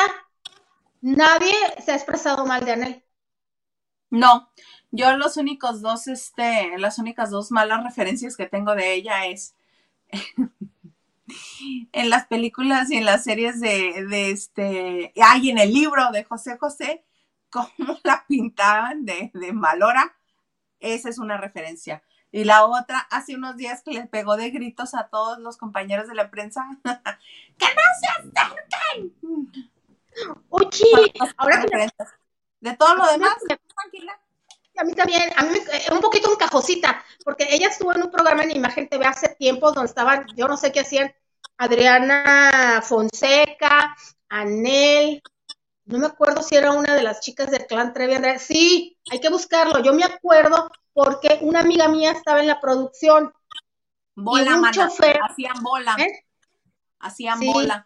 nadie 1.04 1.54
se 1.84 1.92
ha 1.92 1.96
expresado 1.96 2.46
mal 2.46 2.64
de 2.64 2.72
Anel. 2.72 3.04
No, 4.10 4.50
yo 4.90 5.16
los 5.16 5.36
únicos 5.36 5.82
dos, 5.82 6.06
este, 6.06 6.78
las 6.78 6.98
únicas 6.98 7.30
dos 7.30 7.50
malas 7.50 7.84
referencias 7.84 8.36
que 8.36 8.46
tengo 8.46 8.74
de 8.74 8.94
ella 8.94 9.26
es 9.26 9.54
en 11.92 12.10
las 12.10 12.26
películas 12.26 12.90
y 12.90 12.96
en 12.96 13.04
las 13.04 13.24
series 13.24 13.60
de, 13.60 14.30
este, 14.30 15.12
ay, 15.22 15.50
en 15.50 15.58
el 15.58 15.74
libro 15.74 16.10
de 16.10 16.24
José 16.24 16.56
José, 16.56 17.04
cómo 17.50 17.68
la 18.02 18.24
pintaban 18.26 19.04
de, 19.04 19.30
de 19.34 19.52
malora, 19.52 20.16
esa 20.80 21.10
es 21.10 21.18
una 21.18 21.36
referencia. 21.36 22.02
Y 22.32 22.44
la 22.44 22.64
otra, 22.64 22.98
hace 23.10 23.36
unos 23.36 23.56
días 23.56 23.82
que 23.82 23.92
le 23.92 24.06
pegó 24.06 24.36
de 24.36 24.50
gritos 24.50 24.94
a 24.94 25.08
todos 25.08 25.38
los 25.38 25.58
compañeros 25.58 26.08
de 26.08 26.14
la 26.14 26.30
prensa, 26.30 26.66
¡que 26.82 27.66
no 27.66 27.82
se 28.00 28.08
acerquen! 28.08 29.73
Oye, 30.50 31.12
ahora 31.36 31.64
que 31.64 31.76
me-. 31.76 31.88
De 32.60 32.76
todo 32.76 32.94
lo 32.94 33.06
demás, 33.12 33.34
tranquila. 33.76 34.18
a 34.76 34.84
mí 34.84 34.92
también, 34.94 35.22
a 35.36 35.42
mí 35.44 35.50
me- 35.50 35.76
eh, 35.76 35.86
un 35.92 36.00
poquito 36.00 36.32
encajosita, 36.32 37.04
porque 37.24 37.46
ella 37.50 37.68
estuvo 37.68 37.92
en 37.94 38.02
un 38.02 38.10
programa 38.10 38.42
en 38.42 38.56
Imagen 38.56 38.88
TV 38.88 39.04
hace 39.04 39.28
tiempo 39.36 39.70
donde 39.72 39.88
estaban, 39.88 40.26
yo 40.36 40.48
no 40.48 40.56
sé 40.56 40.72
qué 40.72 40.80
hacían, 40.80 41.14
Adriana 41.58 42.82
Fonseca, 42.82 43.94
Anel, 44.28 45.22
no 45.84 45.98
me 45.98 46.06
acuerdo 46.06 46.42
si 46.42 46.56
era 46.56 46.72
una 46.72 46.94
de 46.94 47.02
las 47.02 47.20
chicas 47.20 47.50
del 47.50 47.66
clan 47.66 47.92
Trevi 47.92 48.14
Andrade. 48.14 48.38
Sí, 48.38 48.98
hay 49.10 49.20
que 49.20 49.28
buscarlo. 49.28 49.80
Yo 49.80 49.92
me 49.92 50.02
acuerdo 50.04 50.70
porque 50.94 51.38
una 51.42 51.60
amiga 51.60 51.88
mía 51.88 52.12
estaba 52.12 52.40
en 52.40 52.46
la 52.46 52.60
producción. 52.60 53.32
Bola, 54.16 54.54
un 54.54 54.60
mana. 54.62 54.72
chofer. 54.72 55.18
Hacían 55.22 55.62
bola. 55.62 55.94
¿eh? 55.98 56.24
Hacían 57.00 57.38
Sí. 57.38 57.46
bola. 57.52 57.84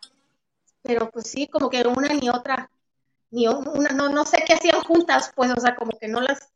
Pero 0.83 1.11
pues 1.11 1.31
sí, 1.31 1.49
como 1.49 1.71
que 1.71 1.83
una 1.87 2.09
ni 2.09 2.29
otra, 2.29 2.71
ni 3.31 3.47
una, 3.47 3.91
no, 3.91 4.09
no 4.09 4.25
sé 4.25 4.43
qué 4.47 4.55
hacían 4.55 4.81
juntas, 4.83 5.33
pues, 5.35 5.51
o 5.51 5.61
sea, 5.61 5.77
como 5.77 5.99
que 5.99 6.09
no 6.09 6.21
las... 6.21 6.53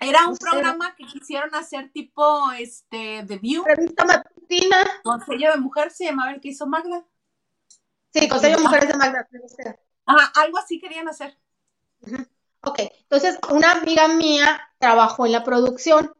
Era 0.00 0.26
un 0.28 0.36
programa 0.36 0.94
que 0.94 1.04
quisieron 1.04 1.52
hacer 1.54 1.90
tipo, 1.92 2.52
este, 2.52 3.24
The 3.26 3.38
View. 3.38 3.64
Revista 3.64 4.04
matutina. 4.04 4.76
Consejo 5.02 5.52
de 5.52 5.60
Mujer 5.60 5.90
se 5.90 6.04
llamaba 6.04 6.32
el 6.32 6.40
que 6.40 6.48
hizo 6.48 6.66
Magda. 6.66 7.04
Sí, 8.12 8.28
Consejo 8.28 8.56
de 8.56 8.62
Mujeres 8.62 8.88
de 8.88 8.94
Magda. 8.94 9.28
Ajá, 10.06 10.32
algo 10.36 10.58
así 10.58 10.78
querían 10.78 11.08
hacer. 11.08 11.36
Ok, 12.62 12.78
entonces 12.78 13.38
una 13.50 13.72
amiga 13.72 14.08
mía 14.08 14.60
trabajó 14.78 15.26
en 15.26 15.32
la 15.32 15.44
producción 15.44 16.14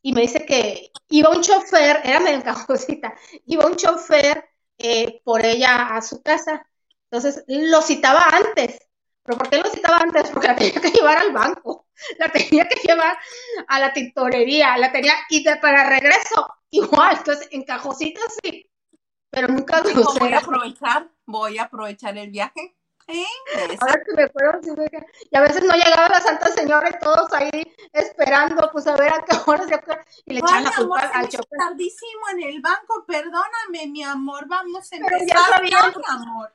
y 0.00 0.12
me 0.12 0.22
dice 0.22 0.46
que 0.46 0.90
iba 1.08 1.30
un 1.30 1.42
chofer, 1.42 2.00
era 2.04 2.20
medio 2.20 2.38
encajosita, 2.38 3.14
iba 3.46 3.66
un 3.66 3.76
chofer 3.76 4.51
eh, 4.82 5.20
por 5.24 5.44
ella 5.44 5.96
a 5.96 6.02
su 6.02 6.22
casa. 6.22 6.66
Entonces 7.10 7.44
lo 7.46 7.82
citaba 7.82 8.24
antes. 8.32 8.80
¿Pero 9.24 9.38
por 9.38 9.48
qué 9.50 9.58
lo 9.58 9.70
citaba 9.70 9.98
antes? 9.98 10.30
Porque 10.30 10.48
la 10.48 10.56
tenía 10.56 10.80
que 10.80 10.90
llevar 10.90 11.18
al 11.18 11.32
banco, 11.32 11.86
la 12.18 12.28
tenía 12.28 12.68
que 12.68 12.80
llevar 12.86 13.16
a 13.68 13.78
la 13.78 13.92
tintorería, 13.92 14.76
la 14.78 14.90
tenía, 14.90 15.14
y 15.30 15.44
de, 15.44 15.56
para 15.56 15.88
regreso, 15.88 16.48
igual, 16.70 17.16
entonces 17.18 17.48
en 17.52 17.62
cajosita 17.62 18.20
sí, 18.42 18.68
pero 19.30 19.48
nunca 19.48 19.82
Voy 19.82 20.32
a 20.32 20.38
aprovechar, 20.38 21.10
voy 21.24 21.58
a 21.58 21.64
aprovechar 21.64 22.18
el 22.18 22.30
viaje 22.30 22.76
¿Eh? 23.08 23.24
Ahora 23.80 24.00
que 24.04 24.14
me 24.14 24.22
acuerdo, 24.24 24.60
y 25.30 25.36
a 25.36 25.40
veces 25.40 25.64
no 25.64 25.74
llegaba 25.74 26.08
la 26.08 26.20
Santa 26.20 26.48
Señora 26.48 26.88
y 26.88 27.04
todos 27.04 27.32
ahí 27.32 27.74
esperando, 27.92 28.70
pues 28.72 28.86
a 28.86 28.96
ver 28.96 29.12
a 29.12 29.24
qué 29.24 29.36
hora 29.44 29.66
se 29.66 29.80
y 30.26 30.34
le 30.34 30.38
echaban 30.38 30.64
la 30.64 30.72
culpa 30.72 31.10
al 31.12 31.28
chofer. 31.28 31.58
tardísimo 31.58 32.28
en 32.32 32.42
el 32.42 32.60
banco, 32.60 33.04
perdóname, 33.06 33.88
mi 33.88 34.04
amor, 34.04 34.46
vamos 34.46 34.90
a 34.92 34.96
empezar, 34.96 35.26
ya 35.26 35.56
sabían, 35.56 35.92
mi 35.96 36.04
amor. 36.08 36.54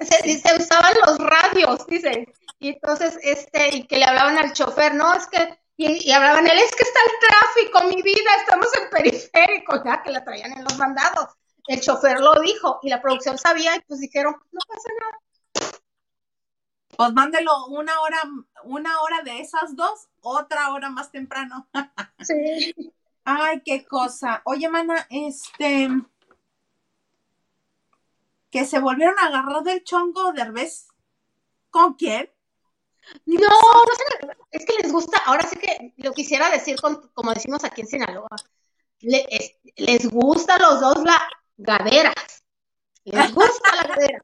se, 0.00 0.38
se, 0.38 0.56
usaban 0.56 0.94
los 1.04 1.18
radios, 1.18 1.86
dice, 1.86 2.32
y 2.58 2.68
entonces, 2.70 3.18
este, 3.22 3.76
y 3.76 3.86
que 3.86 3.98
le 3.98 4.04
hablaban 4.04 4.38
al 4.38 4.52
chofer, 4.52 4.94
no, 4.94 5.14
es 5.14 5.26
que, 5.26 5.58
y, 5.76 6.08
y 6.08 6.12
hablaban 6.12 6.46
él, 6.46 6.58
es 6.58 6.74
que 6.76 6.84
está 6.84 7.00
el 7.00 7.28
tráfico, 7.28 7.88
mi 7.88 8.02
vida, 8.02 8.30
estamos 8.38 8.68
en 8.80 8.90
periférico, 8.90 9.82
ya 9.84 10.02
que 10.02 10.10
la 10.10 10.24
traían 10.24 10.52
en 10.52 10.64
los 10.64 10.76
mandados. 10.78 11.34
El 11.66 11.80
chofer 11.80 12.20
lo 12.20 12.40
dijo 12.40 12.80
y 12.82 12.88
la 12.88 13.00
producción 13.00 13.38
sabía 13.38 13.76
y 13.76 13.80
pues 13.80 14.00
dijeron, 14.00 14.34
no 14.50 14.60
pasa 14.66 14.88
nada 14.98 15.18
pues 17.00 17.14
mándelo 17.14 17.64
una 17.68 17.98
hora, 18.02 18.18
una 18.64 19.00
hora 19.00 19.22
de 19.22 19.40
esas 19.40 19.74
dos, 19.74 20.10
otra 20.20 20.70
hora 20.70 20.90
más 20.90 21.10
temprano. 21.10 21.66
sí. 22.20 22.74
Ay, 23.24 23.62
qué 23.64 23.86
cosa. 23.86 24.42
Oye, 24.44 24.68
mana, 24.68 25.06
este. 25.08 25.88
Que 28.50 28.66
se 28.66 28.80
volvieron 28.80 29.18
a 29.18 29.28
agarrar 29.28 29.62
del 29.62 29.82
chongo 29.82 30.34
de 30.34 30.42
Herbes. 30.42 30.88
¿Con 31.70 31.94
quién? 31.94 32.28
No, 33.24 33.38
no 33.38 34.32
es 34.50 34.66
que 34.66 34.82
les 34.82 34.92
gusta, 34.92 35.22
ahora 35.24 35.46
sí 35.48 35.56
que 35.56 35.94
lo 35.96 36.12
quisiera 36.12 36.50
decir 36.50 36.76
como 37.14 37.32
decimos 37.32 37.64
aquí 37.64 37.80
en 37.80 37.86
Sinaloa, 37.86 38.28
les 39.00 40.10
gusta 40.10 40.56
a 40.56 40.58
los 40.58 40.80
dos 40.80 41.02
la 41.02 41.18
gaderas, 41.56 42.44
les 43.04 43.32
gusta 43.32 43.74
la 43.74 43.82
gadera. 43.94 44.22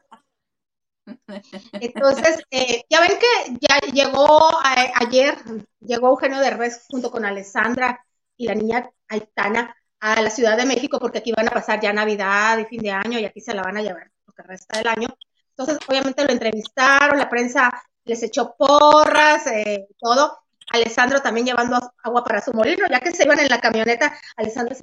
Entonces, 1.73 2.43
eh, 2.51 2.85
ya 2.91 3.01
ven 3.01 3.19
que 3.19 3.59
ya 3.61 3.79
llegó 3.93 4.51
ayer, 4.95 5.37
llegó 5.81 6.09
Eugenio 6.09 6.41
Derbez 6.41 6.85
junto 6.89 7.11
con 7.11 7.25
Alessandra 7.25 8.05
y 8.37 8.47
la 8.47 8.55
niña 8.55 8.91
Aitana 9.09 9.75
a 10.01 10.21
la 10.21 10.31
Ciudad 10.31 10.57
de 10.57 10.67
México 10.67 10.99
porque 10.99 11.19
aquí 11.19 11.33
van 11.33 11.49
a 11.49 11.53
pasar 11.53 11.81
ya 11.81 11.93
Navidad 11.93 12.59
y 12.59 12.65
fin 12.65 12.83
de 12.83 12.91
año 12.91 13.19
y 13.19 13.25
aquí 13.25 13.41
se 13.41 13.55
la 13.55 13.63
van 13.63 13.77
a 13.77 13.83
llevar 13.83 14.11
lo 14.27 14.33
que 14.33 14.43
resta 14.43 14.79
del 14.79 14.89
año. 14.89 15.09
Entonces, 15.51 15.79
obviamente 15.89 16.25
lo 16.25 16.33
entrevistaron, 16.33 17.19
la 17.19 17.31
prensa 17.31 17.71
les 18.05 18.23
echó 18.23 18.55
porras, 18.57 19.47
eh, 19.47 19.89
todo. 19.99 20.39
Alessandro 20.73 21.23
también 21.23 21.47
llevando 21.47 21.79
agua 22.03 22.25
para 22.25 22.41
su 22.41 22.53
molino, 22.53 22.87
ya 22.91 22.99
que 22.99 23.13
se 23.13 23.25
iban 23.25 23.39
en 23.39 23.49
la 23.49 23.61
camioneta, 23.61 24.19
Alessandro 24.37 24.75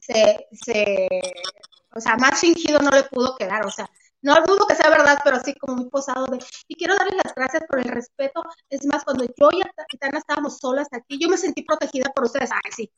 se, 0.00 0.48
se 0.50 1.08
o 1.94 2.00
sea, 2.00 2.16
más 2.16 2.40
fingido 2.40 2.80
no 2.80 2.90
le 2.90 3.04
pudo 3.04 3.36
quedar, 3.36 3.64
o 3.64 3.70
sea, 3.70 3.88
no 4.22 4.34
dudo 4.46 4.66
que 4.66 4.74
sea 4.74 4.90
verdad, 4.90 5.18
pero 5.22 5.36
así 5.36 5.54
como 5.54 5.76
muy 5.76 5.90
posado 5.90 6.26
de, 6.26 6.38
y 6.66 6.74
quiero 6.74 6.96
darle 6.96 7.16
las 7.22 7.34
gracias 7.34 7.62
por 7.68 7.78
el 7.78 7.86
respeto. 7.86 8.42
Es 8.68 8.84
más, 8.86 9.04
cuando 9.04 9.24
yo 9.24 9.48
y 9.52 9.98
Tana 9.98 10.18
estábamos 10.18 10.58
solas 10.58 10.88
aquí, 10.92 11.18
yo 11.20 11.28
me 11.28 11.36
sentí 11.36 11.62
protegida 11.62 12.10
por 12.14 12.24
ustedes. 12.24 12.50
Ay, 12.52 12.72
sí. 12.74 12.90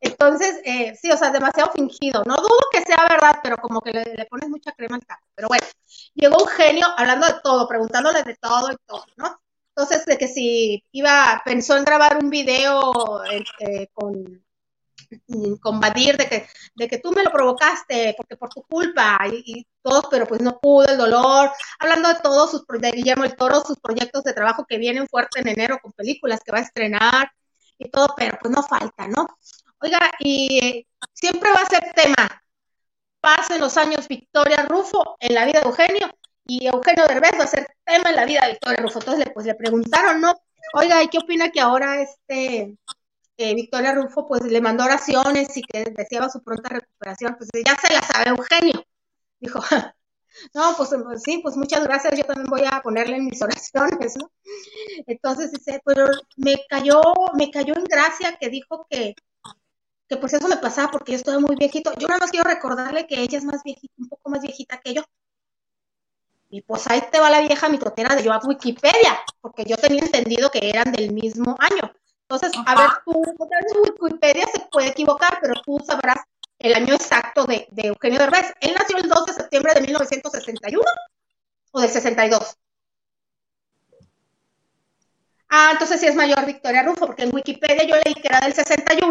Entonces, 0.00 0.60
eh, 0.64 0.94
sí, 1.00 1.10
o 1.10 1.16
sea, 1.16 1.30
demasiado 1.30 1.72
fingido. 1.72 2.22
No 2.24 2.36
dudo 2.36 2.60
que 2.70 2.82
sea 2.82 2.98
verdad, 3.08 3.40
pero 3.42 3.56
como 3.56 3.80
que 3.80 3.92
le, 3.92 4.26
pones 4.30 4.48
mucha 4.48 4.72
crema 4.72 4.96
al 4.96 5.06
taco. 5.06 5.26
Pero 5.34 5.48
bueno, 5.48 5.66
llegó 6.14 6.36
un 6.42 6.48
genio 6.48 6.86
hablando 6.96 7.26
de 7.26 7.34
todo, 7.42 7.66
preguntándole 7.68 8.22
de 8.22 8.36
todo 8.36 8.70
y 8.72 8.76
todo, 8.86 9.04
¿no? 9.16 9.40
Entonces, 9.70 10.06
de 10.06 10.18
que 10.18 10.28
si 10.28 10.84
iba, 10.92 11.42
pensó 11.44 11.76
en 11.76 11.84
grabar 11.84 12.18
un 12.22 12.30
video 12.30 13.22
eh, 13.24 13.88
con 13.92 14.44
combatir 15.60 16.16
de 16.16 16.28
que, 16.28 16.48
de 16.74 16.88
que 16.88 16.98
tú 16.98 17.12
me 17.12 17.22
lo 17.22 17.30
provocaste 17.30 18.14
porque 18.16 18.36
por 18.36 18.48
tu 18.50 18.62
culpa 18.62 19.18
y, 19.30 19.66
todo, 19.82 20.08
pero 20.10 20.26
pues 20.26 20.40
no 20.42 20.58
pudo, 20.58 20.86
el 20.86 20.98
dolor, 20.98 21.50
hablando 21.78 22.08
de 22.08 22.16
todos 22.16 22.50
sus 22.50 22.66
de 22.66 22.90
Guillermo 22.90 23.24
el 23.24 23.36
Toro, 23.36 23.62
sus 23.64 23.78
proyectos 23.78 24.22
de 24.24 24.34
trabajo 24.34 24.66
que 24.68 24.76
vienen 24.76 25.08
fuerte 25.08 25.40
en 25.40 25.48
enero 25.48 25.78
con 25.80 25.92
películas 25.92 26.40
que 26.44 26.52
va 26.52 26.58
a 26.58 26.62
estrenar 26.62 27.32
y 27.78 27.88
todo, 27.90 28.14
pero 28.16 28.36
pues 28.40 28.52
no 28.52 28.62
falta, 28.62 29.08
¿no? 29.08 29.26
Oiga, 29.80 30.10
y 30.18 30.58
eh, 30.62 30.86
siempre 31.14 31.50
va 31.50 31.62
a 31.62 31.66
ser 31.66 31.92
tema. 31.94 32.42
Pasen 33.20 33.60
los 33.60 33.76
años 33.76 34.08
Victoria 34.08 34.66
Rufo 34.68 35.16
en 35.20 35.34
la 35.34 35.44
vida 35.44 35.60
de 35.60 35.68
Eugenio 35.68 36.10
y 36.44 36.66
Eugenio 36.66 37.06
Derbez 37.06 37.32
va 37.38 37.44
a 37.44 37.48
ser 37.48 37.66
tema 37.84 38.10
en 38.10 38.16
la 38.16 38.24
vida 38.24 38.40
de 38.42 38.52
Victoria 38.52 38.82
Rufo. 38.82 38.98
Entonces, 39.00 39.26
pues 39.32 39.46
le 39.46 39.54
preguntaron, 39.54 40.20
¿no? 40.20 40.34
Oiga, 40.74 41.02
¿y 41.02 41.08
qué 41.08 41.18
opina 41.18 41.50
que 41.50 41.60
ahora 41.60 42.00
este 42.02 42.76
Victoria 43.38 43.94
Rufo 43.94 44.26
pues 44.26 44.42
le 44.42 44.60
mandó 44.60 44.84
oraciones 44.84 45.56
y 45.56 45.62
que 45.62 45.84
deseaba 45.84 46.28
su 46.28 46.42
pronta 46.42 46.70
recuperación, 46.70 47.36
pues 47.36 47.48
ya 47.64 47.76
se 47.76 47.92
la 47.92 48.02
sabe 48.02 48.30
Eugenio. 48.30 48.84
Dijo, 49.38 49.60
no, 50.54 50.74
pues, 50.76 50.90
pues, 51.04 51.22
sí, 51.22 51.38
pues 51.42 51.56
muchas 51.56 51.84
gracias, 51.84 52.18
yo 52.18 52.24
también 52.24 52.48
voy 52.48 52.62
a 52.70 52.82
ponerle 52.82 53.16
en 53.16 53.26
mis 53.26 53.40
oraciones, 53.42 54.16
¿no? 54.16 54.30
Entonces 55.06 55.52
dice, 55.52 55.80
pero 55.84 56.06
me 56.36 56.56
cayó, 56.68 57.00
me 57.34 57.50
cayó 57.50 57.74
en 57.76 57.84
gracia 57.84 58.36
que 58.40 58.48
dijo 58.48 58.86
que, 58.90 59.14
que 60.08 60.16
pues 60.16 60.32
eso 60.32 60.48
me 60.48 60.56
pasaba 60.56 60.90
porque 60.90 61.12
yo 61.12 61.18
estoy 61.18 61.38
muy 61.40 61.56
viejito. 61.56 61.92
Yo 61.98 62.08
nada 62.08 62.20
más 62.20 62.30
quiero 62.30 62.48
recordarle 62.48 63.06
que 63.06 63.20
ella 63.20 63.38
es 63.38 63.44
más 63.44 63.62
viejita, 63.62 63.94
un 63.98 64.08
poco 64.08 64.30
más 64.30 64.40
viejita 64.42 64.80
que 64.80 64.94
yo. 64.94 65.02
Y 66.50 66.62
pues 66.62 66.86
ahí 66.88 67.02
te 67.12 67.20
va 67.20 67.30
la 67.30 67.42
vieja 67.42 67.68
mitotera 67.68 68.16
de 68.16 68.24
yo 68.24 68.32
a 68.32 68.40
Wikipedia, 68.42 69.20
porque 69.40 69.64
yo 69.64 69.76
tenía 69.76 70.02
entendido 70.02 70.50
que 70.50 70.68
eran 70.68 70.92
del 70.92 71.12
mismo 71.12 71.54
año. 71.58 71.92
Entonces, 72.30 72.52
a 72.66 72.74
ver, 72.74 72.90
tú, 73.06 73.22
Wikipedia 74.02 74.46
se 74.52 74.60
puede 74.70 74.88
equivocar, 74.88 75.38
pero 75.40 75.54
tú 75.62 75.78
sabrás 75.86 76.18
el 76.58 76.74
año 76.74 76.94
exacto 76.94 77.46
de, 77.46 77.66
Eugenio 77.74 78.18
Derbez. 78.18 78.52
Él 78.60 78.76
nació 78.78 78.98
el 78.98 79.08
2 79.08 79.26
de 79.26 79.32
septiembre 79.32 79.72
de 79.74 79.80
1961 79.80 80.84
o 81.70 81.80
del 81.80 81.88
62. 81.88 82.56
Ah, 85.48 85.70
entonces 85.72 86.00
sí 86.00 86.06
es 86.06 86.14
mayor 86.14 86.44
Victoria 86.44 86.82
Rufo, 86.82 87.06
porque 87.06 87.22
en 87.22 87.34
Wikipedia 87.34 87.84
yo 87.84 87.96
leí 88.04 88.14
que 88.14 88.28
era 88.28 88.40
del 88.40 88.52
61, 88.52 89.10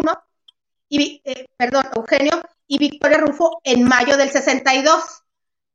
y, 0.88 1.20
eh, 1.24 1.46
perdón, 1.56 1.86
Eugenio, 1.96 2.40
y 2.68 2.78
Victoria 2.78 3.18
Rufo 3.18 3.60
en 3.64 3.82
mayo 3.82 4.16
del 4.16 4.30
62. 4.30 5.24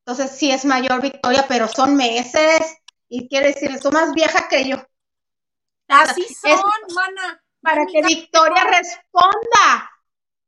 Entonces 0.05 0.31
sí 0.31 0.49
es 0.49 0.63
mayor 0.63 1.01
Victoria, 1.01 1.45
pero 1.49 1.67
son 1.67 1.97
meses, 1.97 2.77
y 3.09 3.27
quiere 3.27 3.47
decir, 3.47 3.69
es 3.71 3.83
más 3.91 4.13
vieja 4.13 4.47
que 4.47 4.69
yo. 4.69 4.77
Así 5.93 6.25
son, 6.33 6.59
mana. 6.95 7.43
Para 7.61 7.85
que 7.85 8.01
Victoria 8.01 8.63
responda. 8.65 9.91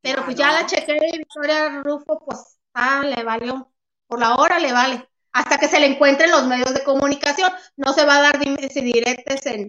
Pero 0.02 0.26
pues 0.26 0.36
ya 0.36 0.52
la 0.52 0.66
chequé 0.66 0.98
y 1.14 1.18
Victoria 1.20 1.82
Rufo, 1.84 2.24
pues, 2.26 2.58
ah, 2.74 3.02
le 3.04 3.24
valió. 3.24 3.72
Por 4.08 4.20
la 4.20 4.36
hora 4.36 4.60
le 4.60 4.72
vale. 4.72 5.08
Hasta 5.32 5.58
que 5.58 5.68
se 5.68 5.80
le 5.80 5.88
encuentren 5.88 6.32
los 6.32 6.46
medios 6.46 6.74
de 6.74 6.84
comunicación. 6.84 7.52
No 7.76 7.94
se 7.94 8.06
va 8.06 8.18
a 8.18 8.22
dar 8.22 8.40
directes 8.40 9.46
en, 9.46 9.68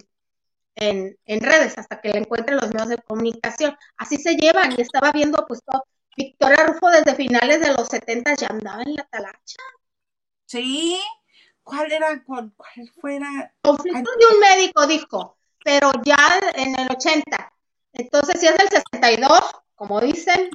en, 0.76 1.18
en, 1.24 1.40
redes 1.40 1.76
hasta 1.78 2.00
que 2.00 2.10
le 2.10 2.18
encuentren 2.18 2.58
los 2.58 2.68
medios 2.72 2.88
de 2.88 2.98
comunicación. 2.98 3.76
Así 3.96 4.16
se 4.16 4.36
llevan. 4.36 4.74
Y 4.76 4.80
estaba 4.80 5.12
viendo, 5.12 5.46
pues, 5.46 5.62
todo. 5.64 5.84
Victoria 6.16 6.64
Rufo 6.66 6.88
desde 6.88 7.14
finales 7.14 7.60
de 7.60 7.74
los 7.74 7.88
70 7.88 8.34
ya 8.36 8.46
andaba 8.48 8.82
en 8.82 8.94
la 8.94 9.04
talacha. 9.04 9.62
Sí. 10.46 10.98
¿Cuál 11.62 11.92
era? 11.92 12.22
¿Cuál, 12.24 12.52
cuál 12.56 12.90
fuera? 13.00 13.54
Conflicto 13.62 14.10
de 14.18 14.34
un 14.34 14.40
médico, 14.40 14.86
dijo 14.86 15.35
pero 15.66 15.90
ya 16.04 16.16
en 16.54 16.78
el 16.78 16.86
80. 16.88 17.52
Entonces, 17.92 18.38
si 18.38 18.46
es 18.46 18.56
del 18.56 18.68
62, 18.68 19.40
como 19.74 20.00
dicen, 20.00 20.48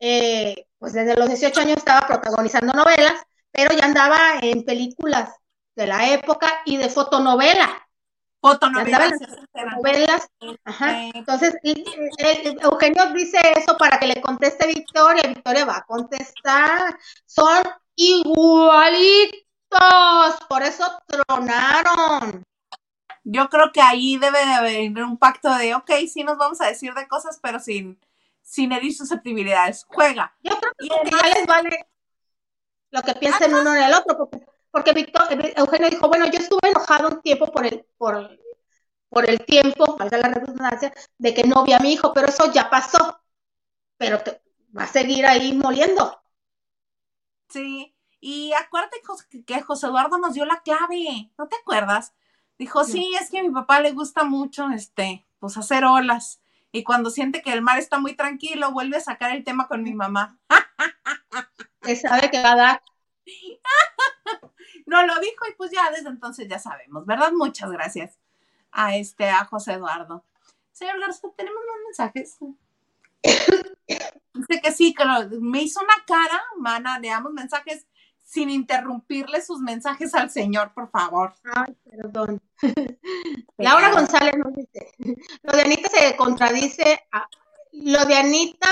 eh, 0.00 0.66
pues 0.76 0.92
desde 0.92 1.14
los 1.14 1.28
18 1.28 1.60
años 1.60 1.76
estaba 1.76 2.04
protagonizando 2.04 2.72
novelas, 2.72 3.14
pero 3.52 3.76
ya 3.76 3.84
andaba 3.84 4.18
en 4.42 4.64
películas 4.64 5.30
de 5.76 5.86
la 5.86 6.12
época 6.12 6.62
y 6.64 6.78
de 6.78 6.88
fotonovela. 6.88 7.80
Fotonovelas. 8.40 9.12
Novelas. 9.54 10.28
Ajá. 10.64 11.10
Entonces, 11.14 11.54
Eugenio 11.62 13.12
dice 13.14 13.38
eso 13.56 13.76
para 13.78 14.00
que 14.00 14.08
le 14.08 14.20
conteste 14.20 14.66
Victoria. 14.66 15.28
Victoria 15.28 15.64
va 15.64 15.76
a 15.76 15.84
contestar. 15.84 16.98
Son 17.24 17.62
igualitos 17.94 19.36
por 20.48 20.64
eso 20.64 20.84
tronaron. 21.06 22.44
Yo 23.28 23.48
creo 23.48 23.72
que 23.72 23.80
ahí 23.80 24.18
debe 24.18 24.38
de 24.38 24.54
haber 24.54 25.02
un 25.02 25.18
pacto 25.18 25.52
de, 25.56 25.74
ok, 25.74 25.90
sí 26.08 26.22
nos 26.22 26.38
vamos 26.38 26.60
a 26.60 26.66
decir 26.66 26.94
de 26.94 27.08
cosas, 27.08 27.40
pero 27.42 27.58
sin, 27.58 27.98
sin 28.40 28.70
herir 28.70 28.94
susceptibilidades. 28.94 29.84
Juega. 29.88 30.32
Yo 30.44 30.56
creo 30.60 30.72
que 30.78 31.10
ya 31.10 31.34
les 31.34 31.44
vale 31.44 31.88
lo 32.92 33.02
que 33.02 33.14
piensen 33.16 33.52
uno 33.52 33.74
en 33.74 33.82
el 33.82 33.94
otro, 33.94 34.16
porque, 34.16 34.46
porque 34.70 34.92
Víctor, 34.92 35.26
eh, 35.32 35.54
Eugenio 35.56 35.90
dijo, 35.90 36.06
bueno, 36.06 36.26
yo 36.26 36.38
estuve 36.38 36.68
enojado 36.68 37.08
un 37.08 37.20
tiempo 37.20 37.50
por 37.50 37.66
el, 37.66 37.84
por, 37.98 38.38
por 39.08 39.28
el 39.28 39.44
tiempo, 39.44 39.96
valga 39.96 40.18
la 40.18 40.28
redundancia, 40.28 40.94
de 41.18 41.34
que 41.34 41.42
no 41.42 41.64
vi 41.64 41.72
a 41.72 41.80
mi 41.80 41.94
hijo, 41.94 42.12
pero 42.12 42.28
eso 42.28 42.52
ya 42.52 42.70
pasó. 42.70 43.20
Pero 43.96 44.20
te, 44.20 44.40
va 44.78 44.84
a 44.84 44.86
seguir 44.86 45.26
ahí 45.26 45.52
moliendo. 45.52 46.22
Sí, 47.48 47.92
y 48.20 48.52
acuérdate 48.52 49.02
que 49.44 49.62
José 49.62 49.86
Eduardo 49.88 50.16
nos 50.18 50.34
dio 50.34 50.44
la 50.44 50.62
clave, 50.62 51.32
¿no 51.36 51.48
te 51.48 51.56
acuerdas? 51.56 52.14
Dijo, 52.58 52.84
sí, 52.84 53.14
es 53.20 53.30
que 53.30 53.40
a 53.40 53.42
mi 53.42 53.50
papá 53.50 53.80
le 53.80 53.92
gusta 53.92 54.24
mucho, 54.24 54.70
este, 54.70 55.26
pues 55.38 55.56
hacer 55.56 55.84
olas. 55.84 56.40
Y 56.72 56.84
cuando 56.84 57.10
siente 57.10 57.42
que 57.42 57.52
el 57.52 57.62
mar 57.62 57.78
está 57.78 57.98
muy 57.98 58.14
tranquilo, 58.14 58.72
vuelve 58.72 58.96
a 58.96 59.00
sacar 59.00 59.34
el 59.34 59.44
tema 59.44 59.68
con 59.68 59.82
mi 59.82 59.94
mamá. 59.94 60.38
Que 61.82 61.94
sabe 61.94 62.32
que 62.32 62.42
va 62.42 62.52
a 62.52 62.56
dar. 62.56 62.82
no 64.86 65.06
lo 65.06 65.20
dijo 65.20 65.44
y 65.48 65.54
pues 65.54 65.70
ya 65.70 65.88
desde 65.90 66.08
entonces 66.08 66.48
ya 66.48 66.58
sabemos, 66.58 67.06
¿verdad? 67.06 67.30
Muchas 67.32 67.70
gracias 67.70 68.18
a 68.72 68.96
este, 68.96 69.28
a 69.28 69.44
José 69.44 69.74
Eduardo. 69.74 70.24
Señor 70.72 71.00
Garza, 71.00 71.28
¿tenemos 71.36 71.62
más 71.66 71.76
mensajes? 71.84 72.38
Dice 74.34 74.60
que 74.60 74.72
sí, 74.72 74.94
que 74.94 75.04
me 75.40 75.62
hizo 75.62 75.80
una 75.80 76.04
cara, 76.06 76.42
mana, 76.58 76.98
leamos 76.98 77.32
mensajes 77.32 77.86
sin 78.36 78.50
interrumpirle 78.50 79.40
sus 79.40 79.60
mensajes 79.60 80.14
al 80.14 80.30
señor, 80.30 80.74
por 80.74 80.90
favor. 80.90 81.32
Ay, 81.54 81.74
perdón. 81.90 82.42
Laura 83.56 83.92
González 83.92 84.34
nos 84.36 84.54
dice, 84.54 84.92
lo 85.42 85.52
de 85.56 85.62
Anita 85.62 85.88
se 85.88 86.16
contradice, 86.16 87.00
lo 87.72 88.04
de 88.04 88.14
Anita 88.14 88.68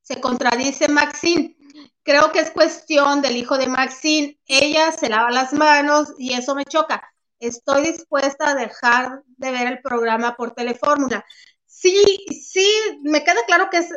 se 0.00 0.20
contradice 0.20 0.86
Maxine. 0.86 1.56
Creo 2.04 2.30
que 2.30 2.38
es 2.38 2.52
cuestión 2.52 3.20
del 3.20 3.36
hijo 3.36 3.58
de 3.58 3.66
Maxine. 3.66 4.38
Ella 4.46 4.92
se 4.92 5.08
lava 5.08 5.32
las 5.32 5.52
manos 5.52 6.14
y 6.16 6.34
eso 6.34 6.54
me 6.54 6.64
choca. 6.64 7.02
Estoy 7.40 7.82
dispuesta 7.82 8.50
a 8.50 8.54
dejar 8.54 9.24
de 9.38 9.50
ver 9.50 9.66
el 9.66 9.82
programa 9.82 10.36
por 10.36 10.52
Telefórmula. 10.52 11.24
Sí, 11.66 12.00
sí, 12.30 12.64
me 13.02 13.24
queda 13.24 13.44
claro 13.44 13.70
que 13.70 13.78
es 13.78 13.92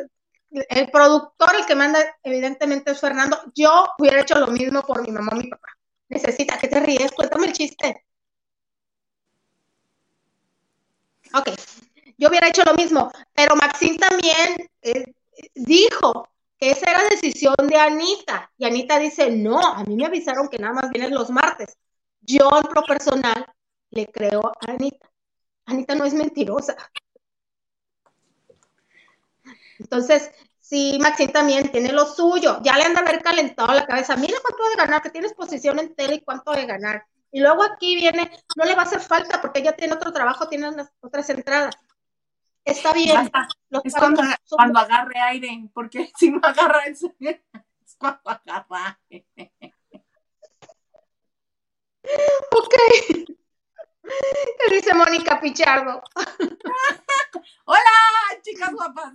el 0.52 0.90
productor, 0.90 1.54
el 1.58 1.66
que 1.66 1.74
manda, 1.74 2.00
evidentemente 2.22 2.92
es 2.92 3.00
Fernando. 3.00 3.38
Yo 3.54 3.86
hubiera 3.98 4.20
hecho 4.20 4.38
lo 4.38 4.48
mismo 4.48 4.82
por 4.82 5.02
mi 5.02 5.10
mamá 5.12 5.32
mi 5.34 5.48
papá. 5.48 5.68
Necesita 6.08 6.58
que 6.58 6.68
te 6.68 6.80
ríes, 6.80 7.12
cuéntame 7.12 7.46
el 7.46 7.52
chiste. 7.52 8.04
Ok, 11.34 11.48
yo 12.18 12.28
hubiera 12.28 12.48
hecho 12.48 12.62
lo 12.64 12.74
mismo, 12.74 13.10
pero 13.32 13.56
Maxine 13.56 13.98
también 13.98 14.68
eh, 14.82 15.14
dijo 15.54 16.28
que 16.58 16.70
esa 16.70 16.90
era 16.90 17.08
decisión 17.08 17.54
de 17.68 17.76
Anita. 17.76 18.52
Y 18.58 18.66
Anita 18.66 18.98
dice, 18.98 19.30
no, 19.30 19.58
a 19.60 19.82
mí 19.84 19.96
me 19.96 20.06
avisaron 20.06 20.48
que 20.48 20.58
nada 20.58 20.74
más 20.74 20.90
vienen 20.90 21.14
los 21.14 21.30
martes. 21.30 21.76
Yo 22.20 22.50
en 22.58 22.74
lo 22.74 22.82
personal 22.82 23.46
le 23.90 24.06
creo 24.06 24.40
a 24.46 24.72
Anita. 24.72 25.10
Anita 25.66 25.94
no 25.94 26.04
es 26.04 26.14
mentirosa. 26.14 26.76
Entonces, 29.82 30.30
sí, 30.60 30.98
Maxine 31.00 31.32
también 31.32 31.70
tiene 31.70 31.92
lo 31.92 32.06
suyo. 32.06 32.60
Ya 32.62 32.76
le 32.76 32.84
han 32.84 32.94
de 32.94 33.00
haber 33.00 33.22
calentado 33.22 33.72
la 33.74 33.86
cabeza. 33.86 34.16
Mira 34.16 34.38
cuánto 34.40 34.68
de 34.68 34.76
ganar, 34.76 35.02
que 35.02 35.10
tienes 35.10 35.34
posición 35.34 35.78
en 35.78 35.94
tele 35.94 36.14
y 36.16 36.20
cuánto 36.20 36.52
de 36.52 36.66
ganar. 36.66 37.04
Y 37.30 37.40
luego 37.40 37.62
aquí 37.62 37.96
viene, 37.96 38.30
no 38.56 38.64
le 38.64 38.74
va 38.74 38.82
a 38.82 38.84
hacer 38.84 39.00
falta 39.00 39.40
porque 39.40 39.60
ella 39.60 39.74
tiene 39.74 39.94
otro 39.94 40.12
trabajo, 40.12 40.48
tiene 40.48 40.68
unas 40.68 40.92
otras 41.00 41.28
entradas. 41.30 41.74
Está 42.64 42.92
bien. 42.92 43.30
Es 43.84 43.94
cuando, 43.94 44.22
cuando, 44.50 44.78
agarre 44.78 45.18
aire, 45.18 45.68
porque 45.74 46.12
si 46.18 46.30
no 46.30 46.40
agarra 46.42 46.84
es, 46.86 47.02
es 47.20 47.96
cuando 47.98 48.20
agarra. 48.24 49.00
Ok. 52.50 53.32
¿Qué 54.02 54.74
dice 54.74 54.94
Mónica 54.94 55.40
Pichardo? 55.40 56.02
Hola, 57.64 57.80
chicas 58.42 58.72
guapas. 58.72 59.14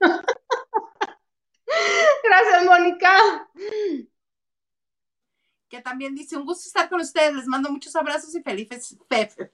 Gracias, 2.24 2.64
Mónica. 2.64 3.48
Que 5.68 5.80
también 5.80 6.14
dice, 6.14 6.36
un 6.36 6.44
gusto 6.44 6.66
estar 6.66 6.88
con 6.88 7.00
ustedes. 7.00 7.34
Les 7.34 7.46
mando 7.46 7.70
muchos 7.70 7.94
abrazos 7.96 8.34
y 8.34 8.42
felices, 8.42 8.96
felices 9.08 9.50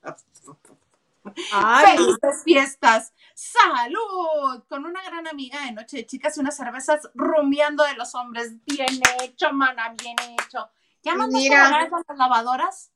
fiestas. 2.44 3.12
¡Salud! 3.34 4.64
Con 4.68 4.84
una 4.84 5.02
gran 5.04 5.28
amiga 5.28 5.64
de 5.64 5.72
Noche 5.72 5.98
de 5.98 6.06
Chicas 6.06 6.36
y 6.36 6.40
unas 6.40 6.56
cervezas 6.56 7.08
rumiando 7.14 7.84
de 7.84 7.94
los 7.94 8.14
hombres. 8.14 8.54
Bien 8.64 9.00
hecho, 9.22 9.52
mana, 9.52 9.94
bien 10.02 10.16
hecho. 10.40 10.68
¿Ya 11.02 11.14
mandaste 11.14 11.54
a 11.54 11.88
las 11.88 12.18
lavadoras? 12.18 12.90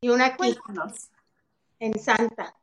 Y 0.00 0.08
una 0.08 0.26
aquí. 0.26 0.56
En 1.78 1.98
Santa. 1.98 2.54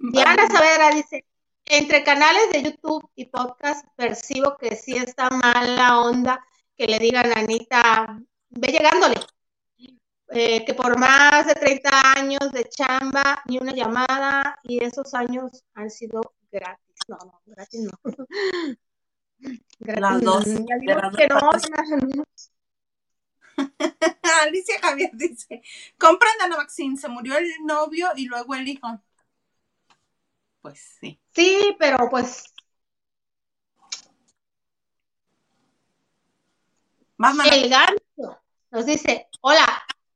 Diana 0.00 0.48
Saavedra 0.48 0.90
dice, 0.90 1.26
entre 1.64 2.04
canales 2.04 2.50
de 2.52 2.62
YouTube 2.62 3.10
y 3.14 3.26
podcast 3.26 3.86
percibo 3.96 4.56
que 4.56 4.76
sí 4.76 4.96
está 4.96 5.28
mal 5.30 5.76
la 5.76 6.00
onda 6.00 6.40
que 6.76 6.86
le 6.86 6.98
digan 6.98 7.32
a 7.32 7.40
Anita, 7.40 8.18
ve 8.50 8.68
llegándole, 8.68 9.16
eh, 10.28 10.64
que 10.64 10.74
por 10.74 10.98
más 10.98 11.46
de 11.46 11.54
30 11.54 12.12
años 12.16 12.52
de 12.52 12.64
chamba, 12.68 13.42
ni 13.46 13.58
una 13.58 13.72
llamada, 13.72 14.58
y 14.62 14.84
esos 14.84 15.14
años 15.14 15.64
han 15.74 15.90
sido 15.90 16.34
gratis. 16.50 16.96
No, 17.08 17.16
no, 17.16 17.40
gratis 17.46 17.80
no. 17.80 17.98
gratis, 19.78 20.00
las 20.00 20.22
dos. 20.22 20.44
Alicia 24.42 24.78
Javier 24.80 25.10
dice, 25.14 25.62
comprendan 25.98 26.52
a 26.52 26.56
Maxine, 26.56 26.96
se 26.96 27.08
murió 27.08 27.36
el 27.36 27.50
novio 27.64 28.08
y 28.16 28.26
luego 28.26 28.54
el 28.54 28.68
hijo. 28.68 29.00
Pues 30.60 30.80
sí. 31.00 31.20
Sí, 31.34 31.76
pero 31.78 32.08
pues. 32.10 32.44
El 37.50 37.70
gancho 37.70 38.42
nos 38.70 38.84
dice, 38.84 39.28
hola, 39.40 39.66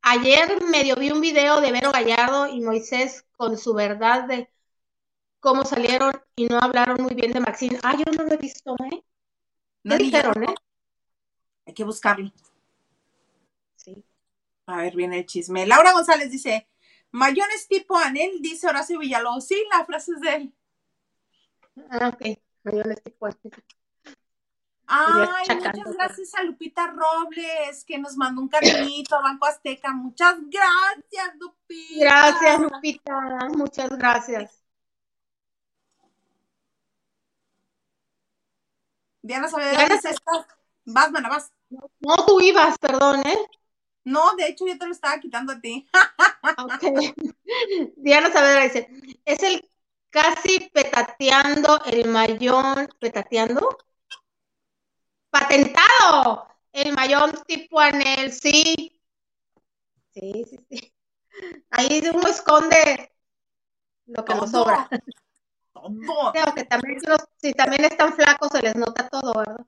ayer 0.03 0.61
medio 0.65 0.95
vi 0.95 1.09
un 1.09 1.19
video 1.19 1.61
de 1.61 1.71
Vero 1.71 1.91
Gallardo 1.91 2.47
y 2.47 2.61
Moisés 2.61 3.25
con 3.37 3.57
su 3.57 3.73
verdad 3.73 4.25
de 4.27 4.51
cómo 5.39 5.65
salieron 5.65 6.13
y 6.35 6.45
no 6.45 6.59
hablaron 6.59 7.01
muy 7.01 7.15
bien 7.15 7.31
de 7.31 7.39
Maxine. 7.39 7.79
Ah, 7.81 7.95
yo 7.97 8.03
no 8.11 8.23
lo 8.23 8.33
he 8.33 8.37
visto, 8.37 8.75
¿eh? 8.91 9.03
No 9.83 9.97
dijeron, 9.97 10.43
¿eh? 10.43 10.55
Hay 11.65 11.73
que 11.73 11.83
buscarlo. 11.83 12.31
A 14.65 14.77
ver, 14.77 14.95
viene 14.95 15.19
el 15.19 15.25
chisme. 15.25 15.65
Laura 15.65 15.93
González 15.93 16.31
dice, 16.31 16.67
Mayones 17.11 17.67
tipo 17.67 17.97
Anel, 17.97 18.41
dice 18.41 18.67
Horacio 18.67 18.99
Villalobos. 18.99 19.47
Sí, 19.47 19.63
la 19.71 19.85
frase 19.85 20.13
es 20.13 20.21
de 20.21 20.35
él. 20.35 20.53
Ah, 21.89 22.09
ok. 22.09 22.37
Mayones 22.63 23.03
tipo 23.03 23.25
Anel. 23.25 23.51
Ay, 24.93 25.55
muchas 25.55 25.93
gracias 25.93 26.35
a 26.35 26.43
Lupita 26.43 26.87
Robles, 26.87 27.85
que 27.85 27.97
nos 27.97 28.17
mandó 28.17 28.41
un 28.41 28.49
cariñito 28.49 29.15
a 29.15 29.21
Banco 29.21 29.45
Azteca. 29.45 29.93
Muchas 29.93 30.35
gracias, 30.41 31.35
Lupita. 31.39 32.05
Gracias, 32.05 32.59
Lupita. 32.59 33.47
Muchas 33.55 33.89
gracias. 33.97 34.61
Diana 39.21 39.47
Saavedra 39.47 39.87
dice, 39.87 40.15
vas, 40.85 41.11
mana, 41.11 41.29
vas. 41.29 41.51
No, 41.69 42.15
tú 42.25 42.41
ibas, 42.41 42.77
perdón, 42.77 43.21
¿eh? 43.25 43.37
No, 44.03 44.35
de 44.35 44.47
hecho 44.47 44.65
yo 44.67 44.77
te 44.77 44.85
lo 44.85 44.91
estaba 44.91 45.19
quitando 45.19 45.53
a 45.53 45.59
ti. 45.59 45.87
ok. 46.57 47.15
Diana 47.97 48.31
Saavedra 48.31 48.63
dice, 48.63 48.89
es 49.25 49.43
el 49.43 49.69
casi 50.09 50.69
petateando 50.73 51.83
el 51.85 52.07
mayón, 52.09 52.89
petateando, 52.99 53.77
patentado, 55.29 56.47
el 56.71 56.93
mayón 56.93 57.31
tipo 57.47 57.79
anel, 57.79 58.31
sí. 58.31 58.99
Sí, 60.13 60.45
sí, 60.49 60.59
sí. 60.69 60.93
Ahí 61.69 62.01
uno 62.13 62.27
esconde 62.27 63.13
lo 64.05 64.25
que 64.25 64.35
nos 64.35 64.51
sobra. 64.51 64.89
Todo. 65.73 66.31
Creo 66.33 66.53
que 66.53 66.65
también, 66.65 66.99
si 67.37 67.53
también 67.53 67.85
están 67.85 68.13
flacos 68.13 68.49
se 68.51 68.61
les 68.61 68.75
nota 68.75 69.07
todo, 69.07 69.33
¿verdad? 69.33 69.65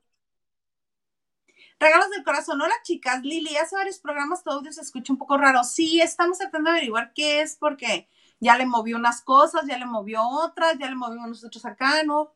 Regalos 1.78 2.10
del 2.10 2.24
corazón. 2.24 2.60
Hola, 2.60 2.74
chicas. 2.82 3.22
Lili, 3.22 3.56
hace 3.56 3.76
varios 3.76 3.98
programas 3.98 4.42
tu 4.42 4.50
audio 4.50 4.72
se 4.72 4.80
escucha 4.80 5.12
un 5.12 5.18
poco 5.18 5.36
raro. 5.36 5.64
Sí, 5.64 6.00
estamos 6.00 6.38
tratando 6.38 6.70
de 6.70 6.76
averiguar 6.76 7.12
qué 7.12 7.40
es 7.40 7.56
porque 7.56 8.08
ya 8.40 8.56
le 8.56 8.66
movió 8.66 8.96
unas 8.96 9.22
cosas, 9.22 9.66
ya 9.66 9.78
le 9.78 9.86
movió 9.86 10.22
otras, 10.22 10.78
ya 10.78 10.88
le 10.88 10.94
movió 10.94 11.26
nosotros 11.26 11.64
acá, 11.64 12.02
¿no? 12.04 12.32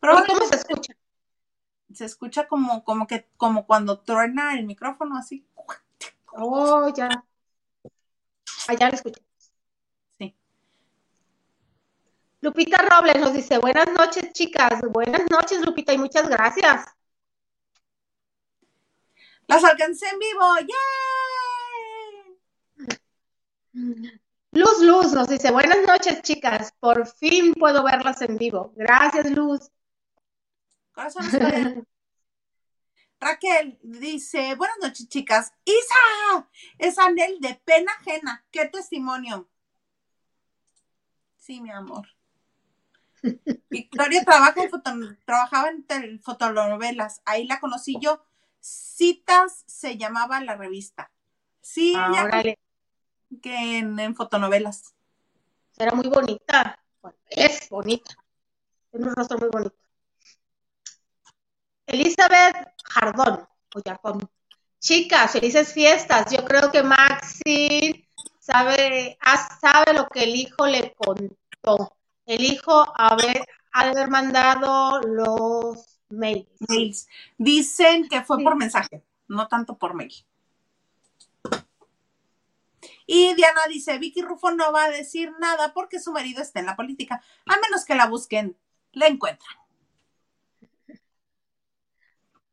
Pero 0.00 0.24
¿cómo 0.26 0.44
se 0.46 0.56
escucha? 0.56 0.94
Se 1.92 2.04
escucha 2.04 2.46
como, 2.46 2.84
como 2.84 3.06
que, 3.06 3.28
como 3.36 3.66
cuando 3.66 4.00
truena 4.00 4.54
el 4.54 4.66
micrófono 4.66 5.16
así. 5.16 5.46
Oh, 6.32 6.92
ya. 6.94 7.08
Allá 8.68 8.86
ah, 8.86 8.90
lo 8.90 8.94
escuché. 8.94 9.22
Sí. 10.18 10.36
Lupita 12.42 12.82
Robles 12.82 13.20
nos 13.20 13.32
dice, 13.32 13.58
buenas 13.58 13.90
noches, 13.92 14.32
chicas. 14.32 14.80
Buenas 14.90 15.22
noches, 15.30 15.64
Lupita, 15.64 15.92
y 15.94 15.98
muchas 15.98 16.28
gracias. 16.28 16.97
Las 19.48 19.64
alcancé 19.64 20.06
en 20.08 20.18
vivo. 20.18 20.44
¡Yay! 20.60 20.68
Luz 24.52 24.80
Luz 24.80 25.12
nos 25.12 25.28
dice, 25.28 25.50
buenas 25.50 25.78
noches, 25.86 26.20
chicas. 26.22 26.74
Por 26.78 27.06
fin 27.06 27.54
puedo 27.54 27.82
verlas 27.82 28.20
en 28.20 28.36
vivo. 28.36 28.72
Gracias, 28.76 29.30
Luz. 29.30 29.70
Raquel 33.20 33.78
dice, 33.82 34.54
buenas 34.54 34.76
noches, 34.82 35.08
chicas. 35.08 35.52
Isa, 35.64 36.48
es 36.76 36.98
Anel 36.98 37.40
de 37.40 37.54
pena 37.64 37.90
ajena. 38.00 38.44
¿Qué 38.50 38.66
testimonio? 38.66 39.48
Sí, 41.38 41.62
mi 41.62 41.70
amor. 41.70 42.06
Victoria 43.70 44.22
trabaja 44.24 44.62
en 44.62 45.18
trabajaba 45.24 45.70
en 45.70 46.20
fotonovelas. 46.20 47.22
Ahí 47.24 47.46
la 47.46 47.60
conocí 47.60 47.96
yo. 47.98 48.27
Citas 48.60 49.64
se 49.66 49.96
llamaba 49.96 50.40
la 50.40 50.56
revista. 50.56 51.10
Sí, 51.60 51.94
ah, 51.96 52.42
que 53.42 53.78
en, 53.78 54.14
fotonovelas. 54.14 54.94
Era 55.76 55.92
muy 55.92 56.08
bonita. 56.08 56.78
es 57.28 57.68
bonita. 57.68 58.16
Tiene 58.90 59.06
un 59.06 59.14
rostro 59.14 59.38
muy 59.38 59.48
bonito. 59.50 59.76
Elizabeth 61.86 62.74
Jardón, 62.84 63.48
o 63.74 63.82
Jardón. 63.84 64.30
Chicas, 64.80 65.32
felices 65.32 65.72
fiestas. 65.72 66.30
Yo 66.30 66.44
creo 66.44 66.70
que 66.70 66.82
Maxi 66.82 68.08
sabe, 68.40 69.18
sabe 69.60 69.92
lo 69.92 70.08
que 70.08 70.24
el 70.24 70.36
hijo 70.36 70.66
le 70.66 70.94
contó. 70.94 71.96
El 72.26 72.44
hijo 72.44 72.84
haber, 72.96 73.46
haber 73.72 74.08
mandado 74.08 75.00
los 75.00 75.97
mails. 76.10 77.08
Dicen 77.36 78.08
que 78.08 78.22
fue 78.22 78.42
por 78.42 78.56
mensaje, 78.56 79.02
no 79.28 79.48
tanto 79.48 79.76
por 79.76 79.94
mail. 79.94 80.12
Y 83.06 83.34
Diana 83.34 83.62
dice, 83.68 83.98
Vicky 83.98 84.22
Rufo 84.22 84.50
no 84.50 84.72
va 84.72 84.84
a 84.84 84.90
decir 84.90 85.32
nada 85.40 85.72
porque 85.72 85.98
su 85.98 86.12
marido 86.12 86.42
está 86.42 86.60
en 86.60 86.66
la 86.66 86.76
política, 86.76 87.22
a 87.46 87.56
menos 87.60 87.84
que 87.84 87.94
la 87.94 88.06
busquen, 88.06 88.56
la 88.92 89.06
encuentran. 89.06 89.56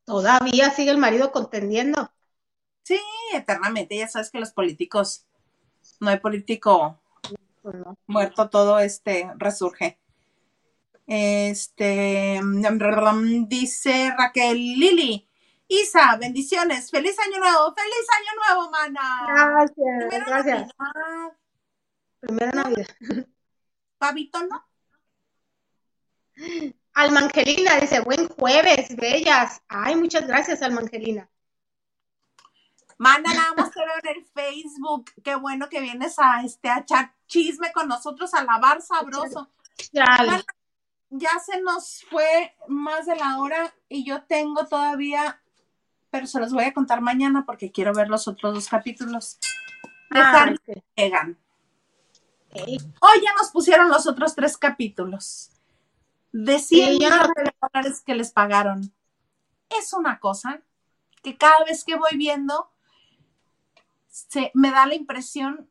Todavía 0.06 0.70
sigue 0.70 0.92
el 0.92 0.98
marido 0.98 1.32
contendiendo. 1.32 2.12
Sí, 2.84 3.02
eternamente. 3.34 3.98
Ya 3.98 4.08
sabes 4.08 4.30
que 4.30 4.40
los 4.40 4.52
políticos, 4.52 5.26
no 6.00 6.10
hay 6.10 6.20
político 6.20 7.02
pues 7.64 7.76
muerto, 8.06 8.50
todo 8.50 8.78
este 8.80 9.32
resurge. 9.38 10.00
Este 11.08 12.42
dice 13.48 14.14
Raquel 14.18 14.58
Lili. 14.58 15.30
Isa, 15.68 16.16
bendiciones. 16.18 16.92
Feliz 16.92 17.18
año 17.20 17.40
nuevo. 17.40 17.74
Feliz 17.74 18.08
año 18.20 18.32
nuevo, 18.46 18.72
mana. 18.72 19.26
Gracias. 19.28 20.28
gracias. 20.28 20.72
Primera 22.20 22.52
Navidad. 22.52 22.88
Pavito, 23.98 24.44
¿no? 24.46 24.66
Alma 26.94 27.20
Angelina 27.22 27.76
dice, 27.80 28.00
buen 28.02 28.28
jueves, 28.28 28.96
bellas. 28.96 29.62
Ay, 29.68 29.96
muchas 29.96 30.28
gracias, 30.28 30.62
Alma 30.62 30.82
Angelina. 30.82 31.30
Mana, 32.98 33.34
nada 33.34 33.54
más 33.56 33.72
te 33.72 33.80
veo 33.80 33.96
en 34.04 34.18
el 34.18 34.26
Facebook. 34.26 35.12
Qué 35.24 35.36
bueno 35.36 35.68
que 35.70 35.82
vienes 35.82 36.18
a 36.18 36.42
este 36.44 36.70
a 36.70 36.80
echar 36.80 37.14
chisme 37.28 37.72
con 37.74 37.88
nosotros, 37.88 38.34
a 38.34 38.44
lavar 38.44 38.82
sabroso. 38.82 39.50
Ya 41.18 41.40
se 41.40 41.62
nos 41.62 42.04
fue 42.10 42.56
más 42.68 43.06
de 43.06 43.16
la 43.16 43.40
hora 43.40 43.74
y 43.90 44.06
yo 44.06 44.24
tengo 44.24 44.66
todavía, 44.68 45.42
pero 46.10 46.28
se 46.28 46.40
los 46.40 46.54
voy 46.54 46.66
a 46.66 46.74
contar 46.74 47.02
mañana 47.02 47.46
porque 47.46 47.72
quiero 47.72 47.94
ver 47.94 48.10
los 48.10 48.28
otros 48.28 48.54
dos 48.54 48.68
capítulos. 48.68 49.38
De 50.12 50.20
ah, 50.20 50.54
Hoy 52.54 53.22
ya 53.24 53.34
nos 53.38 53.52
pusieron 53.52 53.90
los 53.90 54.08
otros 54.08 54.36
tres 54.36 54.58
capítulos. 54.58 55.52
De 56.32 56.60
100 56.60 57.00
dólares 57.00 58.02
que 58.06 58.16
les 58.16 58.32
pagaron. 58.32 58.94
Es 59.70 59.94
una 59.94 60.20
cosa 60.20 60.62
que 61.24 61.38
cada 61.38 61.64
vez 61.66 61.84
que 61.84 61.96
voy 61.96 62.18
viendo, 62.18 62.72
se, 64.08 64.52
me 64.54 64.72
da 64.72 64.86
la 64.86 64.96
impresión 64.96 65.70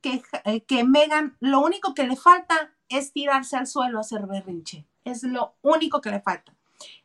que, 0.00 0.22
eh, 0.44 0.62
que 0.64 0.84
Megan 0.84 1.36
lo 1.40 1.60
único 1.60 1.94
que 1.94 2.06
le 2.06 2.16
falta 2.16 2.71
es 2.96 3.12
tirarse 3.12 3.56
al 3.56 3.66
suelo 3.66 3.98
a 3.98 4.02
hacer 4.02 4.26
berrinche. 4.26 4.84
Es 5.04 5.22
lo 5.22 5.54
único 5.62 6.00
que 6.00 6.10
le 6.10 6.20
falta. 6.20 6.52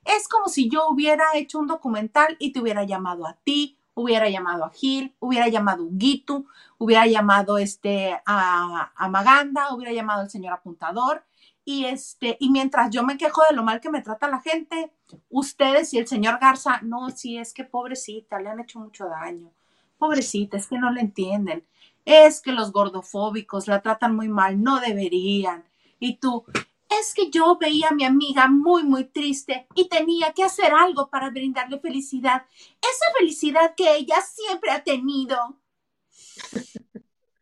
Es 0.06 0.28
como 0.28 0.48
si 0.48 0.70
yo 0.70 0.88
hubiera 0.90 1.26
hecho 1.36 1.60
un 1.60 1.68
documental 1.68 2.36
y 2.40 2.52
te 2.52 2.60
hubiera 2.60 2.84
llamado 2.84 3.28
a 3.28 3.34
ti, 3.34 3.78
hubiera 3.94 4.30
llamado 4.30 4.66
a 4.66 4.70
Gil, 4.70 5.16
hubiera 5.20 5.48
llamado 5.48 5.84
a 5.84 5.88
Guitu, 5.92 6.46
hubiera 6.78 7.08
llamado 7.08 7.58
este, 7.58 8.20
a, 8.26 8.92
a 8.96 9.10
Maganda, 9.10 9.74
hubiera 9.74 9.92
llamado 9.92 10.22
al 10.22 10.30
señor 10.30 10.54
apuntador 10.54 11.24
y 11.70 11.84
este, 11.84 12.38
y 12.40 12.50
mientras 12.50 12.92
yo 12.92 13.04
me 13.04 13.18
quejo 13.18 13.42
de 13.50 13.54
lo 13.54 13.62
mal 13.62 13.82
que 13.82 13.90
me 13.90 14.02
trata 14.02 14.30
la 14.30 14.40
gente, 14.40 14.90
ustedes 15.30 15.94
y 15.94 15.98
el 15.98 16.08
señor 16.08 16.40
Garza, 16.40 16.80
no, 16.82 17.10
sí, 17.10 17.38
es 17.38 17.54
que 17.54 17.66
pobrecita, 17.66 18.40
le 18.40 18.48
han 18.48 18.62
hecho 18.62 18.80
mucho 18.80 19.10
daño. 19.10 19.52
Pobrecita, 19.98 20.56
es 20.56 20.68
que 20.68 20.80
no 20.80 20.90
le 20.92 21.02
entienden. 21.02 21.66
Es 22.06 22.40
que 22.40 22.54
los 22.54 22.72
gordofóbicos 22.72 23.68
la 23.68 23.82
tratan 23.82 24.16
muy 24.16 24.30
mal, 24.30 24.64
no 24.64 24.80
deberían. 24.80 25.66
Y 26.00 26.18
tú, 26.18 26.46
es 26.90 27.14
que 27.14 27.30
yo 27.30 27.58
veía 27.58 27.90
a 27.90 27.94
mi 27.94 28.06
amiga 28.06 28.48
muy, 28.48 28.84
muy 28.84 29.06
triste 29.06 29.68
y 29.76 29.90
tenía 29.90 30.34
que 30.34 30.44
hacer 30.44 30.74
algo 30.74 31.10
para 31.10 31.30
brindarle 31.30 31.80
felicidad. 31.80 32.46
Esa 32.82 33.06
felicidad 33.18 33.76
que 33.76 33.96
ella 33.96 34.22
siempre 34.22 34.72
ha 34.72 34.84
tenido. 34.84 35.60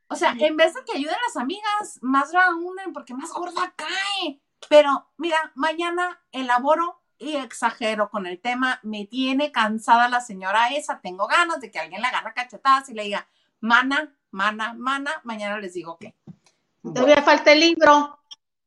O 0.07 0.15
sea, 0.15 0.35
en 0.37 0.55
vez 0.55 0.73
de 0.73 0.83
que 0.85 0.97
ayuden 0.97 1.15
las 1.27 1.37
amigas, 1.37 1.99
más 2.01 2.31
la 2.31 2.53
unen 2.55 2.93
porque 2.93 3.13
más 3.13 3.31
gorda 3.31 3.73
cae. 3.75 4.41
Pero 4.69 5.07
mira, 5.17 5.51
mañana 5.55 6.21
elaboro 6.31 7.01
y 7.17 7.35
exagero 7.35 8.09
con 8.09 8.25
el 8.25 8.39
tema. 8.39 8.79
Me 8.83 9.05
tiene 9.05 9.51
cansada 9.51 10.09
la 10.09 10.21
señora 10.21 10.69
esa. 10.69 11.01
Tengo 11.01 11.27
ganas 11.27 11.59
de 11.59 11.71
que 11.71 11.79
alguien 11.79 12.01
le 12.01 12.07
agarre 12.07 12.33
cachetadas 12.33 12.89
y 12.89 12.93
le 12.93 13.03
diga, 13.03 13.27
mana, 13.59 14.15
mana, 14.31 14.73
mana. 14.73 15.21
Mañana 15.23 15.59
les 15.59 15.73
digo 15.73 15.97
qué. 15.97 16.15
Todavía 16.81 17.21
falta 17.23 17.51
el 17.51 17.61
libro 17.61 18.19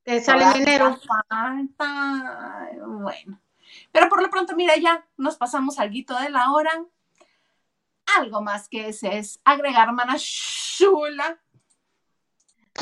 que 0.09 0.23
sale 0.23 0.45
en 0.45 0.63
enero. 0.63 0.99
Falta. 1.07 2.71
Bueno. 2.87 3.41
Pero 3.93 4.09
por 4.09 4.23
lo 4.23 4.31
pronto, 4.31 4.57
mira, 4.57 4.77
ya 4.77 5.05
nos 5.17 5.37
pasamos 5.37 5.79
al 5.79 5.91
guito 5.91 6.19
de 6.19 6.31
la 6.31 6.53
hora 6.53 6.73
algo 8.17 8.41
más 8.41 8.69
que 8.69 8.89
ese 8.89 9.19
es 9.19 9.41
agregar, 9.45 9.93
mana 9.93 10.17
chula. 10.19 11.39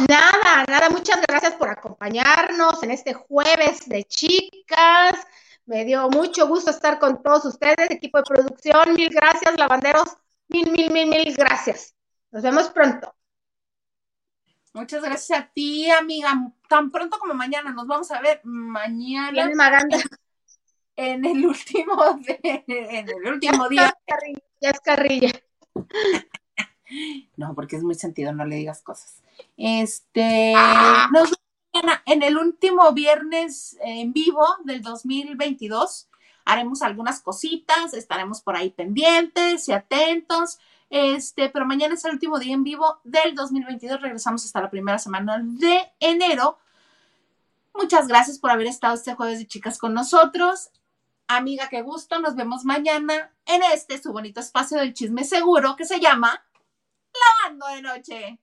Nada, 0.09 0.65
nada, 0.69 0.91
muchas 0.91 1.21
gracias 1.27 1.55
por 1.55 1.69
acompañarnos 1.69 2.83
en 2.83 2.91
este 2.91 3.15
jueves 3.15 3.89
de 3.89 4.05
chicas. 4.05 5.17
Me 5.65 5.85
dio 5.85 6.09
mucho 6.11 6.47
gusto 6.47 6.71
estar 6.71 6.99
con 6.99 7.23
todos 7.23 7.45
ustedes, 7.47 7.91
equipo 7.91 8.19
de 8.19 8.25
producción. 8.25 8.95
Mil 8.95 9.11
gracias, 9.11 9.57
lavanderos. 9.57 10.17
Mil, 10.49 10.71
mil, 10.71 10.93
mil, 10.93 11.09
mil 11.09 11.35
gracias. 11.35 11.95
Nos 12.31 12.43
vemos 12.43 12.69
pronto. 12.69 13.16
Muchas 14.77 15.03
gracias 15.03 15.41
a 15.41 15.47
ti, 15.55 15.91
amiga. 15.91 16.53
Tan 16.69 16.91
pronto 16.91 17.19
como 17.19 17.33
mañana. 17.33 17.73
Nos 17.73 17.87
vamos 17.87 18.11
a 18.11 18.21
ver 18.21 18.43
mañana. 18.45 19.49
En 20.95 21.25
el 21.25 21.47
último, 21.47 22.21
en 22.43 23.09
el 23.09 23.33
último 23.33 23.71
día 23.71 23.95
ya 24.61 24.71
es 24.71 24.81
carrilla. 24.81 25.33
No, 27.37 27.55
porque 27.55 27.77
es 27.77 27.83
muy 27.83 27.95
sentido, 27.95 28.33
no 28.33 28.45
le 28.45 28.57
digas 28.57 28.83
cosas. 28.83 29.23
Este, 29.57 30.53
ah. 30.55 31.09
nos 31.11 31.33
vemos 31.73 31.99
en 32.07 32.23
el 32.23 32.37
último 32.37 32.93
viernes 32.93 33.77
en 33.81 34.13
vivo 34.13 34.47
del 34.65 34.83
2022. 34.83 36.09
Haremos 36.45 36.83
algunas 36.83 37.21
cositas, 37.23 37.93
estaremos 37.95 38.41
por 38.43 38.57
ahí 38.57 38.71
pendientes 38.71 39.69
y 39.69 39.73
atentos. 39.73 40.59
Este, 40.91 41.49
pero 41.49 41.67
mañana 41.67 41.95
es 41.95 42.05
el 42.05 42.13
último 42.13 42.39
día 42.39 42.55
en 42.55 42.65
vivo 42.65 43.01
del 43.05 43.35
2022. 43.35 44.01
Regresamos 44.01 44.45
hasta 44.45 44.61
la 44.61 44.71
primera 44.71 44.99
semana 44.99 45.41
de 45.43 45.81
enero. 46.01 46.59
Muchas 47.75 48.09
gracias 48.09 48.39
por 48.39 48.51
haber 48.51 48.67
estado 48.67 48.95
este 48.95 49.15
jueves 49.15 49.39
de 49.39 49.47
chicas 49.47 49.79
con 49.79 49.93
nosotros. 49.95 50.71
Amiga, 51.29 51.69
qué 51.69 51.83
gusto. 51.83 52.19
Nos 52.21 52.37
vemos 52.37 52.65
mañana 52.65 53.33
en 53.45 53.63
este 53.75 54.01
su 54.01 54.13
bonito 54.13 54.41
espacio 54.41 54.79
del 54.79 54.95
chisme 54.95 55.25
seguro 55.25 55.77
que 55.77 55.85
se 55.85 56.01
llama 56.01 56.45
Lavando 57.43 57.67
de 57.67 57.83
Noche. 57.83 58.39